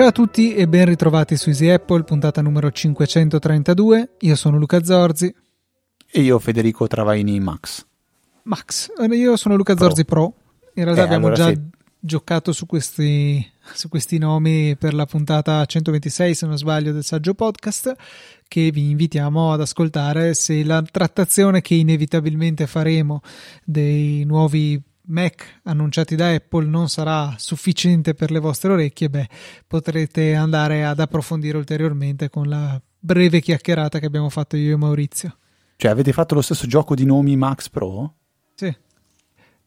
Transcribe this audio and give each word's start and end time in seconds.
Ciao 0.00 0.08
a 0.08 0.12
tutti 0.12 0.54
e 0.54 0.66
ben 0.66 0.86
ritrovati 0.86 1.36
su 1.36 1.50
Easy 1.50 1.68
Apple, 1.68 2.04
puntata 2.04 2.40
numero 2.40 2.70
532. 2.70 4.12
Io 4.20 4.34
sono 4.34 4.56
Luca 4.56 4.82
Zorzi. 4.82 5.34
E 6.10 6.20
io 6.22 6.38
Federico 6.38 6.86
Travaini 6.86 7.38
Max. 7.38 7.84
Max, 8.44 8.88
eh, 8.98 9.14
io 9.14 9.36
sono 9.36 9.56
Luca 9.56 9.74
Pro. 9.74 9.84
Zorzi 9.84 10.06
Pro. 10.06 10.34
In 10.76 10.84
realtà 10.84 11.02
eh, 11.02 11.04
abbiamo 11.04 11.26
allora 11.26 11.42
già 11.42 11.48
sì. 11.52 11.60
Giocato 12.00 12.52
su 12.52 12.66
questi, 12.66 13.46
su 13.72 13.88
questi 13.88 14.18
nomi 14.18 14.76
per 14.76 14.94
la 14.94 15.06
puntata 15.06 15.64
126, 15.64 16.34
se 16.34 16.46
non 16.46 16.56
sbaglio, 16.56 16.92
del 16.92 17.04
saggio 17.04 17.34
podcast, 17.34 17.94
che 18.48 18.70
vi 18.70 18.90
invitiamo 18.90 19.52
ad 19.52 19.60
ascoltare 19.60 20.34
se 20.34 20.64
la 20.64 20.82
trattazione 20.82 21.60
che 21.60 21.74
inevitabilmente 21.74 22.66
faremo 22.66 23.20
dei 23.64 24.24
nuovi 24.24 24.82
Mac 25.10 25.60
annunciati 25.64 26.14
da 26.14 26.32
Apple 26.32 26.66
non 26.66 26.88
sarà 26.88 27.34
sufficiente 27.36 28.14
per 28.14 28.30
le 28.30 28.38
vostre 28.38 28.72
orecchie, 28.72 29.10
beh, 29.10 29.28
potrete 29.66 30.34
andare 30.34 30.84
ad 30.84 31.00
approfondire 31.00 31.58
ulteriormente 31.58 32.30
con 32.30 32.48
la 32.48 32.80
breve 32.98 33.40
chiacchierata 33.40 33.98
che 33.98 34.06
abbiamo 34.06 34.28
fatto 34.30 34.56
io 34.56 34.74
e 34.74 34.76
Maurizio. 34.76 35.36
Cioè, 35.76 35.90
avete 35.90 36.12
fatto 36.12 36.34
lo 36.34 36.42
stesso 36.42 36.66
gioco 36.66 36.94
di 36.94 37.04
nomi 37.04 37.36
Max 37.36 37.68
Pro? 37.68 38.14
Sì. 38.54 38.74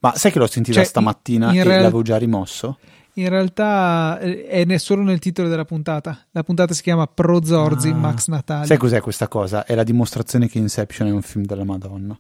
Ma 0.03 0.13
sai 0.15 0.33
che 0.33 0.39
l'ho 0.39 0.47
sentita 0.47 0.79
cioè, 0.79 0.85
stamattina 0.85 1.53
e 1.53 1.63
real... 1.63 1.81
l'avevo 1.83 2.01
già 2.01 2.17
rimosso? 2.17 2.77
In 3.13 3.29
realtà 3.29 4.19
eh, 4.19 4.65
è 4.65 4.77
solo 4.77 5.01
nel 5.01 5.19
titolo 5.19 5.47
della 5.47 5.63
puntata. 5.63 6.25
La 6.31 6.43
puntata 6.43 6.73
si 6.73 6.81
chiama 6.81 7.07
Pro 7.07 7.41
Zorzi 7.41 7.87
ah. 7.87 7.95
Max 7.95 8.27
Natale. 8.27 8.65
Sai 8.65 8.75
cos'è 8.75 8.99
questa 8.99 9.29
cosa? 9.29 9.63
È 9.63 9.73
la 9.75 9.83
dimostrazione 9.83 10.49
che 10.49 10.57
Inception 10.57 11.07
è 11.07 11.11
un 11.11 11.21
film 11.21 11.45
della 11.45 11.63
Madonna. 11.63 12.19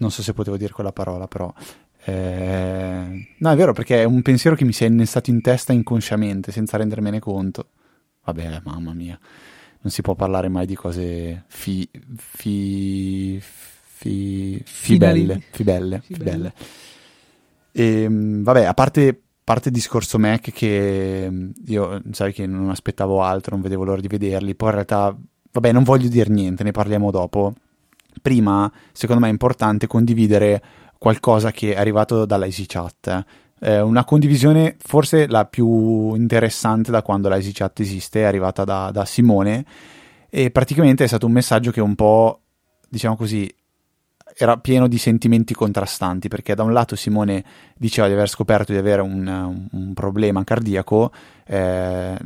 Non 0.00 0.10
so 0.10 0.22
se 0.22 0.32
potevo 0.32 0.56
dire 0.56 0.72
quella 0.72 0.90
parola, 0.90 1.28
però 1.28 1.52
eh, 2.04 3.26
no, 3.36 3.50
è 3.50 3.56
vero, 3.56 3.72
perché 3.72 4.02
è 4.02 4.04
un 4.04 4.22
pensiero 4.22 4.56
che 4.56 4.64
mi 4.64 4.72
si 4.72 4.82
è 4.82 4.88
innestato 4.88 5.30
in 5.30 5.40
testa 5.40 5.72
inconsciamente, 5.72 6.50
senza 6.50 6.78
rendermene 6.78 7.20
conto. 7.20 7.68
Vabbè, 8.24 8.62
mamma 8.64 8.92
mia, 8.92 9.16
non 9.82 9.92
si 9.92 10.02
può 10.02 10.16
parlare 10.16 10.48
mai 10.48 10.66
di 10.66 10.74
cose 10.74 11.44
fi, 11.46 11.88
fi, 12.16 13.40
fi, 13.40 14.60
fibelle, 14.64 15.42
fibelle, 15.50 16.00
fibelle. 16.02 16.52
E, 17.72 18.02
ehm, 18.02 18.42
vabbè, 18.42 18.64
a 18.64 18.74
parte, 18.74 19.20
parte 19.44 19.70
discorso 19.70 20.18
Mac 20.18 20.50
che 20.50 21.52
io, 21.66 22.02
sai 22.10 22.32
che 22.32 22.46
non 22.46 22.70
aspettavo 22.70 23.22
altro, 23.22 23.54
non 23.54 23.62
vedevo 23.62 23.84
l'ora 23.84 24.00
di 24.00 24.08
vederli, 24.08 24.54
poi 24.54 24.68
in 24.68 24.74
realtà, 24.74 25.16
vabbè, 25.52 25.72
non 25.72 25.84
voglio 25.84 26.08
dire 26.08 26.30
niente, 26.30 26.64
ne 26.64 26.72
parliamo 26.72 27.10
dopo. 27.10 27.54
Prima, 28.20 28.70
secondo 28.92 29.22
me 29.22 29.28
è 29.28 29.32
importante 29.32 29.86
condividere 29.86 30.62
qualcosa 30.98 31.52
che 31.52 31.74
è 31.74 31.78
arrivato 31.78 32.26
dalla 32.26 32.44
EasyChat. 32.44 33.24
Eh, 33.60 33.80
una 33.80 34.04
condivisione 34.04 34.76
forse 34.78 35.26
la 35.26 35.44
più 35.44 36.14
interessante 36.14 36.90
da 36.90 37.02
quando 37.02 37.28
la 37.28 37.36
EasyChat 37.36 37.80
esiste, 37.80 38.20
è 38.20 38.24
arrivata 38.24 38.64
da, 38.64 38.90
da 38.92 39.04
Simone 39.04 39.64
e 40.30 40.50
praticamente 40.50 41.04
è 41.04 41.06
stato 41.06 41.26
un 41.26 41.32
messaggio 41.32 41.70
che 41.70 41.80
un 41.80 41.94
po', 41.94 42.42
diciamo 42.88 43.16
così, 43.16 43.52
era 44.38 44.56
pieno 44.56 44.86
di 44.86 44.98
sentimenti 44.98 45.52
contrastanti 45.52 46.28
perché 46.28 46.54
da 46.54 46.62
un 46.62 46.72
lato 46.72 46.94
Simone 46.94 47.44
diceva 47.76 48.06
di 48.06 48.12
aver 48.12 48.28
scoperto 48.28 48.72
di 48.72 48.78
avere 48.78 49.02
un, 49.02 49.68
un 49.70 49.94
problema 49.94 50.44
cardiaco 50.44 51.10
eh, 51.44 52.16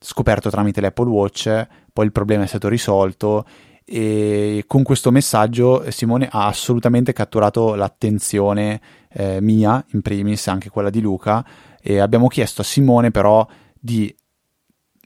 scoperto 0.00 0.50
tramite 0.50 0.80
l'Apple 0.80 1.08
Watch, 1.08 1.66
poi 1.92 2.04
il 2.04 2.12
problema 2.12 2.42
è 2.42 2.46
stato 2.46 2.68
risolto 2.68 3.44
e 3.84 4.64
con 4.66 4.82
questo 4.82 5.10
messaggio 5.10 5.90
Simone 5.90 6.28
ha 6.30 6.46
assolutamente 6.46 7.12
catturato 7.12 7.74
l'attenzione 7.74 8.80
eh, 9.10 9.40
mia, 9.40 9.82
in 9.92 10.02
primis 10.02 10.46
anche 10.48 10.68
quella 10.70 10.90
di 10.90 11.00
Luca, 11.00 11.44
e 11.80 11.98
abbiamo 11.98 12.26
chiesto 12.28 12.60
a 12.60 12.64
Simone 12.64 13.10
però 13.10 13.46
di 13.78 14.14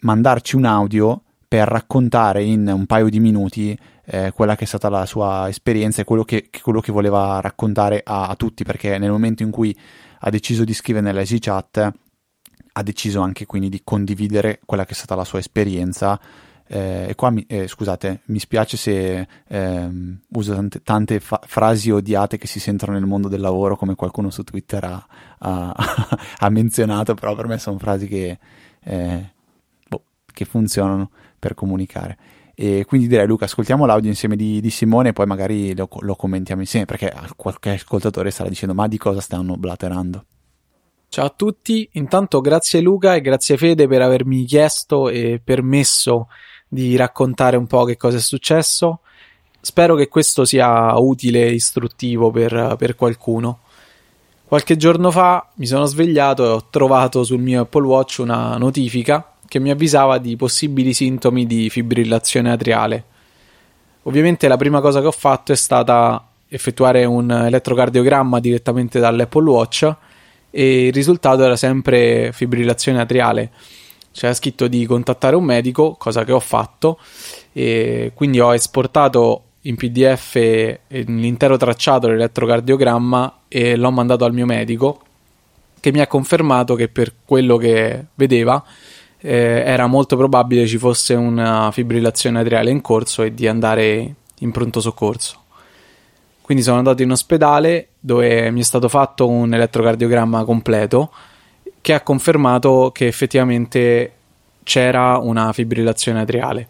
mandarci 0.00 0.56
un 0.56 0.64
audio 0.64 1.22
per 1.46 1.68
raccontare 1.68 2.42
in 2.42 2.66
un 2.66 2.86
paio 2.86 3.08
di 3.08 3.20
minuti 3.20 3.78
eh, 4.04 4.32
quella 4.32 4.56
che 4.56 4.64
è 4.64 4.66
stata 4.66 4.88
la 4.88 5.06
sua 5.06 5.48
esperienza 5.48 6.02
e 6.02 6.04
quello 6.04 6.24
che, 6.24 6.50
quello 6.62 6.80
che 6.80 6.92
voleva 6.92 7.40
raccontare 7.40 8.02
a, 8.04 8.28
a, 8.28 8.34
tutti, 8.36 8.64
perché 8.64 8.98
nel 8.98 9.10
momento 9.10 9.42
in 9.42 9.50
cui 9.50 9.76
ha 10.20 10.30
deciso 10.30 10.64
di 10.64 10.74
scrivere 10.74 11.04
nella 11.04 11.20
Easy 11.20 11.38
Chat 11.38 11.92
ha 12.74 12.82
deciso 12.82 13.20
anche 13.20 13.44
quindi 13.44 13.68
di 13.68 13.82
condividere 13.84 14.60
quella 14.64 14.84
che 14.84 14.92
è 14.92 14.94
stata 14.94 15.14
la 15.14 15.24
sua 15.24 15.38
esperienza 15.38 16.18
eh, 16.72 17.08
e 17.10 17.14
qua 17.14 17.28
mi, 17.28 17.44
eh, 17.46 17.68
scusate, 17.68 18.22
mi 18.26 18.38
spiace 18.38 18.78
se 18.78 19.28
eh, 19.46 19.90
uso 20.28 20.54
tante, 20.54 20.82
tante 20.82 21.20
fa- 21.20 21.40
frasi 21.44 21.90
odiate 21.90 22.38
che 22.38 22.46
si 22.46 22.60
sentono 22.60 22.92
nel 22.92 23.04
mondo 23.04 23.28
del 23.28 23.40
lavoro, 23.40 23.76
come 23.76 23.94
qualcuno 23.94 24.30
su 24.30 24.42
Twitter 24.42 24.82
ha, 24.84 25.06
ha, 25.38 25.74
ha 26.38 26.48
menzionato, 26.48 27.12
però 27.12 27.34
per 27.34 27.46
me 27.46 27.58
sono 27.58 27.78
frasi 27.78 28.06
che, 28.08 28.38
eh, 28.80 29.32
boh, 29.86 30.04
che 30.32 30.44
funzionano 30.46 31.10
per 31.38 31.52
comunicare. 31.52 32.16
E 32.62 32.84
quindi 32.84 33.08
direi 33.08 33.26
Luca, 33.26 33.46
ascoltiamo 33.46 33.86
l'audio 33.86 34.08
insieme 34.08 34.36
di, 34.36 34.60
di 34.60 34.70
Simone 34.70 35.08
e 35.08 35.12
poi 35.12 35.26
magari 35.26 35.74
lo, 35.74 35.88
lo, 35.98 36.14
commentiamo 36.14 36.60
insieme 36.60 36.84
perché 36.84 37.12
qualche 37.34 37.70
ascoltatore 37.70 38.30
starà 38.30 38.48
dicendo 38.48 38.72
ma 38.72 38.86
di 38.86 38.98
cosa 38.98 39.20
stanno 39.20 39.56
blaterando. 39.56 40.24
Ciao 41.08 41.26
a 41.26 41.34
tutti, 41.34 41.88
intanto 41.94 42.40
grazie 42.40 42.80
Luca 42.80 43.16
e 43.16 43.20
grazie 43.20 43.56
Fede 43.56 43.88
per 43.88 44.00
avermi 44.02 44.44
chiesto 44.44 45.08
e 45.08 45.40
permesso 45.42 46.28
di 46.68 46.94
raccontare 46.94 47.56
un 47.56 47.66
po' 47.66 47.82
che 47.82 47.96
cosa 47.96 48.18
è 48.18 48.20
successo. 48.20 49.00
Spero 49.60 49.96
che 49.96 50.06
questo 50.06 50.44
sia 50.44 50.96
utile 51.00 51.46
e 51.46 51.54
istruttivo 51.54 52.30
per, 52.30 52.76
per 52.78 52.94
qualcuno. 52.94 53.58
Qualche 54.44 54.76
giorno 54.76 55.10
fa 55.10 55.50
mi 55.54 55.66
sono 55.66 55.86
svegliato 55.86 56.44
e 56.44 56.48
ho 56.50 56.66
trovato 56.70 57.24
sul 57.24 57.40
mio 57.40 57.62
Apple 57.62 57.86
Watch 57.86 58.18
una 58.20 58.56
notifica 58.56 59.31
che 59.52 59.58
mi 59.58 59.68
avvisava 59.68 60.16
di 60.16 60.34
possibili 60.34 60.94
sintomi 60.94 61.44
di 61.44 61.68
fibrillazione 61.68 62.50
atriale. 62.50 63.04
Ovviamente 64.04 64.48
la 64.48 64.56
prima 64.56 64.80
cosa 64.80 65.02
che 65.02 65.08
ho 65.08 65.12
fatto 65.12 65.52
è 65.52 65.56
stata 65.56 66.26
effettuare 66.48 67.04
un 67.04 67.30
elettrocardiogramma 67.30 68.40
direttamente 68.40 68.98
dall'Apple 68.98 69.50
Watch 69.50 69.94
e 70.48 70.86
il 70.86 70.92
risultato 70.94 71.44
era 71.44 71.56
sempre 71.56 72.30
fibrillazione 72.32 72.98
atriale 72.98 73.50
c'era 74.10 74.32
scritto 74.32 74.68
di 74.68 74.86
contattare 74.86 75.36
un 75.36 75.44
medico, 75.44 75.96
cosa 75.98 76.24
che 76.24 76.32
ho 76.32 76.40
fatto, 76.40 76.98
e 77.52 78.12
quindi 78.14 78.40
ho 78.40 78.54
esportato 78.54 79.42
in 79.62 79.76
PDF 79.76 80.34
l'intero 80.88 81.58
tracciato 81.58 82.06
dell'elettrocardiogramma 82.06 83.40
e 83.48 83.76
l'ho 83.76 83.90
mandato 83.90 84.24
al 84.24 84.32
mio 84.32 84.46
medico 84.46 85.00
che 85.78 85.92
mi 85.92 86.00
ha 86.00 86.06
confermato 86.06 86.74
che 86.74 86.88
per 86.88 87.12
quello 87.24 87.58
che 87.58 88.06
vedeva 88.14 88.64
eh, 89.24 89.62
era 89.64 89.86
molto 89.86 90.16
probabile 90.16 90.66
ci 90.66 90.78
fosse 90.78 91.14
una 91.14 91.70
fibrillazione 91.70 92.40
atriale 92.40 92.70
in 92.70 92.80
corso 92.80 93.22
e 93.22 93.32
di 93.32 93.46
andare 93.46 94.14
in 94.40 94.50
pronto 94.50 94.80
soccorso. 94.80 95.40
Quindi 96.40 96.64
sono 96.64 96.78
andato 96.78 97.02
in 97.02 97.12
ospedale 97.12 97.90
dove 98.00 98.50
mi 98.50 98.60
è 98.60 98.64
stato 98.64 98.88
fatto 98.88 99.28
un 99.28 99.54
elettrocardiogramma 99.54 100.44
completo 100.44 101.10
che 101.80 101.94
ha 101.94 102.00
confermato 102.00 102.90
che 102.92 103.06
effettivamente 103.06 104.12
c'era 104.64 105.18
una 105.18 105.52
fibrillazione 105.52 106.20
atriale. 106.20 106.68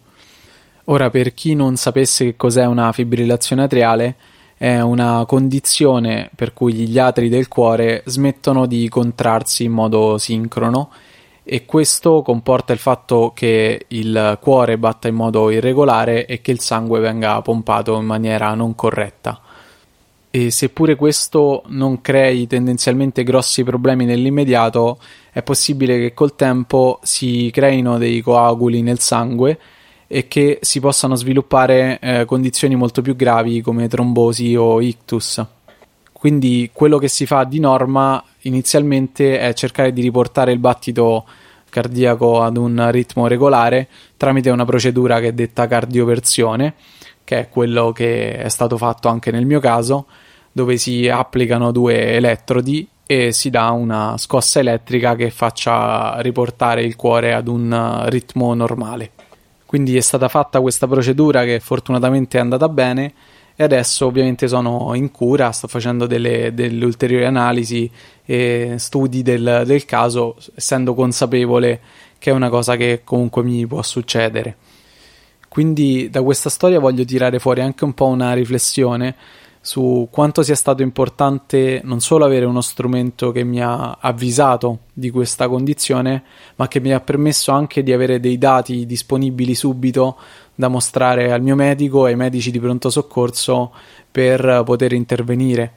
Ora, 0.85 1.11
per 1.11 1.33
chi 1.33 1.55
non 1.55 1.77
sapesse 1.77 2.25
che 2.25 2.37
cos'è 2.37 2.67
una 2.67 2.93
fibrillazione 2.93 3.63
atriale, 3.63 4.17
è 4.59 4.81
una 4.81 5.25
condizione 5.27 6.31
per 6.35 6.53
cui 6.53 6.75
gli 6.75 6.99
atri 6.99 7.29
del 7.29 7.49
cuore 7.49 8.03
smettono 8.05 8.67
di 8.67 8.89
contrarsi 8.89 9.65
in 9.65 9.73
modo 9.73 10.19
sincrono 10.19 10.91
e 11.53 11.67
questo 11.67 12.23
comporta 12.23 12.73
il 12.73 12.79
fatto 12.79 13.33
che 13.35 13.85
il 13.89 14.39
cuore 14.41 14.79
batta 14.79 15.09
in 15.09 15.15
modo 15.15 15.51
irregolare 15.51 16.25
e 16.25 16.41
che 16.41 16.51
il 16.51 16.61
sangue 16.61 16.99
venga 16.99 17.43
pompato 17.43 17.95
in 17.99 18.07
maniera 18.07 18.55
non 18.55 18.75
corretta 18.75 19.39
e 20.35 20.51
seppure 20.51 20.97
questo 20.97 21.63
non 21.67 22.01
crei 22.01 22.47
tendenzialmente 22.47 23.23
grossi 23.23 23.65
problemi 23.65 24.07
nell'immediato, 24.07 24.99
è 25.31 25.43
possibile 25.43 25.99
che 25.99 26.15
col 26.15 26.35
tempo 26.37 27.01
si 27.03 27.51
creino 27.53 27.99
dei 27.99 28.23
coaguli 28.23 28.81
nel 28.81 28.99
sangue 28.99 29.59
e 30.07 30.29
che 30.29 30.59
si 30.63 30.81
possano 30.81 31.17
sviluppare 31.17 31.99
eh, 32.01 32.25
condizioni 32.25 32.77
molto 32.77 33.03
più 33.03 33.15
gravi 33.15 33.61
come 33.61 33.89
trombosi 33.89 34.57
o 34.57 34.81
ictus. 34.81 35.45
Quindi 36.15 36.71
quello 36.73 36.97
che 36.97 37.09
si 37.09 37.27
fa 37.27 37.45
di 37.45 37.61
norma 37.61 38.25
inizialmente 38.43 39.39
è 39.39 39.53
cercare 39.53 39.93
di 39.93 40.01
riportare 40.01 40.53
il 40.53 40.59
battito 40.59 41.27
cardiaco 41.73 42.43
ad 42.43 42.59
un 42.59 42.91
ritmo 42.91 43.27
regolare 43.27 43.89
tramite 44.19 44.51
una 44.51 44.67
procedura 44.67 45.21
che 45.21 45.29
è 45.29 45.33
detta 45.33 45.67
cardioversione, 45.67 46.75
che 47.25 47.39
è 47.39 47.49
quello 47.49 47.93
che 47.93 48.37
è 48.37 48.49
stato 48.51 48.77
fatto 48.77 49.09
anche 49.09 49.31
nel 49.31 49.47
mio 49.47 49.59
caso, 49.59 50.05
dove 50.53 50.77
si 50.77 51.09
applicano 51.09 51.73
due 51.73 52.13
elettrodi 52.13 52.87
e 53.07 53.33
si 53.33 53.49
dà 53.49 53.71
una 53.71 54.19
scossa 54.19 54.61
elettrica 54.61 55.17
che 55.17 55.31
faccia 55.31 56.21
riportare 56.21 56.83
il 56.83 56.95
cuore 56.95 57.33
ad 57.33 57.49
un 57.49 58.03
ritmo 58.05 58.53
normale. 58.53 59.13
Quindi 59.65 59.97
è 59.97 60.01
stata 60.01 60.29
fatta 60.29 60.61
questa 60.61 60.87
procedura 60.87 61.45
che 61.45 61.59
fortunatamente 61.59 62.37
è 62.37 62.41
andata 62.43 62.69
bene 62.69 63.15
e 63.55 63.63
adesso 63.65 64.07
ovviamente 64.07 64.49
sono 64.49 64.95
in 64.95 65.11
cura, 65.11 65.53
sto 65.53 65.69
facendo 65.69 66.07
delle, 66.07 66.55
delle 66.55 66.85
ulteriori 66.85 67.25
analisi 67.25 67.91
e 68.25 68.75
studi 68.79 69.23
del, 69.23 69.63
del 69.67 69.85
caso, 69.85 70.37
essendo 70.55 70.95
consapevole 70.95 71.81
che 72.19 72.31
è 72.31 72.33
una 72.33 72.49
cosa 72.49 72.77
che 72.77 73.01
comunque 73.05 73.43
mi 73.43 73.67
può 73.67 73.83
succedere. 73.83 74.57
Quindi 75.49 76.09
da 76.09 76.23
questa 76.23 76.49
storia 76.49 76.81
voglio 76.81 77.05
tirare 77.05 77.39
fuori 77.39 77.61
anche 77.61 77.85
un 77.85 77.93
po' 77.93 78.07
una 78.07 78.33
riflessione 78.33 79.15
su 79.65 80.09
quanto 80.11 80.43
sia 80.43 80.57
stato 80.57 80.83
importante 80.83 81.81
non 81.85 82.01
solo 82.01 82.25
avere 82.25 82.45
uno 82.45 82.61
strumento 82.61 83.31
che 83.31 83.45
mi 83.45 83.63
ha 83.63 83.97
avvisato 84.01 84.81
di 84.93 85.09
questa 85.11 85.49
condizione, 85.49 86.25
ma 86.57 86.67
che 86.67 86.81
mi 86.81 86.93
ha 86.93 86.99
permesso 86.99 87.53
anche 87.53 87.85
di 87.85 87.93
avere 87.93 88.19
dei 88.19 88.39
dati 88.39 88.85
disponibili 88.87 89.55
subito 89.55 90.17
da 90.53 90.67
mostrare 90.67 91.31
al 91.31 91.43
mio 91.43 91.55
medico 91.55 92.07
e 92.07 92.11
ai 92.11 92.17
medici 92.17 92.51
di 92.51 92.59
pronto 92.59 92.91
soccorso 92.91 93.71
per 94.11 94.63
poter 94.65 94.93
intervenire. 94.95 95.73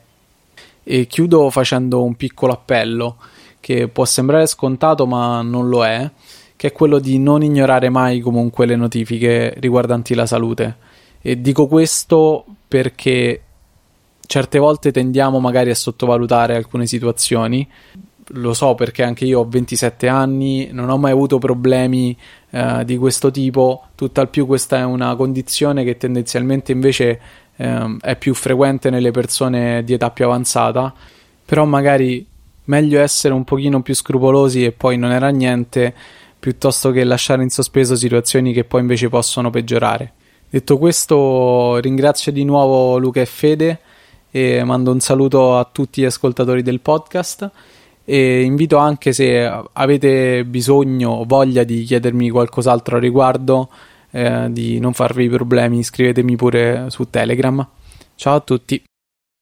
E 0.84 1.06
chiudo 1.06 1.52
facendo 1.52 2.04
un 2.04 2.16
piccolo 2.16 2.54
appello 2.54 3.18
che 3.60 3.88
può 3.88 4.04
sembrare 4.06 4.48
scontato 4.48 5.06
ma 5.06 5.44
non 5.44 5.70
lo 5.70 5.86
è, 5.86 6.10
che 6.56 6.68
è 6.68 6.72
quello 6.72 6.98
di 6.98 7.20
non 7.20 7.44
ignorare 7.44 7.90
mai 7.90 8.20
comunque 8.20 8.66
le 8.66 8.76
notifiche 8.76 9.54
riguardanti 9.58 10.16
la 10.16 10.26
salute. 10.26 10.76
E 11.22 11.40
dico 11.40 11.68
questo 11.68 12.46
perché 12.68 13.42
certe 14.25 14.60
volte 14.60 14.92
tendiamo 14.92 15.39
magari 15.39 15.69
a 15.69 15.75
sottovalutare 15.75 16.56
alcune 16.56 16.86
situazioni. 16.86 17.68
Lo 18.30 18.54
so 18.54 18.74
perché 18.74 19.04
anche 19.04 19.25
io 19.25 19.42
ho 19.42 19.48
27 19.48 20.07
anni, 20.07 20.69
non 20.72 20.89
ho 20.89 20.98
mai 20.98 21.12
avuto 21.12 21.38
problemi 21.38 22.18
eh, 22.50 22.83
di 22.83 22.98
questo 22.98 23.30
tipo, 23.30 23.88
tutt'al 23.94 24.30
più 24.30 24.48
questa 24.48 24.77
è 24.77 24.83
una 24.83 25.16
condizione 25.16 25.83
che 25.83 25.98
tendenzialmente 25.98 26.72
invece 26.72 27.19
eh, 27.56 27.98
è 28.01 28.16
più 28.16 28.33
frequente 28.33 28.89
nelle 28.89 29.12
persone 29.12 29.83
di 29.83 29.94
età 29.94 30.10
più 30.10 30.25
avanzata, 30.25 30.92
però 31.45 31.66
magari 31.66 32.25
meglio 32.66 33.00
essere 33.00 33.33
un 33.33 33.44
pochino 33.44 33.81
più 33.81 33.94
scrupolosi 33.94 34.66
e 34.66 34.72
poi 34.72 34.98
non 34.98 35.12
era 35.12 35.30
niente 35.30 35.94
piuttosto 36.39 36.92
che 36.92 37.04
lasciare 37.04 37.44
in 37.44 37.50
sospeso 37.50 37.95
situazioni 37.95 38.54
che 38.54 38.63
poi 38.63 38.81
invece 38.81 39.07
possono 39.10 39.51
peggiorare. 39.51 40.13
Detto 40.50 40.77
questo, 40.77 41.77
ringrazio 41.77 42.31
di 42.31 42.44
nuovo 42.44 42.98
Luca 42.98 43.22
e 43.22 43.25
Fede 43.25 43.80
e 44.36 44.66
mando 44.66 44.92
un 44.92 45.00
saluto 45.00 45.58
a 45.58 45.64
tutti 45.64 46.02
gli 46.02 46.04
ascoltatori 46.06 46.62
del 46.62 46.82
podcast 46.82 47.50
e 48.04 48.42
invito 48.42 48.76
anche 48.76 49.14
se 49.14 49.50
avete 49.72 50.44
bisogno 50.44 51.12
o 51.12 51.24
voglia 51.24 51.64
di 51.64 51.84
chiedermi 51.84 52.30
qualcos'altro 52.32 52.98
a 52.98 53.00
riguardo 53.00 53.70
eh, 54.12 54.48
di 54.50 54.78
non 54.80 54.92
farvi 54.92 55.30
problemi, 55.30 55.84
scrivetemi 55.84 56.36
pure 56.36 56.88
su 56.90 57.10
Telegram. 57.10 57.66
Ciao 58.16 58.36
a 58.36 58.40
tutti. 58.42 58.84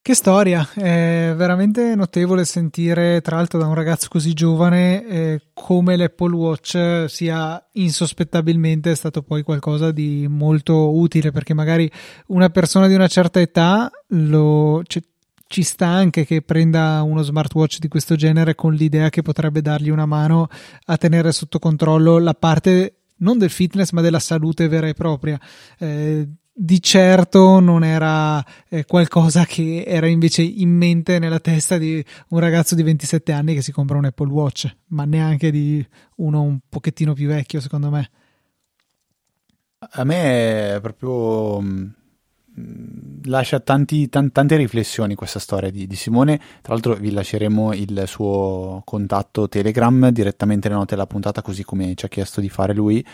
Che 0.05 0.15
storia, 0.15 0.69
è 0.73 1.33
veramente 1.33 1.95
notevole 1.95 2.43
sentire 2.43 3.21
tra 3.21 3.37
l'altro 3.37 3.57
da 3.57 3.67
un 3.67 3.73
ragazzo 3.73 4.09
così 4.09 4.33
giovane 4.33 5.07
eh, 5.07 5.41
come 5.53 5.95
l'Apple 5.95 6.35
Watch 6.35 7.05
sia 7.07 7.65
insospettabilmente 7.71 8.95
stato 8.95 9.21
poi 9.21 9.43
qualcosa 9.43 9.91
di 9.91 10.27
molto 10.27 10.93
utile 10.93 11.31
perché 11.31 11.53
magari 11.53 11.89
una 12.27 12.49
persona 12.49 12.87
di 12.87 12.95
una 12.95 13.07
certa 13.07 13.39
età 13.39 13.89
lo, 14.07 14.81
cioè, 14.83 15.01
ci 15.47 15.63
sta 15.63 15.87
anche 15.87 16.25
che 16.25 16.41
prenda 16.41 17.01
uno 17.03 17.21
smartwatch 17.21 17.77
di 17.79 17.87
questo 17.87 18.15
genere 18.15 18.55
con 18.55 18.73
l'idea 18.73 19.09
che 19.09 19.21
potrebbe 19.21 19.61
dargli 19.61 19.89
una 19.89 20.05
mano 20.05 20.49
a 20.87 20.97
tenere 20.97 21.31
sotto 21.31 21.59
controllo 21.59 22.17
la 22.17 22.33
parte 22.33 23.03
non 23.19 23.37
del 23.37 23.49
fitness 23.49 23.91
ma 23.91 24.01
della 24.01 24.19
salute 24.19 24.67
vera 24.67 24.87
e 24.89 24.93
propria. 24.93 25.39
Eh, 25.79 26.27
di 26.55 26.79
certo 26.81 27.59
non 27.59 27.83
era 27.83 28.43
eh, 28.69 28.85
qualcosa 28.85 29.43
che 29.43 29.83
era 29.87 30.05
invece 30.05 30.43
in 30.43 30.69
mente 30.69 31.17
nella 31.17 31.39
testa 31.39 31.79
di 31.79 32.03
un 32.29 32.39
ragazzo 32.39 32.75
di 32.75 32.83
27 32.83 33.31
anni 33.31 33.55
che 33.55 33.63
si 33.63 33.71
compra 33.71 33.97
un 33.97 34.05
Apple 34.05 34.29
Watch, 34.29 34.71
ma 34.89 35.03
neanche 35.05 35.49
di 35.49 35.85
uno 36.17 36.41
un 36.43 36.59
pochettino 36.69 37.13
più 37.13 37.27
vecchio, 37.27 37.59
secondo 37.59 37.89
me. 37.89 38.09
A 39.79 40.03
me 40.03 40.77
proprio 40.81 41.59
mm, 41.59 41.87
lascia 43.23 43.59
tanti, 43.59 44.07
t- 44.07 44.31
tante 44.31 44.55
riflessioni 44.55 45.15
questa 45.15 45.39
storia 45.39 45.71
di, 45.71 45.87
di, 45.87 45.95
Simone. 45.95 46.39
Tra 46.61 46.73
l'altro, 46.73 46.93
vi 46.93 47.11
lasceremo 47.11 47.73
il 47.73 48.03
suo 48.05 48.81
contatto 48.85 49.49
Telegram 49.49 50.09
direttamente 50.09 50.67
nelle 50.67 50.79
note 50.79 50.93
della 50.93 51.07
puntata, 51.07 51.41
così 51.41 51.63
come 51.63 51.95
ci 51.95 52.05
ha 52.05 52.09
chiesto 52.09 52.39
di 52.39 52.49
fare 52.49 52.73
lui. 52.73 53.05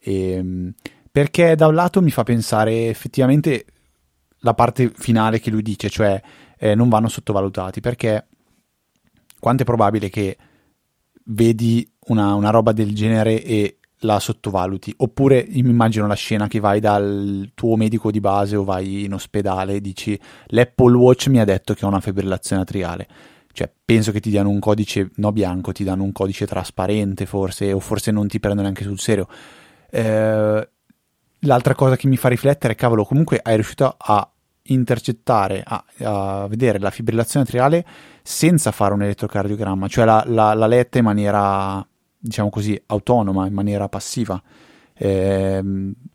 E, 0.00 0.42
mm, 0.42 0.68
perché 1.16 1.54
da 1.54 1.66
un 1.66 1.74
lato 1.74 2.02
mi 2.02 2.10
fa 2.10 2.24
pensare 2.24 2.88
effettivamente 2.88 3.64
la 4.40 4.52
parte 4.52 4.92
finale 4.94 5.40
che 5.40 5.48
lui 5.48 5.62
dice, 5.62 5.88
cioè 5.88 6.20
eh, 6.58 6.74
non 6.74 6.90
vanno 6.90 7.08
sottovalutati, 7.08 7.80
perché 7.80 8.26
quanto 9.40 9.62
è 9.62 9.64
probabile 9.64 10.10
che 10.10 10.36
vedi 11.24 11.90
una, 12.08 12.34
una, 12.34 12.50
roba 12.50 12.72
del 12.72 12.94
genere 12.94 13.42
e 13.42 13.78
la 14.00 14.20
sottovaluti? 14.20 14.92
Oppure 14.98 15.38
immagino 15.38 16.06
la 16.06 16.12
scena 16.12 16.48
che 16.48 16.60
vai 16.60 16.80
dal 16.80 17.50
tuo 17.54 17.76
medico 17.76 18.10
di 18.10 18.20
base 18.20 18.54
o 18.56 18.64
vai 18.64 19.04
in 19.04 19.14
ospedale 19.14 19.76
e 19.76 19.80
dici 19.80 20.20
l'Apple 20.48 20.96
Watch 20.98 21.28
mi 21.28 21.40
ha 21.40 21.46
detto 21.46 21.72
che 21.72 21.86
ho 21.86 21.88
una 21.88 22.00
fibrillazione 22.00 22.60
atriale. 22.60 23.08
Cioè, 23.52 23.72
penso 23.86 24.12
che 24.12 24.20
ti 24.20 24.28
diano 24.28 24.50
un 24.50 24.58
codice, 24.58 25.12
no 25.14 25.32
bianco, 25.32 25.72
ti 25.72 25.82
danno 25.82 26.02
un 26.02 26.12
codice 26.12 26.46
trasparente 26.46 27.24
forse, 27.24 27.72
o 27.72 27.80
forse 27.80 28.10
non 28.10 28.28
ti 28.28 28.38
prendono 28.38 28.64
neanche 28.68 28.84
sul 28.84 28.98
serio. 28.98 29.26
Eh, 29.90 30.68
l'altra 31.46 31.74
cosa 31.74 31.96
che 31.96 32.06
mi 32.08 32.16
fa 32.16 32.28
riflettere 32.28 32.74
è, 32.74 32.76
cavolo, 32.76 33.04
comunque 33.04 33.40
hai 33.42 33.54
riuscito 33.54 33.94
a 33.96 34.28
intercettare, 34.68 35.62
a, 35.64 35.84
a 36.02 36.46
vedere 36.48 36.78
la 36.78 36.90
fibrillazione 36.90 37.44
atriale 37.44 37.84
senza 38.22 38.72
fare 38.72 38.94
un 38.94 39.02
elettrocardiogramma, 39.02 39.88
cioè 39.88 40.04
la, 40.04 40.24
la, 40.26 40.54
la 40.54 40.66
letta 40.66 40.98
in 40.98 41.04
maniera, 41.04 41.86
diciamo 42.18 42.50
così, 42.50 42.80
autonoma, 42.86 43.46
in 43.46 43.54
maniera 43.54 43.88
passiva. 43.88 44.40
Eh, 44.98 45.62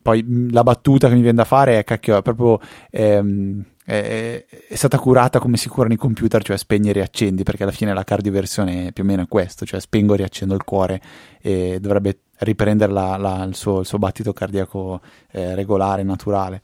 poi 0.02 0.50
la 0.50 0.64
battuta 0.64 1.08
che 1.08 1.14
mi 1.14 1.22
viene 1.22 1.38
da 1.38 1.46
fare 1.46 1.80
è 1.80 1.84
cacchio, 1.84 2.18
è 2.18 2.22
proprio 2.22 2.60
ehm, 2.90 3.64
è, 3.86 4.46
stata 4.74 4.98
curata 4.98 5.40
come 5.40 5.58
si 5.58 5.70
curano 5.70 5.94
i 5.94 5.98
computer, 5.98 6.44
cioè 6.44 6.58
spegni 6.58 6.90
e 6.90 6.94
riaccendi, 6.94 7.44
perché 7.44 7.64
alla 7.64 7.72
fine 7.72 7.94
la 7.94 8.04
cardioversione 8.04 8.92
più 8.92 9.04
o 9.04 9.06
meno 9.06 9.24
è 9.24 9.28
questo, 9.28 9.66
cioè 9.66 9.80
spengo 9.80 10.14
e 10.14 10.18
riaccendo 10.18 10.56
il 10.56 10.64
cuore 10.64 11.02
e 11.42 11.80
dovrebbe 11.80 12.20
riprendere 12.42 12.92
la, 12.92 13.18
la, 13.18 13.44
il, 13.44 13.56
suo, 13.56 13.80
il, 13.80 13.86
suo, 13.86 13.98
battito 13.98 14.34
cardiaco 14.34 15.02
eh, 15.32 15.56
regolare, 15.56 16.04
naturale. 16.04 16.62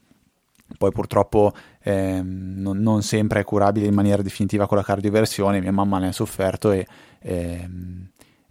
Poi 0.77 0.91
purtroppo 0.91 1.53
eh, 1.81 2.21
non, 2.21 2.79
non, 2.79 3.01
sempre 3.01 3.39
è 3.39 3.43
curabile 3.43 3.85
in 3.87 3.93
maniera 3.93 4.21
definitiva 4.21 4.67
con 4.67 4.77
la 4.77 4.83
cardioversione, 4.83 5.61
mia 5.61 5.71
mamma 5.71 5.97
ne 5.97 6.09
ha 6.09 6.11
sofferto 6.11 6.71
e 6.71 6.85
eh, 7.19 7.69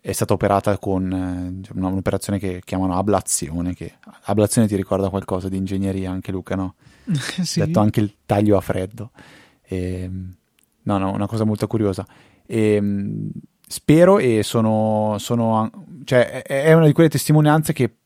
è 0.00 0.12
stata 0.12 0.32
operata 0.32 0.78
con 0.78 1.64
eh, 1.64 1.68
un'operazione 1.74 2.38
che 2.38 2.62
chiamano 2.64 2.96
ablazione, 2.96 3.74
che 3.74 3.94
ablazione 4.24 4.68
ti 4.68 4.76
ricorda 4.76 5.10
qualcosa 5.10 5.48
di 5.48 5.56
ingegneria 5.56 6.10
anche 6.10 6.30
Luca, 6.30 6.54
no? 6.54 6.74
sì. 7.42 7.60
Detto 7.60 7.80
anche 7.80 8.00
il 8.00 8.14
taglio 8.24 8.56
a 8.56 8.60
freddo. 8.60 9.10
E, 9.62 10.02
ehm, 10.02 10.34
no, 10.82 10.98
no, 10.98 11.12
una 11.12 11.26
cosa 11.26 11.44
molto 11.44 11.66
curiosa. 11.66 12.06
E, 12.46 12.74
ehm, 12.74 13.30
spero 13.66 14.18
e 14.18 14.42
sono, 14.42 15.16
sono 15.18 15.70
cioè, 16.04 16.42
è 16.42 16.72
una 16.72 16.86
di 16.86 16.92
quelle 16.92 17.08
testimonianze 17.08 17.72
che 17.72 17.96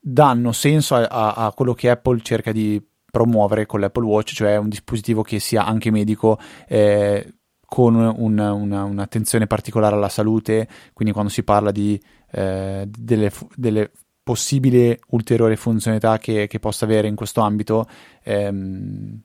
danno 0.00 0.52
senso 0.52 0.94
a, 0.94 1.06
a, 1.06 1.32
a, 1.34 1.52
quello 1.52 1.74
che 1.74 1.90
Apple 1.90 2.20
cerca 2.22 2.52
di 2.52 2.82
promuovere 3.10 3.66
con 3.66 3.80
l'Apple 3.80 4.04
Watch, 4.04 4.32
cioè 4.32 4.56
un 4.56 4.70
dispositivo 4.70 5.22
che 5.22 5.38
sia 5.38 5.66
anche 5.66 5.90
medico, 5.90 6.38
eh, 6.66 7.34
con 7.66 7.94
un, 7.94 8.38
una, 8.38 8.84
un'attenzione 8.84 9.46
particolare 9.46 9.94
alla 9.94 10.08
salute, 10.08 10.66
quindi 10.92 11.12
quando 11.12 11.30
si 11.30 11.42
parla 11.42 11.70
di 11.70 12.00
eh, 12.30 12.88
delle, 12.88 13.30
delle, 13.54 13.90
possibili 14.24 14.96
ulteriori 15.08 15.56
funzionalità 15.56 16.16
che, 16.18 16.46
che, 16.46 16.58
possa 16.60 16.84
avere 16.84 17.08
in 17.08 17.16
questo 17.16 17.40
ambito, 17.40 17.86
ehm, 18.22 19.20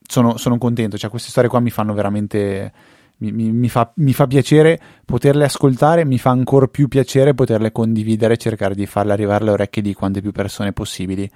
sono, 0.00 0.36
sono 0.36 0.58
contento, 0.58 0.96
cioè 0.96 1.10
queste 1.10 1.30
storie 1.30 1.50
qua 1.50 1.60
mi 1.60 1.70
fanno 1.70 1.92
veramente 1.92 2.72
mi, 3.18 3.32
mi, 3.32 3.50
mi, 3.52 3.68
fa, 3.68 3.92
mi, 3.96 4.12
fa, 4.12 4.26
piacere 4.26 4.78
poterle 5.04 5.44
ascoltare, 5.44 6.04
mi 6.04 6.18
fa 6.18 6.30
ancora 6.30 6.66
più 6.66 6.88
piacere 6.88 7.34
poterle 7.34 7.72
condividere 7.72 8.34
e 8.34 8.36
cercare 8.36 8.74
di 8.74 8.86
farle 8.86 9.12
arrivare 9.12 9.42
alle 9.42 9.52
orecchie 9.52 9.82
di 9.82 9.94
quante 9.94 10.20
più 10.20 10.32
persone 10.32 10.72
possibili, 10.72 11.28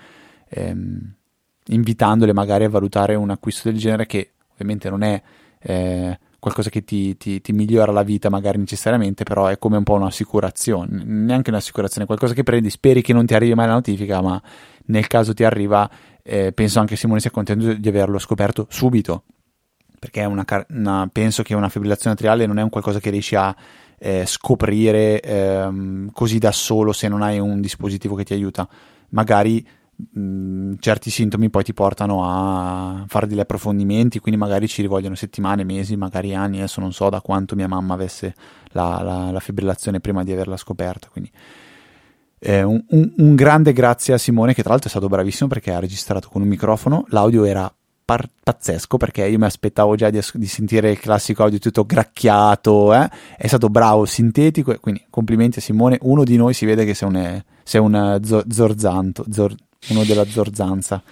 ehm, 0.49 1.15
invitandole 1.67 2.33
magari 2.33 2.65
a 2.65 2.69
valutare 2.69 3.15
un 3.15 3.31
acquisto 3.31 3.69
del 3.69 3.79
genere 3.79 4.07
che 4.07 4.33
ovviamente 4.53 4.91
non 4.91 5.03
è 5.03 5.23
eh, 5.61 6.19
qualcosa 6.39 6.71
che 6.71 6.85
ti, 6.85 7.17
ti, 7.17 7.41
ti, 7.41 7.53
migliora 7.53 7.93
la 7.93 8.03
vita 8.03 8.29
magari 8.29 8.59
necessariamente, 8.59 9.25
però 9.25 9.47
è 9.47 9.59
come 9.59 9.77
un 9.77 9.85
po' 9.85 9.95
un'assicurazione, 9.95 11.03
neanche 11.05 11.51
un'assicurazione, 11.51 12.07
qualcosa 12.07 12.35
che 12.35 12.43
prendi, 12.43 12.71
speri 12.71 13.03
che 13.03 13.13
non 13.13 13.27
ti 13.27 13.35
arrivi 13.35 13.55
mai 13.55 13.67
la 13.67 13.75
notifica, 13.75 14.21
ma 14.21 14.41
nel 14.87 15.07
caso 15.07 15.35
ti 15.35 15.45
arriva, 15.45 15.89
eh, 16.23 16.53
penso 16.53 16.81
anche 16.81 16.97
Simone 16.97 17.21
sia 17.21 17.31
contento 17.31 17.73
di 17.75 17.89
averlo 17.89 18.19
scoperto 18.19 18.67
subito 18.71 19.25
perché 20.03 20.25
una, 20.25 20.45
una, 20.71 21.09
penso 21.13 21.45
che 21.45 21.55
una 21.55 21.69
fibrillazione 21.69 22.17
atriale 22.17 22.45
non 22.45 22.59
è 22.59 22.63
un 22.63 22.71
qualcosa 22.71 22.99
che 22.99 23.11
riesci 23.11 23.37
a 23.37 23.55
eh, 24.01 24.25
scoprire 24.27 25.21
ehm, 25.21 26.11
così 26.11 26.39
da 26.39 26.51
solo 26.51 26.93
se 26.93 27.07
non 27.07 27.23
hai 27.23 27.39
un 27.39 27.61
dispositivo 27.61 28.17
che 28.17 28.25
ti 28.25 28.33
aiuta. 28.33 28.69
Magari 29.11 29.65
mh, 29.95 30.21
mm, 30.21 30.73
certi 30.81 31.09
sintomi 31.09 31.51
poi 31.51 31.63
ti 31.63 31.73
portano 31.73 32.25
a 32.25 33.05
fare 33.07 33.29
degli 33.29 33.39
approfondimenti, 33.39 34.19
quindi 34.19 34.41
magari 34.41 34.67
ci 34.67 34.83
rivogliono 34.83 35.15
settimane, 35.15 35.63
mesi, 35.63 35.97
magari 35.97 36.35
anni. 36.35 36.59
Adesso 36.59 36.81
non 36.81 36.93
so 36.93 37.09
da 37.09 37.21
quanto 37.21 37.55
mia 37.55 37.69
mamma 37.69 37.95
avesse 37.95 38.35
la, 38.73 39.03
la, 39.05 39.31
la 39.31 39.39
fibrillazione 39.39 40.01
prima 40.01 40.25
di 40.25 40.33
averla 40.33 40.57
scoperta. 40.57 41.07
Quindi. 41.13 41.31
Eh, 42.41 42.65
un, 42.65 42.83
un, 42.89 43.35
grande 43.37 43.73
grazie 43.73 44.15
a 44.15 44.19
Simone, 44.19 44.53
che 44.53 44.63
tra 44.63 44.71
l'altro 44.71 44.89
è 44.89 44.91
stato 44.91 45.07
bravissimo 45.07 45.49
perché 45.49 45.73
ha 45.73 45.79
registrato 45.79 46.29
con 46.29 46.43
un 46.43 46.49
microfono. 46.49 47.05
L'audio 47.11 47.45
era 47.45 47.73
par- 48.05 48.29
pazzesco 48.43 48.97
perché 48.97 49.27
io 49.27 49.39
mi 49.39 49.45
aspettavo 49.45 49.95
già 49.95 50.11
di, 50.11 50.21
di, 50.35 50.47
sentire 50.47 50.91
il 50.91 50.99
classico 50.99 51.43
audio 51.43 51.59
tutto 51.59 51.85
gracchiato. 51.85 52.95
Eh? 52.95 53.09
È 53.37 53.47
stato 53.47 53.69
bravo, 53.69 54.05
sintetico. 54.05 54.77
Quindi 54.81 55.05
complimenti 55.11 55.59
a 55.59 55.63
Simone. 55.63 55.99
Uno 56.03 56.25
di 56.25 56.37
noi 56.37 56.55
si 56.55 56.67
vede 56.67 56.85
che 56.85 56.95
sei 56.95 57.09
un, 57.09 57.43
sei 57.63 57.81
un 57.81 58.21
zo- 58.23 58.45
zorzanto, 58.49 59.25
zor- 59.31 59.55
uno 59.89 60.05
della 60.05 60.25
zorzanza. 60.25 61.03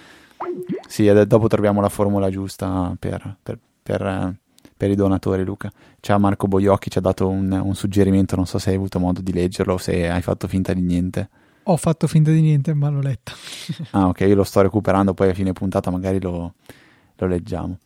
Sì, 0.86 1.10
dopo 1.26 1.48
troviamo 1.48 1.80
la 1.80 1.88
formula 1.88 2.30
giusta 2.30 2.94
per, 2.98 3.36
per, 3.42 3.58
per 3.82 4.02
eh, 4.02 4.34
per 4.80 4.90
i 4.90 4.94
donatori, 4.94 5.44
Luca. 5.44 5.70
Ciao 6.00 6.18
Marco 6.18 6.48
Boiocchi, 6.48 6.88
ci 6.88 6.96
ha 6.96 7.02
dato 7.02 7.28
un, 7.28 7.52
un, 7.52 7.74
suggerimento, 7.74 8.34
non 8.34 8.46
so 8.46 8.58
se 8.58 8.70
hai 8.70 8.76
avuto 8.76 8.98
modo 8.98 9.20
di 9.20 9.30
leggerlo 9.30 9.74
o 9.74 9.76
se 9.76 10.08
hai 10.08 10.22
fatto 10.22 10.48
finta 10.48 10.72
di 10.72 10.80
niente. 10.80 11.28
Ho 11.64 11.76
fatto 11.76 12.06
finta 12.06 12.30
di 12.30 12.40
niente, 12.40 12.74
ma 12.74 12.88
l'ho 12.88 13.00
letto. 13.00 13.32
ah, 13.92 14.08
ok, 14.08 14.20
io 14.20 14.34
lo 14.34 14.44
sto 14.44 14.60
recuperando, 14.60 15.14
poi 15.14 15.30
a 15.30 15.34
fine 15.34 15.52
puntata 15.52 15.90
magari 15.90 16.20
lo, 16.20 16.54
lo 17.16 17.26
leggiamo. 17.26 17.78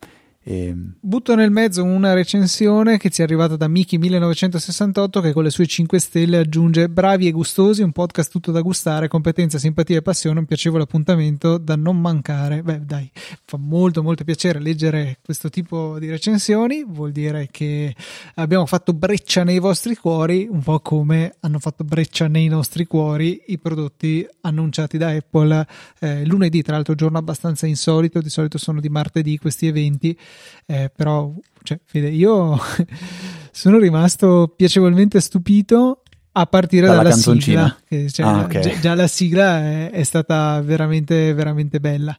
E... 0.45 0.67
Ehm, 0.67 0.93
Butto 0.99 1.35
nel 1.35 1.51
mezzo 1.51 1.83
una 1.83 2.13
recensione 2.13 2.97
che 2.97 3.09
ci 3.09 3.21
è 3.21 3.23
arrivata 3.23 3.55
da 3.55 3.67
Miki1968 3.67 5.21
che 5.21 5.33
con 5.33 5.43
le 5.43 5.49
sue 5.49 5.65
5 5.65 5.99
stelle 5.99 6.37
aggiunge 6.37 6.89
bravi 6.89 7.27
e 7.27 7.31
gustosi, 7.31 7.81
un 7.81 7.91
podcast 7.91 8.31
tutto 8.31 8.51
da 8.51 8.61
gustare, 8.61 9.07
competenza, 9.07 9.57
simpatia 9.57 9.97
e 9.97 10.01
passione, 10.01 10.39
un 10.39 10.45
piacevole 10.45 10.83
appuntamento 10.83 11.57
da 11.57 11.75
non 11.75 11.99
mancare. 11.99 12.61
Beh 12.61 12.85
dai, 12.85 13.09
fa 13.45 13.57
molto 13.57 14.03
molto 14.03 14.23
piacere 14.23 14.59
leggere 14.59 15.19
questo 15.23 15.49
tipo 15.49 15.97
di 15.99 16.09
recensioni, 16.09 16.83
vuol 16.87 17.11
dire 17.11 17.47
che 17.51 17.95
abbiamo 18.35 18.65
fatto 18.65 18.93
breccia 18.93 19.43
nei 19.43 19.59
vostri 19.59 19.95
cuori, 19.95 20.47
un 20.49 20.61
po' 20.61 20.79
come 20.79 21.35
hanno 21.39 21.59
fatto 21.59 21.83
breccia 21.83 22.27
nei 22.27 22.47
nostri 22.47 22.85
cuori 22.85 23.41
i 23.47 23.57
prodotti 23.57 24.27
annunciati 24.41 24.97
da 24.97 25.09
Apple 25.09 25.67
eh, 25.99 26.25
lunedì, 26.25 26.61
tra 26.61 26.75
l'altro 26.75 26.95
giorno 26.95 27.17
abbastanza 27.17 27.65
insolito, 27.67 28.19
di 28.21 28.29
solito 28.29 28.57
sono 28.57 28.79
di 28.79 28.89
martedì 28.89 29.37
questi 29.37 29.67
eventi 29.67 30.17
eh, 30.65 30.91
però, 30.95 31.31
cioè, 31.63 31.79
Fede, 31.83 32.09
io 32.09 32.57
sono 33.51 33.77
rimasto 33.77 34.53
piacevolmente 34.55 35.19
stupito 35.19 36.01
a 36.31 36.45
partire 36.45 36.87
dalla, 36.87 37.03
dalla 37.03 37.15
sigla. 37.15 37.77
Che, 37.87 38.09
cioè, 38.09 38.25
ah, 38.25 38.39
okay. 38.41 38.61
già, 38.61 38.79
già, 38.79 38.95
la 38.95 39.07
sigla 39.07 39.59
è, 39.59 39.91
è, 39.91 40.03
stata 40.03 40.61
veramente, 40.61 41.33
veramente 41.33 41.79
bella. 41.79 42.17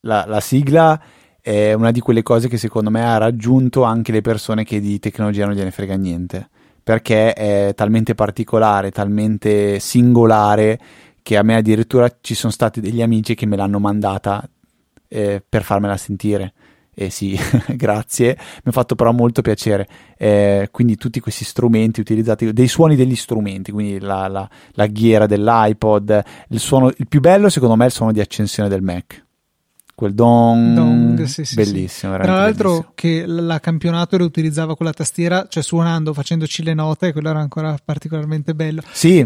La, 0.00 0.24
la 0.26 0.40
sigla 0.40 1.00
è 1.40 1.72
una 1.72 1.90
di 1.90 2.00
quelle 2.00 2.22
cose 2.22 2.48
che 2.48 2.58
secondo 2.58 2.90
me 2.90 3.04
ha 3.04 3.16
raggiunto 3.16 3.82
anche 3.82 4.12
le 4.12 4.20
persone 4.20 4.64
che 4.64 4.80
di 4.80 4.98
tecnologia 4.98 5.46
non 5.46 5.54
gliene 5.54 5.70
frega 5.70 5.96
niente 5.96 6.48
perché 6.88 7.34
è 7.34 7.74
talmente 7.74 8.14
particolare, 8.14 8.90
talmente 8.90 9.78
singolare 9.78 10.80
che 11.22 11.36
a 11.36 11.42
me 11.42 11.56
addirittura 11.56 12.10
ci 12.22 12.34
sono 12.34 12.50
stati 12.50 12.80
degli 12.80 13.02
amici 13.02 13.34
che 13.34 13.44
me 13.44 13.56
l'hanno 13.56 13.78
mandata 13.78 14.48
eh, 15.06 15.42
per 15.46 15.64
farmela 15.64 15.98
sentire 15.98 16.54
eh 17.00 17.10
sì, 17.10 17.38
grazie, 17.76 18.36
mi 18.36 18.64
ha 18.64 18.72
fatto 18.72 18.96
però 18.96 19.12
molto 19.12 19.40
piacere. 19.40 19.86
Eh, 20.16 20.68
quindi 20.72 20.96
tutti 20.96 21.20
questi 21.20 21.44
strumenti 21.44 22.00
utilizzati, 22.00 22.52
dei 22.52 22.66
suoni 22.66 22.96
degli 22.96 23.14
strumenti, 23.14 23.70
quindi 23.70 24.00
la, 24.00 24.26
la, 24.26 24.48
la 24.72 24.86
ghiera 24.88 25.26
dell'iPod, 25.26 26.24
il 26.48 26.58
suono, 26.58 26.88
il 26.88 27.06
più 27.08 27.20
bello 27.20 27.48
secondo 27.50 27.76
me 27.76 27.84
è 27.84 27.86
il 27.86 27.92
suono 27.92 28.10
di 28.10 28.18
accensione 28.18 28.68
del 28.68 28.82
Mac. 28.82 29.24
Quel 29.94 30.12
dong, 30.12 30.74
dong 30.74 31.22
sì, 31.22 31.44
sì, 31.44 31.54
bellissimo. 31.54 32.16
Sì. 32.16 32.22
Tra 32.22 32.34
l'altro 32.34 32.68
bellissimo. 32.70 32.92
che 32.96 33.24
la 33.26 33.60
campionato 33.60 34.16
lo 34.16 34.24
utilizzava 34.24 34.74
con 34.74 34.86
la 34.86 34.92
tastiera, 34.92 35.46
cioè 35.48 35.62
suonando, 35.62 36.12
facendoci 36.12 36.64
le 36.64 36.74
note, 36.74 37.12
quello 37.12 37.30
era 37.30 37.38
ancora 37.38 37.76
particolarmente 37.84 38.56
bello. 38.56 38.82
Sì, 38.90 39.24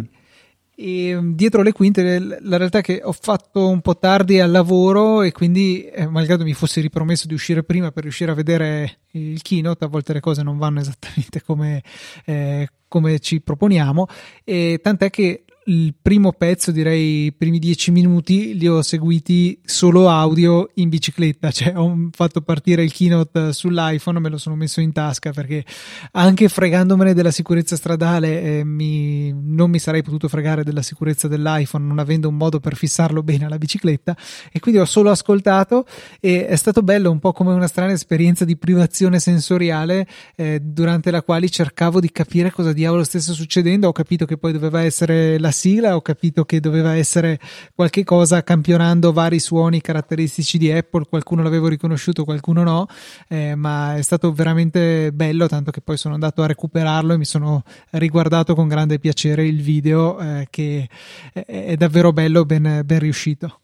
e 0.74 1.14
mm, 1.14 1.32
dietro 1.32 1.62
le 1.62 1.72
quinte 1.72 2.18
la 2.18 2.56
realtà 2.56 2.78
è 2.78 2.82
che 2.82 3.00
ho 3.02 3.12
fatto 3.12 3.68
un 3.68 3.80
po' 3.80 3.98
tardi 3.98 4.40
al 4.40 4.50
lavoro 4.50 5.22
e 5.22 5.32
quindi 5.32 5.84
eh, 5.84 6.06
malgrado 6.06 6.44
mi 6.44 6.54
fossi 6.54 6.80
ripromesso 6.80 7.26
di 7.26 7.34
uscire 7.34 7.62
prima 7.62 7.92
per 7.92 8.04
riuscire 8.04 8.30
a 8.30 8.34
vedere 8.34 9.00
il 9.12 9.42
keynote 9.42 9.84
a 9.84 9.88
volte 9.88 10.12
le 10.12 10.20
cose 10.20 10.42
non 10.42 10.58
vanno 10.58 10.80
esattamente 10.80 11.42
come, 11.42 11.82
eh, 12.24 12.68
come 12.88 13.18
ci 13.18 13.40
proponiamo. 13.40 14.06
E 14.44 14.80
tant'è 14.82 15.10
che 15.10 15.44
il 15.66 15.94
primo 16.00 16.32
pezzo, 16.32 16.72
direi 16.72 17.26
i 17.26 17.32
primi 17.32 17.58
dieci 17.58 17.90
minuti, 17.90 18.56
li 18.56 18.66
ho 18.66 18.82
seguiti 18.82 19.60
solo 19.64 20.08
audio 20.08 20.70
in 20.74 20.88
bicicletta, 20.88 21.50
cioè 21.52 21.76
ho 21.76 22.08
fatto 22.12 22.40
partire 22.40 22.82
il 22.82 22.92
keynote 22.92 23.52
sull'iPhone, 23.52 24.18
me 24.18 24.28
lo 24.28 24.38
sono 24.38 24.56
messo 24.56 24.80
in 24.80 24.92
tasca 24.92 25.30
perché 25.30 25.64
anche 26.12 26.48
fregandomene 26.48 27.14
della 27.14 27.30
sicurezza 27.30 27.76
stradale 27.76 28.42
eh, 28.42 28.64
mi, 28.64 29.32
non 29.32 29.70
mi 29.70 29.78
sarei 29.78 30.02
potuto 30.02 30.28
fregare 30.28 30.64
della 30.64 30.82
sicurezza 30.82 31.28
dell'iPhone 31.28 31.84
non 31.84 31.98
avendo 31.98 32.28
un 32.28 32.36
modo 32.36 32.58
per 32.58 32.74
fissarlo 32.74 33.22
bene 33.22 33.44
alla 33.44 33.58
bicicletta. 33.58 34.16
E 34.50 34.58
quindi 34.58 34.80
ho 34.80 34.84
solo 34.84 35.10
ascoltato 35.10 35.86
e 36.20 36.46
è 36.46 36.56
stato 36.56 36.82
bello 36.82 37.10
un 37.10 37.18
po' 37.18 37.32
come 37.32 37.52
una 37.52 37.68
strana 37.68 37.92
esperienza 37.92 38.44
di 38.44 38.56
privazione 38.56 39.20
sensoriale 39.20 40.06
eh, 40.34 40.60
durante 40.60 41.10
la 41.10 41.22
quale 41.22 41.48
cercavo 41.48 42.00
di 42.00 42.10
capire 42.10 42.50
cosa 42.50 42.72
diavolo 42.72 43.04
stesse 43.04 43.32
succedendo, 43.32 43.88
ho 43.88 43.92
capito 43.92 44.24
che 44.24 44.36
poi 44.36 44.52
doveva 44.52 44.82
essere 44.82 45.38
la 45.38 45.50
sigla 45.52 45.94
ho 45.94 46.02
capito 46.02 46.44
che 46.44 46.58
doveva 46.58 46.96
essere 46.96 47.38
qualche 47.74 48.02
cosa 48.02 48.42
campionando 48.42 49.12
vari 49.12 49.38
suoni 49.38 49.80
caratteristici 49.80 50.58
di 50.58 50.72
Apple, 50.72 51.04
qualcuno 51.08 51.42
l'avevo 51.42 51.68
riconosciuto, 51.68 52.24
qualcuno 52.24 52.64
no, 52.64 52.86
eh, 53.28 53.54
ma 53.54 53.96
è 53.96 54.02
stato 54.02 54.32
veramente 54.32 55.12
bello, 55.12 55.46
tanto 55.46 55.70
che 55.70 55.80
poi 55.80 55.96
sono 55.96 56.14
andato 56.14 56.42
a 56.42 56.46
recuperarlo 56.46 57.14
e 57.14 57.18
mi 57.18 57.24
sono 57.24 57.62
riguardato 57.90 58.56
con 58.56 58.66
grande 58.66 58.98
piacere 58.98 59.46
il 59.46 59.62
video 59.62 60.18
eh, 60.18 60.46
che 60.50 60.88
è 61.32 61.76
davvero 61.76 62.12
bello, 62.12 62.44
ben, 62.44 62.82
ben 62.84 62.98
riuscito. 62.98 63.58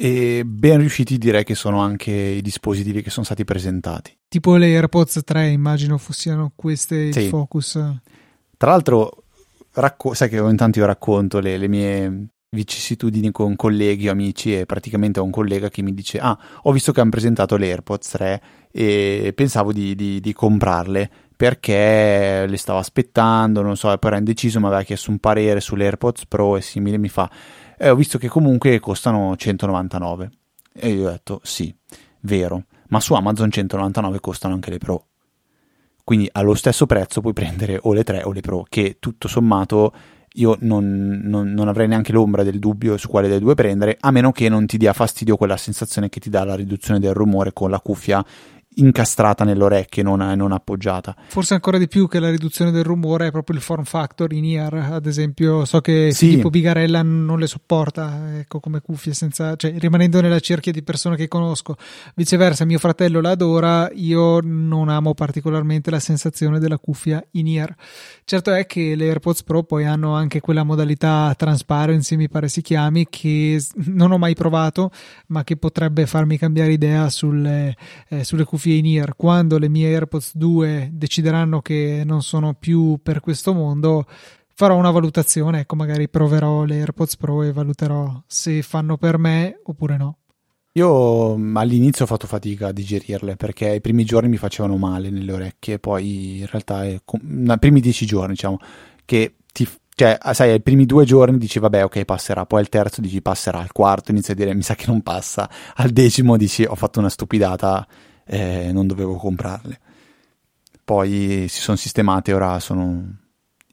E 0.00 0.44
ben 0.46 0.78
riusciti 0.78 1.18
direi 1.18 1.42
che 1.42 1.56
sono 1.56 1.80
anche 1.80 2.12
i 2.12 2.40
dispositivi 2.40 3.02
che 3.02 3.10
sono 3.10 3.24
stati 3.24 3.44
presentati. 3.44 4.16
Tipo 4.28 4.54
le 4.54 4.66
AirPods 4.66 5.22
3, 5.24 5.48
immagino 5.48 5.98
fossero 5.98 6.52
queste 6.54 7.12
sì. 7.12 7.22
il 7.22 7.28
focus. 7.28 7.72
Tra 8.56 8.70
l'altro 8.70 9.24
racco- 9.80 10.14
sai 10.14 10.28
che 10.28 10.40
ogni 10.40 10.56
tanto 10.56 10.78
io 10.78 10.86
racconto 10.86 11.40
le, 11.40 11.56
le 11.56 11.68
mie 11.68 12.28
vicissitudini 12.50 13.30
con 13.30 13.56
colleghi 13.56 14.08
o 14.08 14.12
amici 14.12 14.56
e 14.56 14.64
praticamente 14.64 15.20
ho 15.20 15.24
un 15.24 15.30
collega 15.30 15.68
che 15.68 15.82
mi 15.82 15.92
dice 15.92 16.18
ah 16.18 16.38
ho 16.62 16.72
visto 16.72 16.92
che 16.92 17.00
hanno 17.00 17.10
presentato 17.10 17.56
le 17.56 17.68
AirPods 17.68 18.08
3 18.08 18.42
e 18.70 19.32
pensavo 19.34 19.70
di, 19.72 19.94
di, 19.94 20.18
di 20.20 20.32
comprarle 20.32 21.10
perché 21.36 22.46
le 22.48 22.56
stavo 22.56 22.78
aspettando 22.78 23.60
non 23.60 23.76
so 23.76 23.92
e 23.92 23.98
poi 23.98 24.10
era 24.10 24.18
indeciso 24.18 24.60
mi 24.60 24.66
aveva 24.66 24.82
chiesto 24.82 25.10
un 25.10 25.18
parere 25.18 25.60
sulle 25.60 25.84
AirPods 25.84 26.26
Pro 26.26 26.56
e 26.56 26.62
simile 26.62 26.96
mi 26.96 27.08
fa 27.08 27.30
e 27.76 27.90
ho 27.90 27.94
visto 27.94 28.16
che 28.16 28.28
comunque 28.28 28.80
costano 28.80 29.36
199 29.36 30.30
e 30.72 30.88
io 30.88 31.06
ho 31.06 31.10
detto 31.10 31.40
sì 31.42 31.74
vero 32.20 32.64
ma 32.88 32.98
su 33.00 33.12
Amazon 33.12 33.50
199 33.50 34.20
costano 34.20 34.54
anche 34.54 34.70
le 34.70 34.78
Pro 34.78 35.07
quindi 36.08 36.26
allo 36.32 36.54
stesso 36.54 36.86
prezzo 36.86 37.20
puoi 37.20 37.34
prendere 37.34 37.78
o 37.82 37.92
le 37.92 38.02
3 38.02 38.22
o 38.22 38.32
le 38.32 38.40
Pro, 38.40 38.64
che 38.66 38.96
tutto 38.98 39.28
sommato 39.28 39.92
io 40.36 40.56
non, 40.60 41.20
non, 41.22 41.52
non, 41.52 41.68
avrei 41.68 41.86
neanche 41.86 42.12
l'ombra 42.12 42.42
del 42.42 42.58
dubbio 42.58 42.96
su 42.96 43.08
quale 43.08 43.28
delle 43.28 43.40
due 43.40 43.52
prendere, 43.52 43.94
a 44.00 44.10
meno 44.10 44.32
che 44.32 44.48
non 44.48 44.64
ti 44.64 44.78
dia 44.78 44.94
fastidio 44.94 45.36
quella 45.36 45.58
sensazione 45.58 46.08
che 46.08 46.18
ti 46.18 46.30
dà 46.30 46.44
la 46.44 46.54
riduzione 46.54 46.98
del 46.98 47.12
rumore 47.12 47.52
con 47.52 47.68
la 47.68 47.78
cuffia 47.80 48.24
incastrata 48.78 49.44
nelle 49.44 49.62
orecchie, 49.62 50.02
non, 50.02 50.20
non, 50.36 50.52
appoggiata. 50.52 51.14
Forse 51.28 51.54
ancora 51.54 51.78
di 51.78 51.88
più 51.88 52.08
che 52.08 52.20
la 52.20 52.30
riduzione 52.30 52.70
del 52.70 52.84
rumore 52.84 53.28
è 53.28 53.30
proprio 53.30 53.56
il 53.56 53.62
form 53.62 53.84
factor 53.84 54.32
in 54.32 54.44
ear, 54.44 54.74
ad 54.74 55.06
esempio, 55.06 55.64
so 55.64 55.80
che 55.80 56.10
sì. 56.12 56.28
Filippo 56.28 56.50
Bigarella 56.50 57.02
non 57.02 57.38
le 57.38 57.46
sopporta, 57.46 58.38
ecco, 58.38 58.60
come 58.60 58.80
cuffie, 58.80 59.14
senza, 59.14 59.56
cioè, 59.56 59.74
rimanendo 59.78 60.20
nella 60.20 60.40
cerchia 60.40 60.72
di 60.72 60.82
persone 60.82 61.16
che 61.16 61.28
conosco. 61.28 61.76
Viceversa, 62.14 62.64
mio 62.64 62.78
fratello 62.78 63.20
la 63.20 63.30
adora, 63.30 63.90
io 63.92 64.40
non 64.42 64.88
amo 64.88 65.14
particolarmente 65.14 65.90
la 65.90 66.00
sensazione 66.00 66.58
della 66.58 66.78
cuffia 66.78 67.24
in 67.32 67.48
ear. 67.48 67.74
Certo 68.24 68.52
è 68.52 68.66
che 68.66 68.94
le 68.94 69.06
AirPods 69.06 69.42
Pro 69.42 69.62
poi 69.62 69.84
hanno 69.84 70.14
anche 70.14 70.40
quella 70.40 70.62
modalità 70.62 71.34
transparency, 71.36 72.16
mi 72.16 72.28
pare 72.28 72.48
si 72.48 72.62
chiami, 72.62 73.06
che 73.08 73.62
non 73.86 74.12
ho 74.12 74.18
mai 74.18 74.34
provato, 74.34 74.90
ma 75.28 75.44
che 75.44 75.56
potrebbe 75.56 76.06
farmi 76.06 76.38
cambiare 76.38 76.72
idea 76.72 77.08
sulle, 77.10 77.76
eh, 78.08 78.24
sulle 78.24 78.44
cuffie 78.44 78.67
cuffie 78.68 78.74
in 78.76 78.86
ear 78.86 79.16
quando 79.16 79.58
le 79.58 79.68
mie 79.68 79.88
AirPods 79.88 80.36
2 80.36 80.90
decideranno 80.92 81.62
che 81.62 82.02
non 82.04 82.22
sono 82.22 82.54
più 82.54 82.98
per 83.02 83.20
questo 83.20 83.54
mondo 83.54 84.04
farò 84.54 84.76
una 84.76 84.90
valutazione. 84.90 85.60
Ecco 85.60 85.76
magari 85.76 86.08
proverò 86.08 86.64
le 86.64 86.76
AirPods 86.80 87.16
Pro 87.16 87.42
e 87.42 87.52
valuterò 87.52 88.22
se 88.26 88.62
fanno 88.62 88.96
per 88.98 89.18
me 89.18 89.60
oppure 89.64 89.96
no. 89.96 90.18
Io 90.72 91.36
mm, 91.36 91.56
all'inizio 91.56 92.04
ho 92.04 92.08
fatto 92.08 92.26
fatica 92.26 92.68
a 92.68 92.72
digerirle 92.72 93.36
perché 93.36 93.74
i 93.74 93.80
primi 93.80 94.04
giorni 94.04 94.28
mi 94.28 94.36
facevano 94.36 94.76
male 94.76 95.10
nelle 95.10 95.32
orecchie, 95.32 95.78
poi 95.78 96.40
in 96.40 96.46
realtà 96.46 96.82
nei 96.82 97.58
primi 97.58 97.80
dieci 97.80 98.06
giorni, 98.06 98.34
diciamo, 98.34 98.58
che 99.04 99.36
ti, 99.52 99.66
cioè, 99.94 100.18
sai, 100.32 100.50
ai 100.50 100.60
primi 100.60 100.86
due 100.86 101.04
giorni 101.04 101.38
dici 101.38 101.58
vabbè, 101.58 101.82
ok, 101.84 102.04
passerà, 102.04 102.46
poi 102.46 102.60
al 102.60 102.68
terzo 102.68 103.00
dici 103.00 103.20
passerà, 103.20 103.58
al 103.58 103.72
quarto 103.72 104.12
inizi 104.12 104.30
a 104.30 104.34
dire 104.34 104.54
mi 104.54 104.62
sa 104.62 104.76
che 104.76 104.84
non 104.86 105.02
passa, 105.02 105.50
al 105.76 105.90
decimo 105.90 106.36
dici 106.36 106.62
ho 106.62 106.76
fatto 106.76 107.00
una 107.00 107.08
stupidata, 107.08 107.84
eh, 108.28 108.70
non 108.72 108.86
dovevo 108.86 109.16
comprarle. 109.16 109.80
Poi 110.84 111.46
si 111.48 111.60
sono 111.60 111.76
sistemate, 111.76 112.32
ora 112.32 112.60
sono 112.60 113.16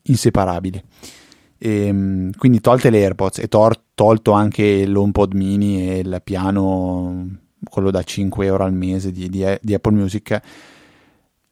inseparabili. 0.03 0.83
E, 1.57 1.85
ehm, 1.87 2.31
quindi 2.37 2.61
tolte 2.61 2.89
le 2.89 2.99
AirPods 2.99 3.39
e 3.39 3.47
tor- 3.47 3.81
tolto 3.93 4.31
anche 4.31 4.85
l'HomePod 4.85 5.33
mini 5.33 5.89
e 5.89 5.99
il 5.99 6.21
piano, 6.23 7.27
quello 7.69 7.91
da 7.91 8.03
5 8.03 8.45
euro 8.45 8.63
al 8.63 8.73
mese 8.73 9.11
di, 9.11 9.29
di, 9.29 9.45
di 9.61 9.73
Apple 9.73 9.93
Music, 9.93 10.41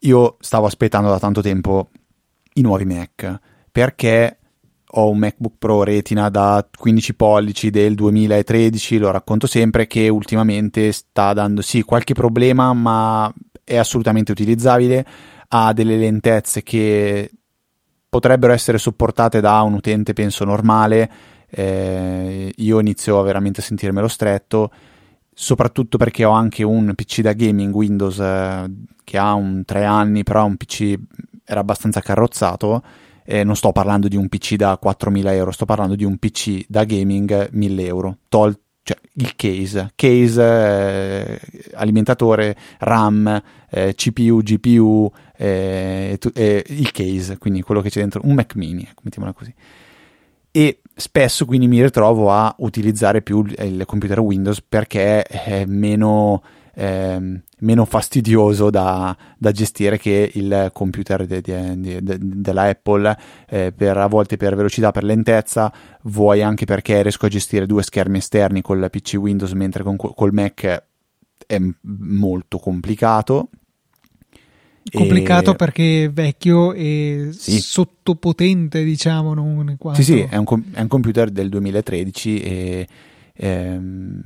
io 0.00 0.36
stavo 0.40 0.66
aspettando 0.66 1.08
da 1.08 1.18
tanto 1.18 1.40
tempo 1.40 1.90
i 2.54 2.60
nuovi 2.60 2.84
Mac 2.84 3.40
perché 3.72 4.38
ho 4.96 5.10
un 5.10 5.18
MacBook 5.18 5.54
Pro 5.58 5.82
Retina 5.82 6.28
da 6.28 6.66
15 6.76 7.14
pollici 7.14 7.70
del 7.70 7.94
2013, 7.94 8.98
lo 8.98 9.10
racconto 9.10 9.46
sempre, 9.46 9.86
che 9.86 10.08
ultimamente 10.08 10.92
sta 10.92 11.32
dando 11.32 11.62
sì 11.62 11.82
qualche 11.82 12.14
problema, 12.14 12.72
ma 12.72 13.32
è 13.64 13.76
assolutamente 13.76 14.30
utilizzabile, 14.30 15.04
ha 15.48 15.72
delle 15.72 15.96
lentezze 15.96 16.62
che 16.62 17.30
potrebbero 18.08 18.52
essere 18.52 18.78
sopportate 18.78 19.40
da 19.40 19.62
un 19.62 19.74
utente 19.74 20.12
penso 20.12 20.44
normale, 20.44 21.10
eh, 21.50 22.52
io 22.54 22.78
inizio 22.78 23.18
a 23.18 23.22
veramente 23.24 23.62
sentirmelo 23.62 24.06
stretto, 24.06 24.70
soprattutto 25.32 25.96
perché 25.96 26.24
ho 26.24 26.30
anche 26.30 26.62
un 26.62 26.92
PC 26.94 27.20
da 27.20 27.32
gaming 27.32 27.74
Windows 27.74 28.20
eh, 28.20 28.70
che 29.02 29.18
ha 29.18 29.34
un 29.34 29.64
3 29.64 29.84
anni, 29.84 30.22
però 30.22 30.44
un 30.44 30.56
PC 30.56 30.94
era 31.44 31.60
abbastanza 31.60 32.00
carrozzato 32.00 32.82
eh, 33.24 33.44
non 33.44 33.56
sto 33.56 33.72
parlando 33.72 34.08
di 34.08 34.16
un 34.16 34.28
PC 34.28 34.54
da 34.56 34.78
4.000 34.82 35.32
euro, 35.32 35.50
sto 35.50 35.64
parlando 35.64 35.94
di 35.94 36.04
un 36.04 36.18
PC 36.18 36.64
da 36.68 36.84
gaming 36.84 37.50
1.000 37.52 37.80
euro, 37.80 38.18
tol- 38.28 38.58
cioè 38.82 38.98
il 39.14 39.34
case, 39.34 39.92
case, 39.94 40.42
eh, 40.42 41.40
alimentatore, 41.72 42.54
RAM, 42.80 43.42
eh, 43.70 43.94
CPU, 43.94 44.42
GPU, 44.42 45.10
eh, 45.38 46.18
il 46.66 46.90
case, 46.92 47.38
quindi 47.38 47.62
quello 47.62 47.80
che 47.80 47.88
c'è 47.88 48.00
dentro, 48.00 48.20
un 48.24 48.34
Mac 48.34 48.54
mini, 48.56 48.82
ecco, 48.82 49.00
mettiamola 49.04 49.32
così. 49.32 49.54
E 50.50 50.80
spesso 50.94 51.46
quindi 51.46 51.66
mi 51.66 51.82
ritrovo 51.82 52.30
a 52.30 52.54
utilizzare 52.58 53.22
più 53.22 53.44
il 53.44 53.82
computer 53.86 54.20
Windows 54.20 54.62
perché 54.62 55.22
è 55.22 55.64
meno 55.64 56.42
eh, 56.74 57.40
meno 57.58 57.84
fastidioso 57.84 58.70
da, 58.70 59.16
da, 59.38 59.52
gestire 59.52 59.98
che 59.98 60.30
il 60.34 60.70
computer 60.72 61.26
de, 61.26 61.40
de, 61.40 62.02
de, 62.02 62.18
della 62.20 62.62
Apple 62.62 63.16
eh, 63.48 63.72
per, 63.74 63.96
a 63.96 64.06
volte 64.06 64.36
per 64.36 64.56
velocità, 64.56 64.90
per 64.90 65.04
lentezza, 65.04 65.72
vuoi 66.02 66.42
anche 66.42 66.64
perché 66.64 67.02
riesco 67.02 67.26
a 67.26 67.30
gestire 67.30 67.66
due 67.66 67.82
schermi 67.82 68.18
esterni 68.18 68.60
col 68.62 68.88
PC 68.90 69.14
Windows 69.16 69.52
mentre 69.52 69.82
con, 69.82 69.96
col 69.96 70.32
Mac 70.32 70.84
è 71.46 71.58
molto 71.82 72.58
complicato. 72.58 73.48
Complicato 74.92 75.52
e... 75.52 75.56
perché 75.56 76.04
è 76.04 76.12
vecchio 76.12 76.74
e 76.74 77.30
sì. 77.32 77.58
sottopotente, 77.58 78.84
diciamo. 78.84 79.32
Non 79.32 79.76
quanto... 79.78 80.02
Sì, 80.02 80.12
sì, 80.12 80.20
è 80.20 80.36
un, 80.36 80.62
è 80.72 80.80
un, 80.80 80.88
computer 80.88 81.30
del 81.30 81.48
2013 81.48 82.40
e 82.40 82.88
ehm, 83.34 84.20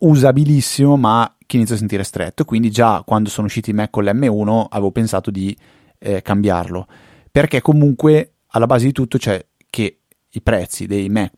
usabilissimo 0.00 0.96
ma 0.96 1.34
che 1.46 1.56
inizia 1.56 1.74
a 1.74 1.78
sentire 1.78 2.04
stretto. 2.04 2.44
Quindi 2.44 2.70
già 2.70 3.02
quando 3.04 3.28
sono 3.28 3.46
usciti 3.46 3.70
i 3.70 3.72
Mac 3.72 3.90
con 3.90 4.04
l'M1 4.04 4.66
avevo 4.68 4.90
pensato 4.90 5.30
di 5.30 5.56
eh, 5.98 6.22
cambiarlo. 6.22 6.86
Perché 7.30 7.60
comunque 7.60 8.34
alla 8.48 8.66
base 8.66 8.86
di 8.86 8.92
tutto 8.92 9.18
c'è 9.18 9.44
che 9.68 10.00
i 10.28 10.40
prezzi 10.42 10.86
dei 10.86 11.08
Mac, 11.08 11.32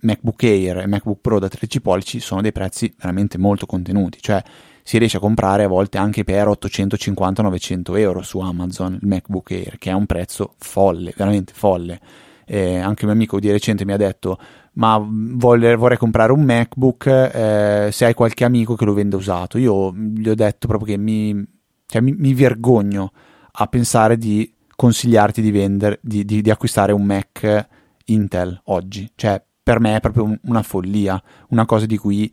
MacBook 0.00 0.42
Air 0.44 0.78
e 0.78 0.86
MacBook 0.86 1.20
Pro 1.20 1.38
da 1.38 1.48
13 1.48 1.80
pollici 1.80 2.20
sono 2.20 2.40
dei 2.40 2.52
prezzi 2.52 2.92
veramente 2.98 3.38
molto 3.38 3.66
contenuti. 3.66 4.18
Cioè 4.20 4.42
si 4.82 4.96
riesce 4.96 5.18
a 5.18 5.20
comprare 5.20 5.64
a 5.64 5.68
volte 5.68 5.98
anche 5.98 6.24
per 6.24 6.46
850-900 6.46 7.98
euro 7.98 8.22
su 8.22 8.38
Amazon 8.38 8.98
il 9.00 9.06
MacBook 9.06 9.50
Air 9.50 9.76
che 9.76 9.90
è 9.90 9.92
un 9.92 10.06
prezzo 10.06 10.54
folle 10.58 11.12
veramente 11.16 11.52
folle. 11.54 12.00
Eh, 12.46 12.78
anche 12.78 13.04
un 13.04 13.10
mio 13.10 13.18
amico 13.18 13.38
di 13.38 13.50
recente 13.50 13.84
mi 13.84 13.92
ha 13.92 13.98
detto 13.98 14.38
ma 14.78 15.04
voler, 15.04 15.76
vorrei 15.76 15.98
comprare 15.98 16.32
un 16.32 16.42
MacBook 16.42 17.06
eh, 17.06 17.88
se 17.92 18.04
hai 18.04 18.14
qualche 18.14 18.44
amico 18.44 18.76
che 18.76 18.84
lo 18.84 18.94
vende 18.94 19.16
usato. 19.16 19.58
Io 19.58 19.92
gli 19.92 20.28
ho 20.28 20.34
detto 20.34 20.68
proprio 20.68 20.94
che 20.94 21.02
mi, 21.02 21.44
cioè, 21.86 22.00
mi, 22.00 22.12
mi 22.12 22.32
vergogno 22.32 23.12
a 23.50 23.66
pensare 23.66 24.16
di 24.16 24.52
consigliarti 24.74 25.42
di, 25.42 25.50
vendere, 25.50 25.98
di, 26.00 26.24
di, 26.24 26.42
di 26.42 26.50
acquistare 26.50 26.92
un 26.92 27.02
Mac 27.04 27.68
Intel 28.06 28.60
oggi. 28.66 29.10
Cioè, 29.16 29.42
per 29.60 29.80
me 29.80 29.96
è 29.96 30.00
proprio 30.00 30.38
una 30.44 30.62
follia, 30.62 31.20
una 31.48 31.66
cosa 31.66 31.84
di 31.84 31.96
cui 31.96 32.32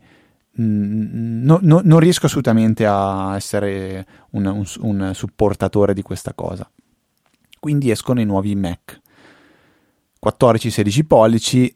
mm, 0.60 1.42
no, 1.44 1.58
no, 1.62 1.80
non 1.82 1.98
riesco 1.98 2.26
assolutamente 2.26 2.86
a 2.86 3.34
essere 3.34 4.06
un, 4.30 4.46
un, 4.46 4.64
un 4.82 5.10
supportatore 5.14 5.94
di 5.94 6.02
questa 6.02 6.32
cosa. 6.32 6.70
Quindi 7.58 7.90
escono 7.90 8.20
i 8.20 8.24
nuovi 8.24 8.54
Mac 8.54 9.00
14-16 10.24 11.04
pollici 11.06 11.75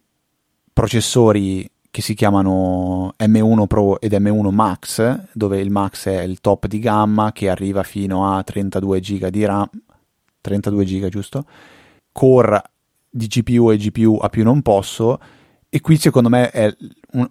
processori 0.80 1.70
che 1.90 2.00
si 2.00 2.14
chiamano 2.14 3.12
M1 3.18 3.66
Pro 3.66 4.00
ed 4.00 4.12
M1 4.12 4.48
Max, 4.48 5.26
dove 5.34 5.60
il 5.60 5.70
Max 5.70 6.08
è 6.08 6.22
il 6.22 6.40
top 6.40 6.66
di 6.68 6.78
gamma 6.78 7.32
che 7.32 7.50
arriva 7.50 7.82
fino 7.82 8.34
a 8.34 8.42
32 8.42 9.00
GB 9.00 9.26
di 9.26 9.44
RAM, 9.44 9.68
32 10.40 10.84
GB 10.84 11.06
giusto, 11.08 11.44
core 12.12 12.62
di 13.10 13.26
GPU 13.26 13.70
e 13.70 13.76
GPU 13.76 14.20
a 14.22 14.30
più 14.30 14.42
non 14.42 14.62
posso, 14.62 15.20
e 15.68 15.80
qui 15.82 15.98
secondo 15.98 16.30
me 16.30 16.48
è 16.48 16.74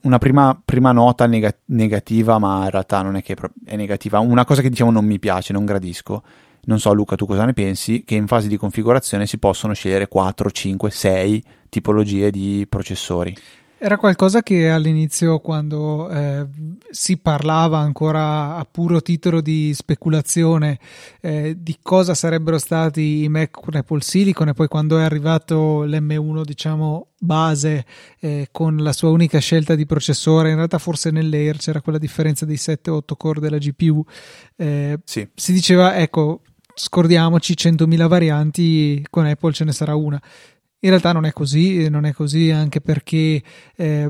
una 0.01 0.19
prima, 0.19 0.61
prima 0.63 0.91
nota 0.91 1.25
neg- 1.25 1.61
negativa, 1.65 2.37
ma 2.37 2.65
in 2.65 2.69
realtà 2.69 3.01
non 3.01 3.15
è 3.15 3.23
che 3.23 3.35
è 3.65 3.75
negativa, 3.75 4.19
una 4.19 4.45
cosa 4.45 4.61
che 4.61 4.69
diciamo 4.69 4.91
non 4.91 5.05
mi 5.05 5.17
piace, 5.17 5.53
non 5.53 5.65
gradisco. 5.65 6.21
Non 6.65 6.79
so 6.79 6.93
Luca, 6.93 7.15
tu 7.15 7.25
cosa 7.25 7.45
ne 7.45 7.53
pensi? 7.53 8.03
Che 8.03 8.15
in 8.15 8.27
fase 8.27 8.47
di 8.47 8.57
configurazione 8.57 9.25
si 9.25 9.37
possono 9.37 9.73
scegliere 9.73 10.07
4, 10.07 10.51
5, 10.51 10.91
6 10.91 11.43
tipologie 11.69 12.31
di 12.31 12.65
processori. 12.67 13.35
Era 13.81 13.95
qualcosa 13.95 14.43
che 14.43 14.69
all'inizio, 14.69 15.39
quando 15.39 16.09
eh, 16.09 16.45
si 16.89 17.15
parlava 17.15 17.77
ancora 17.77 18.57
a 18.57 18.67
puro 18.69 19.01
titolo 19.01 19.39
di 19.39 19.73
speculazione 19.73 20.77
eh, 21.21 21.55
di 21.57 21.77
cosa 21.81 22.13
sarebbero 22.13 22.57
stati 22.57 23.23
i 23.23 23.29
Mac 23.29 23.51
con 23.51 23.75
Apple 23.75 24.01
Silicon, 24.01 24.49
e 24.49 24.53
poi 24.53 24.67
quando 24.67 24.99
è 24.99 25.03
arrivato 25.03 25.85
l'M1, 25.85 26.43
diciamo 26.43 27.07
base, 27.17 27.85
eh, 28.19 28.49
con 28.51 28.75
la 28.75 28.91
sua 28.91 29.11
unica 29.11 29.39
scelta 29.39 29.75
di 29.75 29.85
processore, 29.85 30.49
in 30.49 30.55
realtà 30.55 30.77
forse 30.77 31.09
nell'Air 31.09 31.55
c'era 31.55 31.79
quella 31.79 31.97
differenza 31.97 32.45
dei 32.45 32.57
7-8 32.57 33.01
core 33.15 33.39
della 33.39 33.59
GPU, 33.59 34.03
eh, 34.57 34.99
sì. 35.05 35.25
si 35.33 35.53
diceva, 35.53 35.95
ecco, 35.95 36.41
scordiamoci 36.79 37.53
100.000 37.53 38.07
varianti, 38.07 39.05
con 39.09 39.25
Apple 39.25 39.51
ce 39.51 39.65
ne 39.65 39.73
sarà 39.73 39.95
una. 39.95 40.19
In 40.79 40.89
realtà 40.89 41.11
non 41.11 41.25
è 41.25 41.33
così, 41.33 41.89
non 41.89 42.05
è 42.05 42.13
così 42.13 42.51
anche 42.51 42.79
perché 42.79 43.43
eh, 43.75 44.09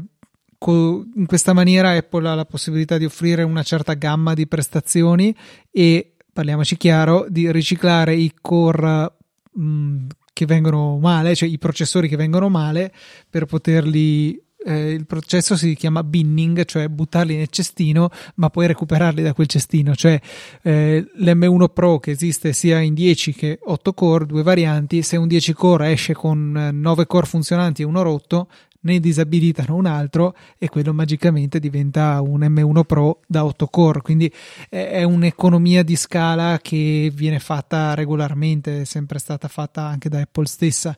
co- 0.57 1.03
in 1.15 1.25
questa 1.25 1.53
maniera 1.53 1.91
Apple 1.91 2.29
ha 2.29 2.35
la 2.35 2.45
possibilità 2.45 2.99
di 2.99 3.05
offrire 3.05 3.41
una 3.41 3.63
certa 3.63 3.93
gamma 3.95 4.35
di 4.35 4.47
prestazioni 4.47 5.35
e, 5.71 6.13
parliamoci 6.31 6.77
chiaro, 6.77 7.25
di 7.27 7.51
riciclare 7.51 8.13
i 8.13 8.31
core 8.39 9.13
mh, 9.51 9.63
mm, 9.63 10.07
che 10.31 10.45
vengono 10.45 10.99
male, 10.99 11.33
cioè 11.33 11.49
i 11.49 11.57
processori 11.57 12.07
che 12.07 12.17
vengono 12.17 12.49
male, 12.49 12.93
per 13.27 13.45
poterli 13.45 14.39
eh, 14.69 14.91
il 14.91 15.07
processo 15.07 15.57
si 15.57 15.73
chiama 15.73 16.03
binning, 16.03 16.63
cioè 16.65 16.87
buttarli 16.87 17.35
nel 17.35 17.49
cestino, 17.49 18.09
ma 18.35 18.51
poi 18.51 18.67
recuperarli 18.67 19.23
da 19.23 19.33
quel 19.33 19.47
cestino. 19.47 19.95
Cioè 19.95 20.19
eh, 20.61 21.09
l'M1 21.17 21.73
Pro 21.73 21.97
che 21.97 22.11
esiste 22.11 22.53
sia 22.53 22.79
in 22.79 22.93
10 22.93 23.33
che 23.33 23.59
8 23.61 23.93
core, 23.93 24.27
due 24.27 24.43
varianti, 24.43 25.01
se 25.01 25.17
un 25.17 25.27
10 25.27 25.53
core 25.53 25.91
esce 25.91 26.13
con 26.13 26.69
9 26.71 27.07
core 27.07 27.25
funzionanti 27.25 27.81
e 27.81 27.85
uno 27.85 28.03
rotto, 28.03 28.47
ne 28.81 28.99
disabilitano 28.99 29.75
un 29.75 29.87
altro 29.87 30.35
e 30.57 30.69
quello 30.69 30.93
magicamente 30.93 31.59
diventa 31.59 32.21
un 32.21 32.41
M1 32.41 32.83
Pro 32.85 33.21
da 33.27 33.45
8 33.45 33.67
core. 33.67 34.01
Quindi 34.01 34.31
è 34.69 35.01
un'economia 35.03 35.83
di 35.83 35.95
scala 35.95 36.59
che 36.61 37.11
viene 37.13 37.39
fatta 37.39 37.95
regolarmente, 37.95 38.81
è 38.81 38.85
sempre 38.85 39.17
stata 39.17 39.47
fatta 39.47 39.81
anche 39.83 40.09
da 40.09 40.19
Apple 40.19 40.45
stessa. 40.45 40.95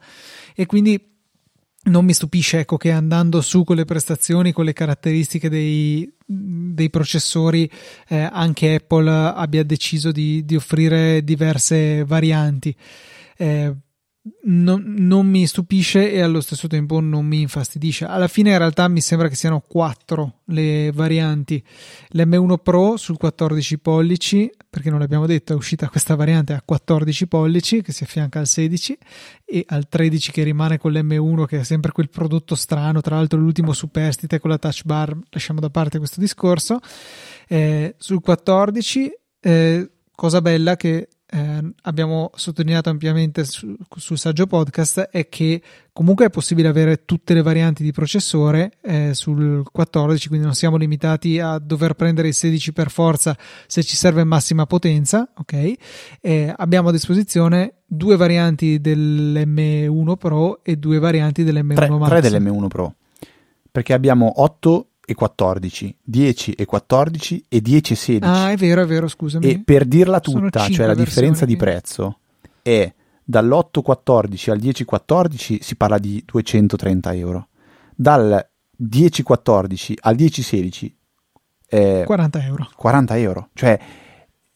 E 0.53 0.65
quindi 0.65 1.10
non 1.83 2.05
mi 2.05 2.13
stupisce 2.13 2.59
ecco, 2.59 2.77
che 2.77 2.91
andando 2.91 3.41
su 3.41 3.63
con 3.63 3.75
le 3.75 3.85
prestazioni, 3.85 4.51
con 4.51 4.65
le 4.65 4.73
caratteristiche 4.73 5.49
dei, 5.49 6.11
dei 6.25 6.89
processori, 6.89 7.69
eh, 8.07 8.29
anche 8.31 8.75
Apple 8.75 9.09
abbia 9.09 9.63
deciso 9.63 10.11
di, 10.11 10.45
di 10.45 10.55
offrire 10.55 11.23
diverse 11.23 12.03
varianti. 12.05 12.75
Eh, 13.37 13.73
non, 14.43 14.83
non, 14.97 15.25
mi 15.25 15.47
stupisce 15.47 16.11
e 16.11 16.21
allo 16.21 16.41
stesso 16.41 16.67
tempo 16.67 16.99
non 16.99 17.25
mi 17.25 17.41
infastidisce. 17.41 18.05
Alla 18.05 18.27
fine 18.27 18.51
in 18.51 18.57
realtà 18.59 18.87
mi 18.87 19.01
sembra 19.01 19.27
che 19.27 19.35
siano 19.35 19.61
quattro 19.61 20.41
le 20.45 20.91
varianti. 20.91 21.63
L'M1 22.13 22.61
Pro 22.61 22.97
sul 22.97 23.17
14 23.17 23.79
pollici, 23.79 24.51
perché 24.69 24.91
non 24.91 24.99
l'abbiamo 24.99 25.25
detto, 25.25 25.53
è 25.53 25.55
uscita 25.55 25.89
questa 25.89 26.13
variante 26.15 26.53
a 26.53 26.61
14 26.63 27.27
pollici 27.27 27.81
che 27.81 27.91
si 27.91 28.03
affianca 28.03 28.37
al 28.37 28.47
16 28.47 28.97
e 29.43 29.65
al 29.67 29.89
13 29.89 30.31
che 30.31 30.43
rimane 30.43 30.77
con 30.77 30.91
l'M1 30.91 31.45
che 31.45 31.59
è 31.59 31.63
sempre 31.63 31.91
quel 31.91 32.09
prodotto 32.09 32.53
strano, 32.53 33.01
tra 33.01 33.15
l'altro 33.15 33.39
l'ultimo 33.39 33.73
superstite 33.73 34.39
con 34.39 34.51
la 34.51 34.59
touch 34.59 34.83
bar, 34.83 35.17
lasciamo 35.29 35.59
da 35.59 35.71
parte 35.71 35.97
questo 35.97 36.19
discorso. 36.19 36.79
Eh, 37.47 37.95
sul 37.97 38.21
14 38.21 39.11
eh, 39.39 39.91
cosa 40.13 40.41
bella 40.41 40.75
che 40.75 41.07
eh, 41.33 41.73
abbiamo 41.83 42.31
sottolineato 42.35 42.89
ampiamente 42.89 43.45
su, 43.45 43.73
sul 43.95 44.17
saggio 44.17 44.47
podcast 44.47 44.99
è 45.11 45.29
che 45.29 45.61
comunque 45.93 46.25
è 46.25 46.29
possibile 46.29 46.67
avere 46.67 47.05
tutte 47.05 47.33
le 47.33 47.41
varianti 47.41 47.83
di 47.83 47.93
processore 47.93 48.73
eh, 48.81 49.13
sul 49.13 49.63
14 49.71 50.27
quindi 50.27 50.45
non 50.45 50.55
siamo 50.55 50.75
limitati 50.75 51.39
a 51.39 51.57
dover 51.57 51.93
prendere 51.93 52.27
il 52.27 52.33
16 52.33 52.73
per 52.73 52.91
forza 52.91 53.37
se 53.65 53.81
ci 53.81 53.95
serve 53.95 54.25
massima 54.25 54.65
potenza 54.65 55.29
ok? 55.33 55.73
Eh, 56.19 56.53
abbiamo 56.53 56.89
a 56.89 56.91
disposizione 56.91 57.75
due 57.85 58.17
varianti 58.17 58.81
dell'M1 58.81 60.17
Pro 60.17 60.63
e 60.63 60.75
due 60.75 60.99
varianti 60.99 61.45
dell'M1 61.45 61.75
tre, 61.75 61.89
Max. 61.89 62.09
tre 62.09 62.21
dell'M1 62.21 62.67
Pro. 62.67 62.95
Perché 63.71 63.93
abbiamo 63.93 64.41
8 64.41 64.90
e 65.05 65.13
14, 65.13 65.97
10 66.03 66.51
e 66.53 66.65
14 66.65 67.45
e 67.47 67.61
10 67.61 67.93
e 67.93 67.95
16. 67.95 68.31
Ah, 68.31 68.51
è 68.51 68.55
vero, 68.55 68.81
è 68.81 68.85
vero, 68.85 69.07
scusami. 69.07 69.45
E 69.45 69.61
per 69.63 69.85
dirla 69.85 70.19
tutta, 70.19 70.69
cioè 70.69 70.85
la 70.85 70.93
differenza 70.93 71.45
di 71.45 71.57
prezzo 71.57 72.19
è 72.61 72.93
dall'8-14 73.23 74.51
al 74.51 74.59
10-14 74.59 75.59
si 75.61 75.75
parla 75.75 75.97
di 75.97 76.23
230 76.25 77.13
euro. 77.13 77.47
Dal 77.95 78.47
10-14 78.81 79.93
al 80.01 80.15
10-16 80.15 80.91
è 81.67 82.03
40 82.05 82.43
euro. 82.43 82.69
40 82.75 83.17
euro, 83.17 83.49
cioè 83.53 83.79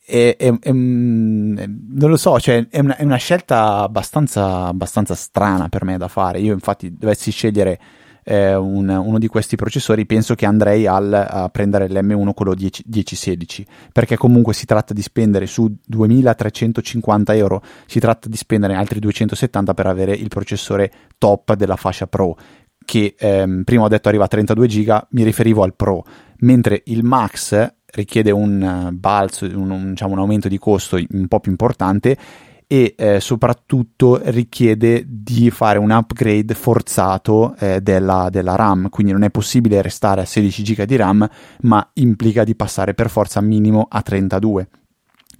è, 0.06 0.36
è, 0.38 0.60
è, 0.60 0.72
non 0.72 2.10
lo 2.10 2.18
so, 2.18 2.40
cioè 2.40 2.68
è 2.70 2.80
una, 2.80 2.96
una 3.00 3.16
scelta 3.16 3.80
abbastanza, 3.80 4.68
abbastanza 4.68 5.16
strana 5.16 5.68
per 5.70 5.84
me 5.84 5.98
da 5.98 6.08
fare. 6.08 6.40
Io 6.40 6.54
infatti 6.54 6.96
dovessi 6.96 7.32
scegliere 7.32 7.80
eh, 8.26 8.56
un, 8.56 8.90
uno 8.90 9.20
di 9.20 9.28
questi 9.28 9.56
processori, 9.56 10.06
penso 10.06 10.34
che 10.34 10.46
andrei 10.46 10.88
al, 10.88 11.14
a 11.14 11.48
prendere 11.50 11.88
l'M1 11.88 12.34
quello 12.34 12.56
10, 12.56 12.84
1016 12.88 13.66
perché 13.92 14.18
comunque 14.18 14.54
si 14.54 14.66
tratta 14.66 14.94
di 14.94 15.02
spendere 15.02 15.46
su 15.46 15.74
2350 15.86 17.36
euro, 17.36 17.62
si 17.86 18.00
tratta 18.00 18.28
di 18.28 18.36
spendere 18.36 18.74
altri 18.74 19.00
270 19.00 19.74
per 19.74 19.86
avere 19.86 20.14
il 20.14 20.28
processore 20.28 20.92
top 21.18 21.54
della 21.54 21.76
fascia 21.76 22.08
Pro 22.08 22.36
che 22.84 23.16
ehm, 23.18 23.64
prima 23.64 23.84
ho 23.84 23.88
detto 23.88 24.08
arriva 24.10 24.26
a 24.26 24.28
32 24.28 24.68
giga, 24.68 25.08
mi 25.12 25.24
riferivo 25.24 25.64
al 25.64 25.76
Pro, 25.76 26.04
mentre 26.40 26.82
il 26.86 27.04
Max 27.04 27.74
richiede 27.96 28.32
un 28.32 28.90
balzo, 28.94 29.46
un, 29.46 29.72
un, 29.72 29.90
diciamo, 29.90 30.14
un 30.14 30.20
aumento 30.20 30.48
di 30.48 30.60
costo 30.60 30.98
un 31.10 31.28
po' 31.28 31.40
più 31.40 31.52
importante 31.52 32.18
e 32.68 32.96
eh, 32.98 33.20
soprattutto 33.20 34.20
richiede 34.24 35.04
di 35.08 35.50
fare 35.52 35.78
un 35.78 35.92
upgrade 35.92 36.54
forzato 36.54 37.56
eh, 37.58 37.82
della, 37.82 38.30
della, 38.32 38.56
RAM, 38.56 38.90
quindi 38.90 39.12
non 39.12 39.24
è 39.24 39.30
possibile 39.30 39.82
restare 39.82 40.22
a 40.22 40.26
16 40.26 40.64
GB 40.64 40.84
di 40.84 40.96
RAM, 40.96 41.30
ma 41.62 41.90
implica 41.94 42.44
di 42.44 42.56
passare 42.56 42.94
per 42.94 43.10
forza 43.10 43.42
minimo 43.42 43.86
a 43.90 44.02
32. 44.02 44.68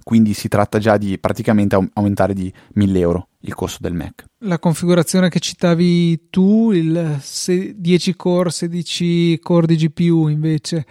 Quindi 0.02 0.34
si 0.34 0.46
tratta 0.46 0.78
già 0.78 0.96
di 0.98 1.18
praticamente 1.18 1.76
aumentare 1.94 2.32
di 2.32 2.52
1000 2.74 2.98
euro 3.00 3.28
il 3.40 3.54
costo 3.54 3.78
del 3.80 3.92
Mac. 3.92 4.24
La 4.40 4.60
configurazione 4.60 5.28
che 5.28 5.40
citavi 5.40 6.28
tu, 6.30 6.70
il 6.70 7.20
10 7.74 8.14
core, 8.14 8.50
16 8.50 9.40
core 9.40 9.66
di 9.66 9.76
GPU 9.76 10.28
invece, 10.28 10.86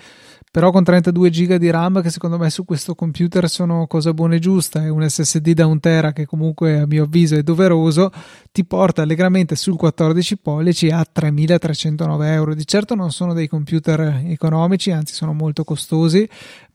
però 0.55 0.71
con 0.71 0.85
32 0.85 1.29
giga 1.31 1.57
di 1.57 1.69
RAM 1.69 2.01
che 2.01 2.09
secondo 2.09 2.37
me 2.37 2.49
su 2.49 2.63
questo 2.63 2.95
computer 2.95 3.49
sono 3.49 3.87
cosa 3.87 4.13
buona 4.13 4.35
e 4.35 4.39
giusta 4.39 4.85
e 4.85 4.87
un 4.87 5.05
SSD 5.05 5.51
da 5.51 5.65
un 5.65 5.81
tera 5.81 6.13
che 6.13 6.25
comunque 6.25 6.79
a 6.79 6.85
mio 6.85 7.03
avviso 7.03 7.35
è 7.35 7.43
doveroso 7.43 8.09
ti 8.53 8.63
porta 8.63 9.01
allegramente 9.01 9.57
sul 9.57 9.75
14 9.75 10.37
pollici 10.37 10.89
a 10.89 11.05
3309 11.11 12.31
euro 12.31 12.55
di 12.55 12.65
certo 12.65 12.95
non 12.95 13.11
sono 13.11 13.33
dei 13.33 13.49
computer 13.49 14.21
economici 14.27 14.91
anzi 14.91 15.13
sono 15.13 15.33
molto 15.33 15.65
costosi 15.65 16.25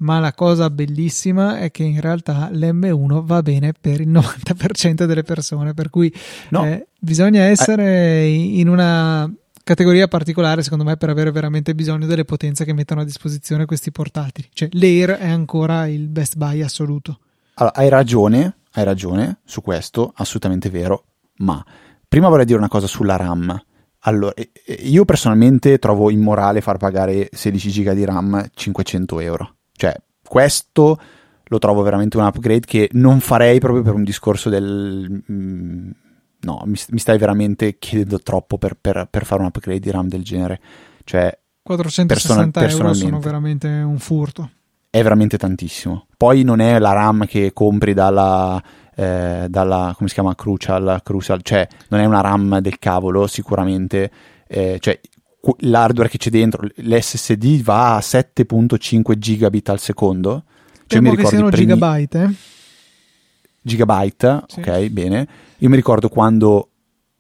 ma 0.01 0.19
la 0.19 0.35
cosa 0.35 0.69
bellissima 0.69 1.59
è 1.59 1.71
che 1.71 1.85
in 1.85 2.03
realtà 2.03 2.51
l'M1 2.53 3.23
va 3.25 3.41
bene 3.41 3.73
per 3.73 4.03
il 4.03 4.11
90% 4.11 5.05
delle 5.07 5.23
persone 5.23 5.73
per 5.73 5.89
cui 5.89 6.13
no. 6.51 6.67
eh, 6.67 6.89
bisogna 6.99 7.45
essere 7.45 8.27
in 8.27 8.69
una 8.69 9.27
categoria 9.71 10.09
particolare 10.09 10.65
secondo 10.65 10.83
me 10.83 10.97
per 10.97 11.11
avere 11.11 11.31
veramente 11.31 11.77
bisogno 11.77 12.07
delle 12.07 12.25
potenze 12.25 12.65
che 12.65 12.73
mettono 12.73 13.03
a 13.03 13.05
disposizione 13.05 13.67
questi 13.67 13.93
portatili. 13.93 14.49
Cioè 14.53 14.69
l'Air 14.73 15.11
è 15.11 15.29
ancora 15.29 15.87
il 15.87 16.09
best 16.09 16.35
buy 16.37 16.61
assoluto. 16.61 17.21
Allora, 17.55 17.77
hai 17.77 17.89
ragione, 17.89 18.57
hai 18.73 18.83
ragione 18.83 19.39
su 19.45 19.63
questo, 19.63 20.13
assolutamente 20.17 20.71
vero, 20.71 21.05
ma 21.37 21.65
prima 22.09 22.29
vorrei 22.29 22.47
dire 22.47 22.59
una 22.59 22.67
cosa 22.67 22.89
sulla 22.89 23.15
RAM. 23.15 23.63
Allora, 24.01 24.35
io 24.81 25.05
personalmente 25.05 25.79
trovo 25.79 26.11
immorale 26.11 26.61
far 26.63 26.77
pagare 26.77 27.29
16 27.31 27.71
giga 27.71 27.95
di 27.95 28.05
RAM 28.05 28.49
500 28.53 29.21
euro. 29.21 29.55
Cioè, 29.73 29.95
questo 30.27 30.99
lo 31.45 31.59
trovo 31.61 31.83
veramente 31.83 32.17
un 32.17 32.25
upgrade 32.25 32.67
che 32.67 32.89
non 32.93 33.21
farei 33.21 33.61
proprio 33.61 33.85
per 33.85 33.95
un 33.95 34.03
discorso 34.03 34.49
del... 34.49 35.23
No, 36.43 36.63
mi, 36.65 36.79
mi, 36.89 36.99
stai 36.99 37.19
veramente 37.19 37.79
chiedendo 37.79 38.19
troppo 38.21 38.57
per, 38.57 38.77
per, 38.81 39.09
per, 39.11 39.25
fare 39.25 39.43
un 39.43 39.49
upgrade 39.49 39.81
di 39.81 39.91
RAM 39.91 40.09
del 40.09 40.23
genere. 40.23 40.61
Cioè, 41.05 41.39
460 41.63 42.61
person- 42.61 42.81
euro 42.81 42.95
sono 42.95 43.21
veramente 43.21 43.69
un 43.69 43.99
furto. 43.99 44.51
È 44.89 45.03
veramente 45.03 45.39
tantissimo. 45.39 46.07
Poi 46.17 46.43
non 46.43 46.61
è 46.61 46.79
la 46.79 46.93
RAM 46.93 47.27
che 47.27 47.53
compri 47.53 47.95
dalla, 47.95 48.61
eh, 48.95 49.47
dalla 49.49 49.93
come 49.97 50.09
si 50.09 50.15
chiama, 50.15 50.35
Crucial, 50.35 51.01
Crucial, 51.05 51.43
cioè 51.43 51.69
non 51.89 52.01
è 52.01 52.05
una 52.07 52.21
RAM 52.21 52.59
del 52.61 52.79
cavolo 52.79 53.27
sicuramente. 53.27 54.11
Eh, 54.49 54.79
cioè, 54.81 54.99
l'hardware 55.59 56.09
che 56.09 56.19
c'è 56.19 56.31
dentro, 56.31 56.67
l'SSD 56.75 57.63
va 57.63 57.97
a 57.97 58.01
7.5 58.01 59.17
gigabit 59.17 59.69
al 59.69 59.79
secondo. 59.79 60.45
Cioè, 60.91 60.99
Temo 60.99 61.11
mi 61.11 61.17
ricordo 61.17 61.31
che 61.31 61.37
siano 61.37 61.51
primi... 61.51 61.73
gigabyte, 61.73 62.23
eh? 62.23 62.59
Gigabyte, 63.63 64.45
sì. 64.47 64.61
ok, 64.61 64.89
bene 64.89 65.29
io 65.61 65.69
mi 65.69 65.77
ricordo 65.77 66.09
quando 66.09 66.69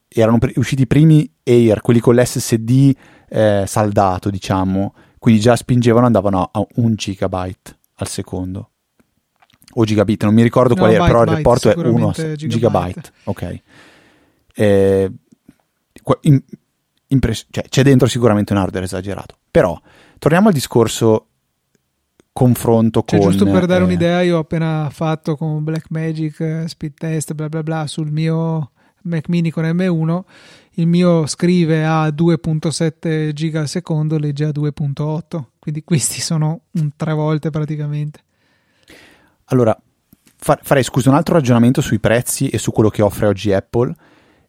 erano 0.08 0.38
pre- 0.38 0.52
usciti 0.56 0.82
i 0.82 0.86
primi 0.86 1.30
Air, 1.42 1.80
quelli 1.82 2.00
con 2.00 2.14
l'SSD 2.16 2.94
eh, 3.28 3.64
saldato, 3.66 4.30
diciamo, 4.30 4.94
quindi 5.18 5.40
già 5.40 5.56
spingevano, 5.56 6.06
andavano 6.06 6.48
a 6.50 6.66
un 6.76 6.94
gigabyte 6.94 7.78
al 7.96 8.08
secondo. 8.08 8.70
O 9.74 9.84
gigabit, 9.84 10.24
non 10.24 10.34
mi 10.34 10.42
ricordo 10.42 10.74
no, 10.74 10.80
qual 10.80 10.92
era, 10.92 11.04
però 11.04 11.22
il 11.22 11.28
rapporto 11.28 11.70
è 11.70 11.76
1 11.76 12.10
gigabyte. 12.10 12.48
gigabyte. 12.48 13.12
Ok. 13.24 13.60
Eh, 14.54 15.12
in, 16.22 16.42
impres- 17.08 17.46
cioè, 17.50 17.64
c'è 17.68 17.82
dentro 17.82 18.08
sicuramente 18.08 18.52
un 18.52 18.58
hardware 18.58 18.86
esagerato. 18.86 19.36
Però, 19.50 19.78
torniamo 20.18 20.48
al 20.48 20.54
discorso 20.54 21.26
confronto 22.40 23.02
cioè, 23.04 23.20
con... 23.20 23.30
Giusto 23.30 23.44
per 23.44 23.66
dare 23.66 23.82
eh, 23.82 23.84
un'idea, 23.84 24.22
io 24.22 24.38
ho 24.38 24.40
appena 24.40 24.88
fatto 24.90 25.36
con 25.36 25.62
Blackmagic 25.62 26.40
eh, 26.40 26.68
speed 26.68 26.94
test, 26.94 27.34
bla 27.34 27.50
bla 27.50 27.62
bla, 27.62 27.86
sul 27.86 28.10
mio 28.10 28.70
Mac 29.02 29.28
mini 29.28 29.50
con 29.50 29.64
M1, 29.64 30.20
il 30.76 30.86
mio 30.86 31.26
scrive 31.26 31.84
a 31.84 32.08
2.7 32.08 33.32
giga 33.32 33.60
al 33.60 33.68
secondo, 33.68 34.16
legge 34.16 34.46
a 34.46 34.48
2.8, 34.48 35.42
quindi 35.58 35.84
questi 35.84 36.22
sono 36.22 36.62
un 36.72 36.90
tre 36.96 37.12
volte 37.12 37.50
praticamente. 37.50 38.20
Allora, 39.46 39.78
farei 40.36 40.82
scusa 40.82 41.10
un 41.10 41.16
altro 41.16 41.34
ragionamento 41.34 41.82
sui 41.82 41.98
prezzi 41.98 42.48
e 42.48 42.56
su 42.56 42.72
quello 42.72 42.88
che 42.88 43.02
offre 43.02 43.26
oggi 43.26 43.52
Apple, 43.52 43.94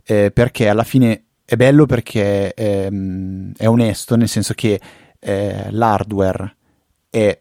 eh, 0.03 0.31
perché 0.31 0.69
alla 0.69 0.83
fine 0.83 1.23
è 1.43 1.57
bello 1.57 1.85
perché 1.85 2.53
ehm, 2.53 3.51
è 3.57 3.67
onesto, 3.67 4.15
nel 4.15 4.29
senso 4.29 4.53
che 4.53 4.79
eh, 5.19 5.67
l'hardware 5.71 6.55
è 7.09 7.37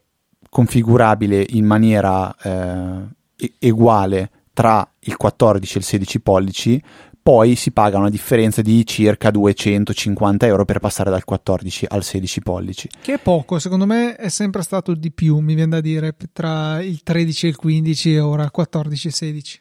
configurabile 0.50 1.46
in 1.50 1.64
maniera 1.64 2.34
eh, 2.42 3.70
uguale 3.70 4.30
tra 4.52 4.86
il 4.98 5.16
14 5.16 5.76
e 5.76 5.78
il 5.78 5.84
16 5.84 6.20
pollici, 6.20 6.82
poi 7.22 7.54
si 7.54 7.70
paga 7.70 7.98
una 7.98 8.10
differenza 8.10 8.60
di 8.60 8.84
circa 8.84 9.30
250 9.30 10.46
euro 10.46 10.64
per 10.64 10.80
passare 10.80 11.10
dal 11.10 11.24
14 11.24 11.86
al 11.88 12.02
16 12.02 12.40
pollici. 12.40 12.88
Che 13.00 13.14
è 13.14 13.18
poco, 13.18 13.58
secondo 13.58 13.86
me 13.86 14.16
è 14.16 14.28
sempre 14.28 14.62
stato 14.62 14.94
di 14.94 15.12
più, 15.12 15.38
mi 15.38 15.54
viene 15.54 15.70
da 15.70 15.80
dire, 15.80 16.14
tra 16.32 16.82
il 16.82 17.02
13 17.02 17.46
e 17.46 17.48
il 17.50 17.56
15 17.56 18.14
e 18.14 18.20
ora 18.20 18.50
14 18.50 19.08
e 19.08 19.10
16. 19.10 19.60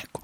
Ecco. 0.00 0.20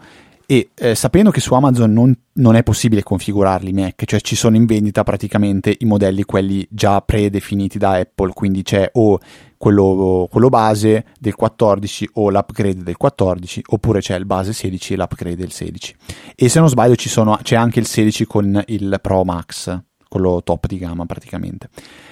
E 0.46 0.70
eh, 0.74 0.94
sapendo 0.94 1.30
che 1.30 1.40
su 1.40 1.54
Amazon 1.54 1.92
non, 1.92 2.14
non, 2.34 2.56
è 2.56 2.62
possibile 2.62 3.02
configurarli 3.02 3.72
Mac, 3.72 4.04
cioè 4.04 4.20
ci 4.20 4.36
sono 4.36 4.56
in 4.56 4.66
vendita 4.66 5.02
praticamente 5.02 5.74
i 5.78 5.84
modelli 5.84 6.24
quelli 6.24 6.66
già 6.70 7.00
predefiniti 7.00 7.78
da 7.78 7.92
Apple, 7.92 8.32
quindi 8.32 8.62
c'è 8.62 8.90
o 8.92 9.18
quello, 9.56 10.28
quello 10.30 10.48
base 10.50 11.06
del 11.18 11.34
14 11.34 12.10
o 12.14 12.30
l'upgrade 12.30 12.82
del 12.82 12.96
14, 12.96 13.62
oppure 13.68 14.00
c'è 14.00 14.16
il 14.16 14.26
base 14.26 14.52
16 14.52 14.92
e 14.92 14.96
l'upgrade 14.96 15.36
del 15.36 15.52
16. 15.52 15.96
E 16.34 16.48
se 16.50 16.58
non 16.58 16.68
sbaglio 16.68 16.94
sono, 16.98 17.38
c'è 17.42 17.56
anche 17.56 17.80
il 17.80 17.86
16 17.86 18.26
con 18.26 18.62
il 18.66 18.98
Pro 19.00 19.24
Max, 19.24 19.80
quello 20.08 20.42
top 20.44 20.66
di 20.66 20.76
gamma 20.76 21.06
praticamente. 21.06 21.70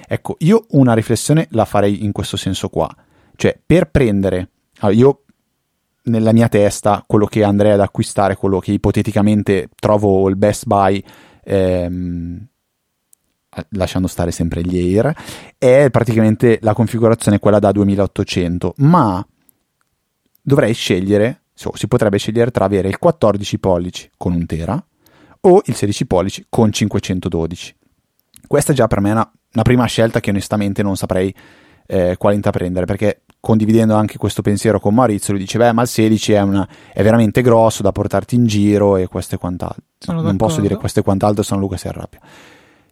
Ecco, 0.09 0.37
io 0.39 0.65
una 0.71 0.95
riflessione 0.95 1.49
la 1.51 1.67
farei 1.67 2.05
in 2.05 2.13
questo 2.13 2.39
senso 2.39 2.71
qua, 2.71 2.89
cioè 3.37 3.59
per 3.65 3.91
prendere, 3.91 4.49
allora 4.79 4.99
io 4.99 5.22
nella 6.05 6.33
mia 6.33 6.49
testa 6.49 7.05
quello 7.07 7.27
che 7.27 7.45
andrei 7.45 7.73
ad 7.73 7.81
acquistare, 7.81 8.37
quello 8.37 8.59
che 8.59 8.73
ipoteticamente 8.73 9.69
trovo 9.75 10.29
il 10.29 10.37
best 10.37 10.67
buy, 10.67 11.03
ehm, 11.45 12.47
lasciando 13.71 14.09
stare 14.09 14.31
sempre 14.31 14.63
gli 14.63 14.97
Air, 14.97 15.15
è 15.59 15.89
praticamente 15.91 16.59
la 16.63 16.73
configurazione 16.73 17.39
quella 17.39 17.59
da 17.59 17.71
2800, 17.71 18.75
ma 18.79 19.25
dovrei 20.41 20.73
scegliere, 20.73 21.43
si 21.53 21.87
potrebbe 21.87 22.19
scegliere 22.19 22.51
tra 22.51 22.65
avere 22.65 22.89
il 22.89 22.99
14 22.99 23.59
pollici 23.59 24.11
con 24.17 24.33
un 24.33 24.47
tera 24.47 24.85
o 25.45 25.63
il 25.65 25.75
16 25.75 26.07
pollici 26.07 26.47
con 26.49 26.73
512. 26.73 27.77
Questa 28.47 28.73
è 28.73 28.75
già 28.75 28.87
per 28.87 29.01
me 29.01 29.13
una, 29.13 29.31
una 29.53 29.63
prima 29.63 29.85
scelta 29.87 30.21
che 30.21 30.31
onestamente 30.31 30.83
non 30.83 30.97
saprei 30.97 31.35
eh, 31.87 32.17
quale 32.17 32.37
intraprendere 32.37 32.87
perché 32.87 33.23
condividendo 33.43 33.97
anche 33.97 34.19
questo 34.19 34.41
pensiero 34.41 34.79
con 34.79 34.95
Maurizio, 34.95 35.33
lui 35.33 35.43
dice: 35.43 35.59
Beh, 35.59 35.73
ma 35.73 35.83
il 35.83 35.89
16 35.89 36.33
è, 36.33 36.41
una, 36.43 36.67
è 36.93 37.03
veramente 37.03 37.43
grosso 37.43 37.83
da 37.83 37.91
portarti 37.91 38.37
in 38.37 38.47
giro 38.47 38.97
e 38.97 39.09
questo 39.09 39.35
e 39.35 39.39
quant'altro. 39.39 39.83
Sono 39.99 40.19
non 40.19 40.27
d'accordo. 40.27 40.47
posso 40.47 40.61
dire 40.61 40.77
questo 40.77 41.01
e 41.01 41.03
quant'altro, 41.03 41.43
se 41.43 41.55
no 41.55 41.61
Luca 41.61 41.77
si 41.77 41.89
arrabbia. 41.89 42.21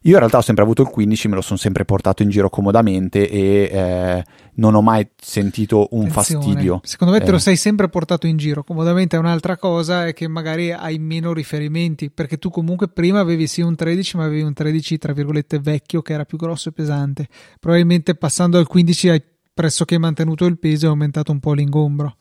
Io 0.05 0.13
in 0.13 0.19
realtà 0.19 0.39
ho 0.39 0.43
sempre 0.43 0.65
avuto 0.65 0.83
il 0.83 0.89
15, 0.89 1.29
me 1.29 1.35
lo 1.37 1.41
sono 1.41 1.59
sempre 1.59 1.85
portato 1.85 2.23
in 2.23 2.31
giro 2.31 2.49
comodamente 2.49 3.29
e 3.29 3.69
eh, 3.71 4.25
non 4.55 4.75
ho 4.75 4.81
mai 4.81 5.07
sentito 5.17 5.89
un 5.91 6.07
Attenzione. 6.07 6.43
fastidio. 6.43 6.81
Secondo 6.83 7.13
me 7.13 7.21
te 7.21 7.31
lo 7.31 7.37
eh. 7.37 7.41
sei 7.41 7.55
sempre 7.55 7.89
portato 7.89 8.27
in 8.27 8.37
giro 8.37 8.65
comodamente, 8.65 9.17
è 9.17 9.19
un'altra 9.19 9.57
cosa 9.57 10.07
è 10.07 10.15
che 10.15 10.27
magari 10.27 10.73
hai 10.73 10.99
meno 10.99 11.33
riferimenti, 11.33 12.11
perché 12.11 12.39
tu 12.39 12.51
comunque 12.51 12.89
prima 12.89 13.21
avevi 13.21 13.47
sì 13.47 13.61
un 13.61 13.77
13, 13.77 14.17
ma 14.17 14.25
avevi 14.25 14.43
un 14.43 14.55
13 14.55 14.99
tra 14.99 15.13
virgolette 15.13 15.61
vecchio 15.61 16.03
che 16.03 16.15
era 16.15 16.25
più 16.25 16.39
grosso 16.39 16.71
e 16.71 16.73
pesante. 16.73 17.29
Probabilmente 17.61 18.17
passando 18.17 18.59
al 18.59 18.67
15 18.67 19.09
hai 19.11 19.23
pressoché 19.61 19.99
mantenuto 19.99 20.47
il 20.47 20.59
peso 20.59 20.87
e 20.87 20.89
aumentato 20.89 21.33
un 21.33 21.39
po' 21.39 21.53
l'ingombro. 21.53 22.17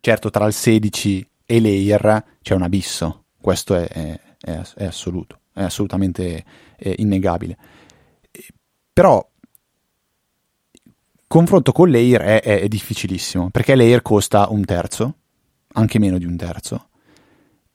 Certo, 0.00 0.28
tra 0.28 0.44
il 0.44 0.52
16 0.52 1.26
e 1.46 1.58
l'Air 1.58 2.24
c'è 2.42 2.54
un 2.54 2.60
abisso, 2.60 3.24
questo 3.40 3.74
è, 3.74 3.88
è, 3.88 4.20
è, 4.38 4.60
è 4.76 4.84
assoluto, 4.84 5.40
è 5.54 5.62
assolutamente 5.62 6.44
è 6.76 6.94
innegabile. 6.98 7.56
Però 8.92 9.26
confronto 11.26 11.72
con 11.72 11.90
l'Air 11.90 12.20
è, 12.20 12.42
è, 12.42 12.68
difficilissimo, 12.68 13.48
perché 13.48 13.74
l'Air 13.76 14.02
costa 14.02 14.48
un 14.50 14.62
terzo, 14.66 15.14
anche 15.72 15.98
meno 15.98 16.18
di 16.18 16.26
un 16.26 16.36
terzo, 16.36 16.88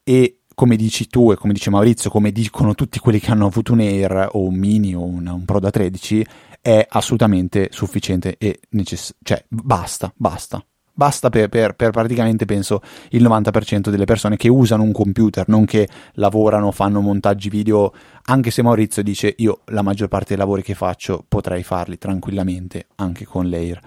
e 0.04 0.42
come 0.54 0.76
dici 0.76 1.08
tu 1.08 1.32
e 1.32 1.36
come 1.36 1.54
dice 1.54 1.72
Maurizio, 1.72 2.12
come 2.12 2.32
dicono 2.32 2.76
tutti 2.76 3.00
quelli 3.00 3.20
che 3.20 3.32
hanno 3.32 3.48
avuto 3.48 3.74
un 3.74 3.80
Air 3.80 4.30
o 4.34 4.44
un 4.44 4.54
Mini 4.54 4.94
o 4.94 5.04
un, 5.04 5.26
un 5.26 5.46
Pro 5.46 5.60
da 5.60 5.72
13, 5.72 6.24
è 6.62 6.86
assolutamente 6.90 7.70
sufficiente 7.72 8.36
e 8.38 8.60
necessario. 8.70 9.18
Cioè, 9.24 9.46
basta, 9.48 10.12
basta. 10.16 10.64
Basta 11.00 11.30
per, 11.30 11.48
per, 11.48 11.76
per, 11.76 11.92
praticamente, 11.92 12.44
penso, 12.44 12.82
il 13.12 13.24
90% 13.24 13.90
delle 13.90 14.04
persone 14.04 14.36
che 14.36 14.50
usano 14.50 14.84
un 14.84 14.92
computer, 14.92 15.48
non 15.48 15.64
che 15.64 15.88
lavorano, 16.16 16.72
fanno 16.72 17.00
montaggi 17.00 17.48
video, 17.48 17.94
anche 18.24 18.52
se 18.52 18.62
Maurizio 18.62 19.02
dice 19.02 19.34
io 19.38 19.62
la 19.68 19.82
maggior 19.82 20.10
parte 20.10 20.30
dei 20.30 20.38
lavori 20.38 20.62
che 20.62 20.74
faccio 20.74 21.24
potrei 21.26 21.64
farli 21.64 21.98
tranquillamente 21.98 22.88
anche 22.96 23.24
con 23.24 23.50
l'Air. 23.50 23.80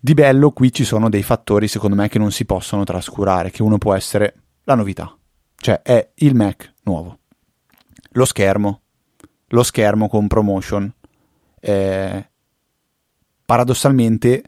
Di 0.00 0.14
bello 0.14 0.52
qui 0.52 0.72
ci 0.72 0.84
sono 0.84 1.10
dei 1.10 1.22
fattori 1.22 1.68
secondo 1.68 1.96
me 1.96 2.08
che 2.08 2.18
non 2.18 2.30
si 2.30 2.46
possono 2.46 2.84
trascurare, 2.84 3.50
che 3.50 3.62
uno 3.62 3.76
può 3.76 3.92
essere 3.92 4.36
la 4.62 4.76
novità, 4.76 5.14
cioè 5.56 5.82
è 5.82 6.12
il 6.14 6.34
Mac 6.34 6.72
nuovo, 6.84 7.18
lo 8.12 8.24
schermo, 8.24 8.80
lo 9.48 9.62
schermo 9.62 10.08
con 10.08 10.28
promotion, 10.28 10.90
eh, 11.64 12.28
paradossalmente 13.46 14.44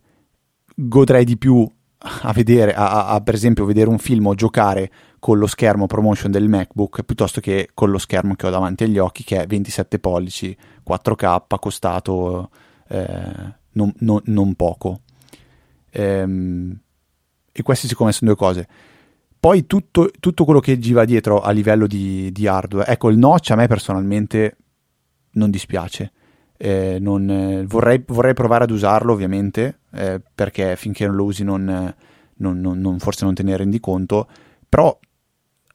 godrei 0.74 1.24
di 1.24 1.38
più 1.38 1.66
a 1.98 2.33
vedere, 2.33 2.74
a, 2.74 3.09
a, 3.09 3.20
per 3.22 3.35
esempio, 3.35 3.64
vedere 3.64 3.88
un 3.88 3.98
film 3.98 4.26
o 4.26 4.35
giocare 4.35 4.90
con 5.18 5.38
lo 5.38 5.46
schermo 5.46 5.87
promotion 5.87 6.31
del 6.31 6.48
MacBook 6.48 7.02
piuttosto 7.05 7.40
che 7.40 7.70
con 7.72 7.90
lo 7.90 7.96
schermo 7.96 8.35
che 8.35 8.46
ho 8.46 8.50
davanti 8.50 8.85
agli 8.85 8.98
occhi, 8.98 9.24
che 9.24 9.42
è 9.42 9.46
27 9.46 9.98
pollici, 9.98 10.57
4K, 10.87 11.59
costato 11.59 12.50
eh, 12.88 13.55
non, 13.72 13.92
non, 14.00 14.20
non, 14.26 14.55
poco. 14.55 15.00
Ehm, 15.90 16.79
e 17.50 17.62
queste 17.62 17.88
siccome 17.88 18.12
sono 18.12 18.33
due 18.33 18.38
cose. 18.38 18.68
Poi 19.40 19.66
tutto, 19.66 20.11
tutto, 20.20 20.44
quello 20.44 20.61
che 20.61 20.76
gli 20.76 20.92
va 20.92 21.07
dietro 21.07 21.40
a 21.40 21.50
livello 21.50 21.87
di, 21.87 22.31
di 22.31 22.46
hardware, 22.46 22.90
ecco 22.90 23.09
il 23.09 23.16
notch 23.16 23.52
a 23.52 23.57
me 23.57 23.66
personalmente 23.66 24.57
non 25.33 25.50
dispiace 25.50 26.12
eh, 26.57 26.99
non, 27.01 27.29
eh, 27.31 27.64
vorrei, 27.66 28.03
vorrei, 28.07 28.35
provare 28.35 28.64
ad 28.64 28.71
usarlo 28.71 29.12
ovviamente 29.12 29.81
eh, 29.92 30.21
perché 30.35 30.77
finché 30.77 31.07
non 31.07 31.16
lo 31.16 31.25
usi 31.25 31.45
non, 31.45 31.95
non, 32.37 32.61
non, 32.61 32.99
forse 32.99 33.25
non 33.25 33.35
te 33.35 33.42
ne 33.42 33.57
rendi 33.57 33.81
conto. 33.81 34.27
Però 34.69 34.99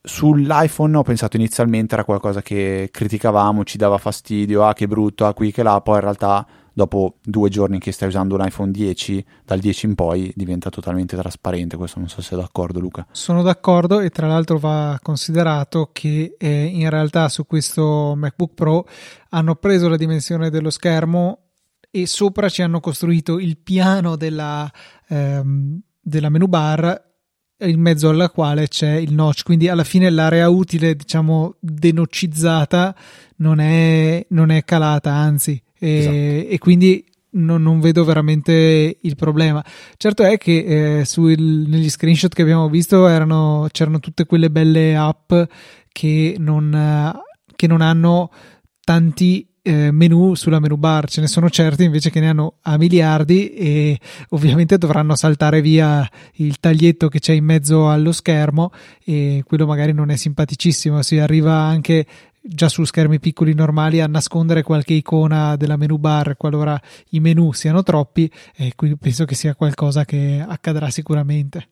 sull'iPhone 0.03 0.97
ho 0.97 1.03
pensato 1.03 1.37
inizialmente 1.37 1.93
era 1.93 2.03
qualcosa 2.03 2.41
che 2.41 2.89
criticavamo 2.91 3.63
ci 3.63 3.77
dava 3.77 3.99
fastidio 3.99 4.65
ah 4.65 4.73
che 4.73 4.87
brutto 4.87 5.27
ah 5.27 5.33
qui 5.35 5.51
che 5.51 5.61
là 5.61 5.79
poi 5.79 5.95
in 5.95 6.01
realtà 6.01 6.47
dopo 6.73 7.15
due 7.23 7.49
giorni 7.49 7.79
che 7.79 7.91
stai 7.91 8.07
usando 8.07 8.35
un 8.35 8.45
iPhone 8.45 8.71
10, 8.71 9.25
dal 9.45 9.59
10 9.59 9.85
in 9.87 9.95
poi 9.95 10.31
diventa 10.35 10.69
totalmente 10.69 11.15
trasparente. 11.15 11.77
Questo 11.77 11.99
non 11.99 12.07
so 12.07 12.21
se 12.21 12.29
sei 12.29 12.39
d'accordo, 12.39 12.79
Luca. 12.79 13.05
Sono 13.11 13.41
d'accordo 13.41 13.99
e 13.99 14.09
tra 14.09 14.27
l'altro 14.27 14.57
va 14.57 14.97
considerato 15.01 15.89
che 15.91 16.35
eh, 16.37 16.63
in 16.65 16.89
realtà 16.89 17.29
su 17.29 17.45
questo 17.45 18.13
MacBook 18.15 18.53
Pro 18.53 18.87
hanno 19.29 19.55
preso 19.55 19.89
la 19.89 19.97
dimensione 19.97 20.49
dello 20.49 20.69
schermo 20.69 21.39
e 21.89 22.05
sopra 22.07 22.47
ci 22.47 22.61
hanno 22.61 22.79
costruito 22.79 23.37
il 23.37 23.57
piano 23.57 24.15
della, 24.15 24.71
ehm, 25.09 25.79
della 25.99 26.29
menu 26.29 26.47
bar 26.47 27.09
in 27.63 27.79
mezzo 27.79 28.09
alla 28.09 28.29
quale 28.29 28.67
c'è 28.67 28.93
il 28.93 29.13
notch, 29.13 29.43
quindi 29.43 29.67
alla 29.67 29.83
fine 29.83 30.09
l'area 30.09 30.49
utile, 30.49 30.95
diciamo, 30.95 31.57
denocizzata 31.59 32.95
non 33.37 33.59
è, 33.59 34.25
non 34.29 34.49
è 34.49 34.63
calata, 34.63 35.11
anzi 35.11 35.61
e, 35.83 35.97
esatto. 35.97 36.15
e 36.15 36.57
quindi 36.59 37.03
non, 37.31 37.63
non, 37.63 37.79
vedo 37.79 38.03
veramente 38.03 38.97
il 39.01 39.15
problema. 39.15 39.63
Certo 39.97 40.23
è 40.23 40.37
che 40.37 40.99
eh, 40.99 41.05
sul, 41.05 41.37
negli 41.39 41.89
screenshot 41.89 42.33
che 42.33 42.43
abbiamo 42.43 42.69
visto 42.69 43.07
erano, 43.07 43.67
c'erano 43.71 43.99
tutte 43.99 44.25
quelle 44.25 44.51
belle 44.51 44.95
app 44.95 45.33
che 45.91 46.35
non, 46.37 47.19
che 47.55 47.67
non 47.67 47.81
hanno 47.81 48.31
tanti 48.83 49.50
eh, 49.61 49.91
menu 49.91 50.33
sulla 50.35 50.59
menu 50.59 50.75
bar, 50.77 51.09
ce 51.09 51.21
ne 51.21 51.27
sono 51.27 51.49
certi 51.49 51.83
invece 51.83 52.09
che 52.09 52.19
ne 52.19 52.29
hanno 52.29 52.55
a 52.61 52.77
miliardi 52.77 53.53
e 53.53 53.99
ovviamente 54.29 54.77
dovranno 54.77 55.15
saltare 55.15 55.61
via 55.61 56.07
il 56.35 56.59
taglietto 56.59 57.07
che 57.07 57.19
c'è 57.19 57.33
in 57.33 57.45
mezzo 57.45 57.89
allo 57.89 58.11
schermo 58.11 58.71
e 59.03 59.43
quello 59.45 59.65
magari 59.65 59.93
non 59.93 60.09
è 60.09 60.15
simpaticissimo, 60.15 61.01
si 61.01 61.19
arriva 61.19 61.53
anche 61.53 62.05
già 62.41 62.69
su 62.69 62.83
schermi 62.83 63.19
piccoli 63.19 63.53
normali 63.53 64.01
a 64.01 64.07
nascondere 64.07 64.63
qualche 64.63 64.93
icona 64.93 65.55
della 65.55 65.77
menu 65.77 65.97
bar 65.97 66.35
qualora 66.37 66.79
i 67.09 67.19
menu 67.19 67.53
siano 67.53 67.83
troppi 67.83 68.31
e 68.55 68.73
quindi 68.75 68.97
penso 68.97 69.25
che 69.25 69.35
sia 69.35 69.53
qualcosa 69.53 70.05
che 70.05 70.43
accadrà 70.45 70.89
sicuramente. 70.89 71.69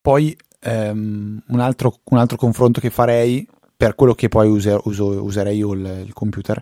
Poi 0.00 0.34
um, 0.64 1.42
un, 1.46 1.60
altro, 1.60 2.00
un, 2.04 2.16
altro, 2.16 2.38
confronto 2.38 2.80
che 2.80 2.88
farei 2.88 3.46
per 3.78 3.94
quello 3.94 4.12
che 4.14 4.28
poi 4.28 4.48
user, 4.48 4.80
uso, 4.86 5.22
userei 5.22 5.58
io 5.58 5.72
il, 5.72 6.02
il, 6.06 6.12
computer 6.12 6.60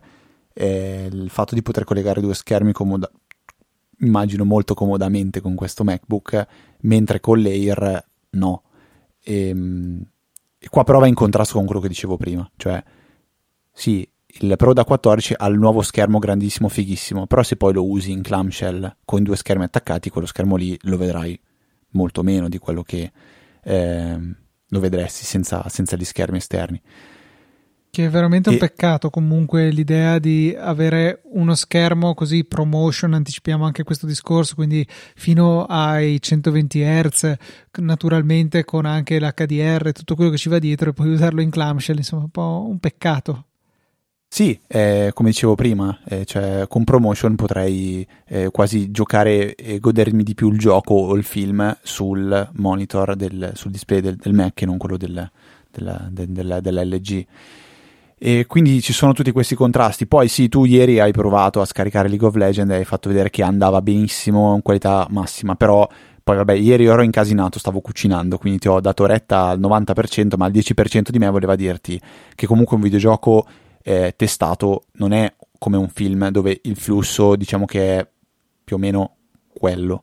è 0.53 1.09
il 1.11 1.31
fatto 1.31 1.55
di 1.55 1.63
poter 1.63 1.85
collegare 1.85 2.21
due 2.21 2.35
schermi 2.35 2.73
comoda, 2.73 3.11
immagino 4.01 4.45
molto 4.45 4.75
comodamente 4.75 5.41
con 5.41 5.55
questo 5.55 5.83
MacBook 5.83 6.47
mentre 6.81 7.19
con 7.21 7.41
l'Air 7.41 8.05
no. 8.33 8.63
Ehm, 9.25 10.05
e 10.59 10.69
qua 10.69 10.85
però 10.85 10.99
va 10.99 11.07
in 11.07 11.15
contrasto 11.15 11.55
con 11.55 11.65
quello 11.65 11.81
che 11.81 11.89
dicevo 11.89 12.19
prima, 12.19 12.47
cioè 12.57 12.85
sì, 13.73 14.07
il 14.27 14.55
Pro 14.59 14.75
da 14.75 14.85
14 14.85 15.37
ha 15.39 15.47
il 15.47 15.59
nuovo 15.59 15.81
schermo 15.81 16.19
grandissimo, 16.19 16.69
fighissimo, 16.69 17.27
però 17.27 17.43
se 17.43 17.57
poi 17.57 17.73
lo 17.73 17.89
usi 17.89 18.11
in 18.11 18.21
clamshell 18.21 18.97
con 19.07 19.23
due 19.23 19.37
schermi 19.37 19.65
attaccati, 19.65 20.11
quello 20.11 20.27
schermo 20.27 20.57
lì 20.57 20.77
lo 20.83 20.99
vedrai 20.99 21.41
molto 21.93 22.23
meno 22.23 22.51
di 22.51 22.59
quello 22.59 22.83
che 22.83 23.11
eh, 23.63 24.37
lo 24.69 24.81
vedresti 24.81 25.25
senza, 25.25 25.69
senza 25.69 25.97
gli 25.97 26.05
schermi 26.05 26.39
esterni. 26.39 26.81
Che 27.97 28.05
è 28.05 28.11
veramente 28.11 28.51
e... 28.51 28.53
un 28.53 28.59
peccato 28.59 29.09
comunque 29.09 29.71
l'idea 29.71 30.19
di 30.19 30.55
avere 30.59 31.23
uno 31.31 31.55
schermo 31.55 32.13
così 32.13 32.45
promotion, 32.45 33.15
anticipiamo 33.15 33.65
anche 33.65 33.85
questo 33.85 34.07
discorso, 34.07 34.55
quindi 34.55 34.87
fino 35.15 35.65
ai 35.65 36.21
120 36.21 36.83
Hz, 36.83 37.35
naturalmente 37.79 38.65
con 38.65 38.85
anche 38.85 39.19
l'HDR 39.19 39.87
e 39.87 39.93
tutto 39.93 40.15
quello 40.15 40.31
che 40.31 40.37
ci 40.37 40.51
va 40.51 40.59
dietro 40.59 40.91
e 40.91 40.93
poi 40.93 41.09
usarlo 41.09 41.41
in 41.41 41.49
clamshell, 41.49 41.97
insomma 41.97 42.25
un 42.25 42.31
po' 42.31 42.67
un 42.69 42.79
peccato. 42.79 43.46
Sì, 44.37 44.61
eh, 44.67 45.13
come 45.15 45.31
dicevo 45.31 45.55
prima, 45.55 45.99
eh, 46.05 46.27
cioè, 46.27 46.67
con 46.69 46.85
promotion 46.85 47.37
potrei 47.37 48.07
eh, 48.27 48.51
quasi 48.51 48.91
giocare 48.91 49.55
e 49.55 49.79
godermi 49.79 50.23
di 50.23 50.35
più 50.35 50.51
il 50.51 50.59
gioco 50.59 50.93
o 50.93 51.15
il 51.15 51.25
film 51.25 51.75
sul 51.81 52.47
monitor, 52.57 53.17
del, 53.17 53.53
sul 53.55 53.71
display 53.71 54.03
del, 54.03 54.17
del 54.17 54.35
Mac 54.35 54.61
e 54.61 54.67
non 54.67 54.77
quello 54.77 54.99
del, 54.99 55.31
della, 55.71 56.07
della, 56.11 56.61
dell'LG 56.61 57.27
e 58.19 58.45
quindi 58.47 58.83
ci 58.83 58.93
sono 58.93 59.15
tutti 59.15 59.33
questi 59.33 59.55
contrasti. 59.55 60.07
Poi 60.07 60.29
sì, 60.29 60.51
tu 60.51 60.67
ieri 60.67 61.01
hai 61.01 61.13
provato 61.13 61.63
a 61.63 61.65
scaricare 61.65 62.09
League 62.09 62.27
of 62.27 62.35
Legends 62.35 62.75
e 62.75 62.77
hai 62.77 62.85
fatto 62.85 63.09
vedere 63.09 63.31
che 63.31 63.43
andava 63.43 63.81
benissimo 63.81 64.55
in 64.55 64.61
qualità 64.61 65.07
massima, 65.09 65.55
però 65.55 65.89
poi 66.23 66.37
vabbè, 66.37 66.53
ieri 66.53 66.85
ero 66.85 67.01
incasinato, 67.01 67.59
stavo 67.59 67.81
cucinando, 67.81 68.37
quindi 68.37 68.59
ti 68.59 68.69
ho 68.69 68.81
dato 68.81 69.07
retta 69.07 69.47
al 69.47 69.61
90%, 69.61 70.37
ma 70.37 70.47
il 70.47 70.53
10% 70.53 71.09
di 71.09 71.19
me 71.19 71.31
voleva 71.31 71.57
dirti 71.57 71.99
che 72.35 72.47
comunque 72.47 72.77
un 72.77 72.83
videogioco 72.83 73.47
eh, 73.89 74.15
testato 74.17 74.87
non 74.95 75.13
è 75.13 75.33
come 75.59 75.77
un 75.77 75.89
film 75.89 76.29
dove 76.31 76.59
il 76.65 76.75
flusso 76.75 77.37
diciamo 77.37 77.67
che 77.67 77.99
è 77.99 78.09
più 78.65 78.75
o 78.75 78.79
meno 78.81 79.15
quello. 79.53 80.03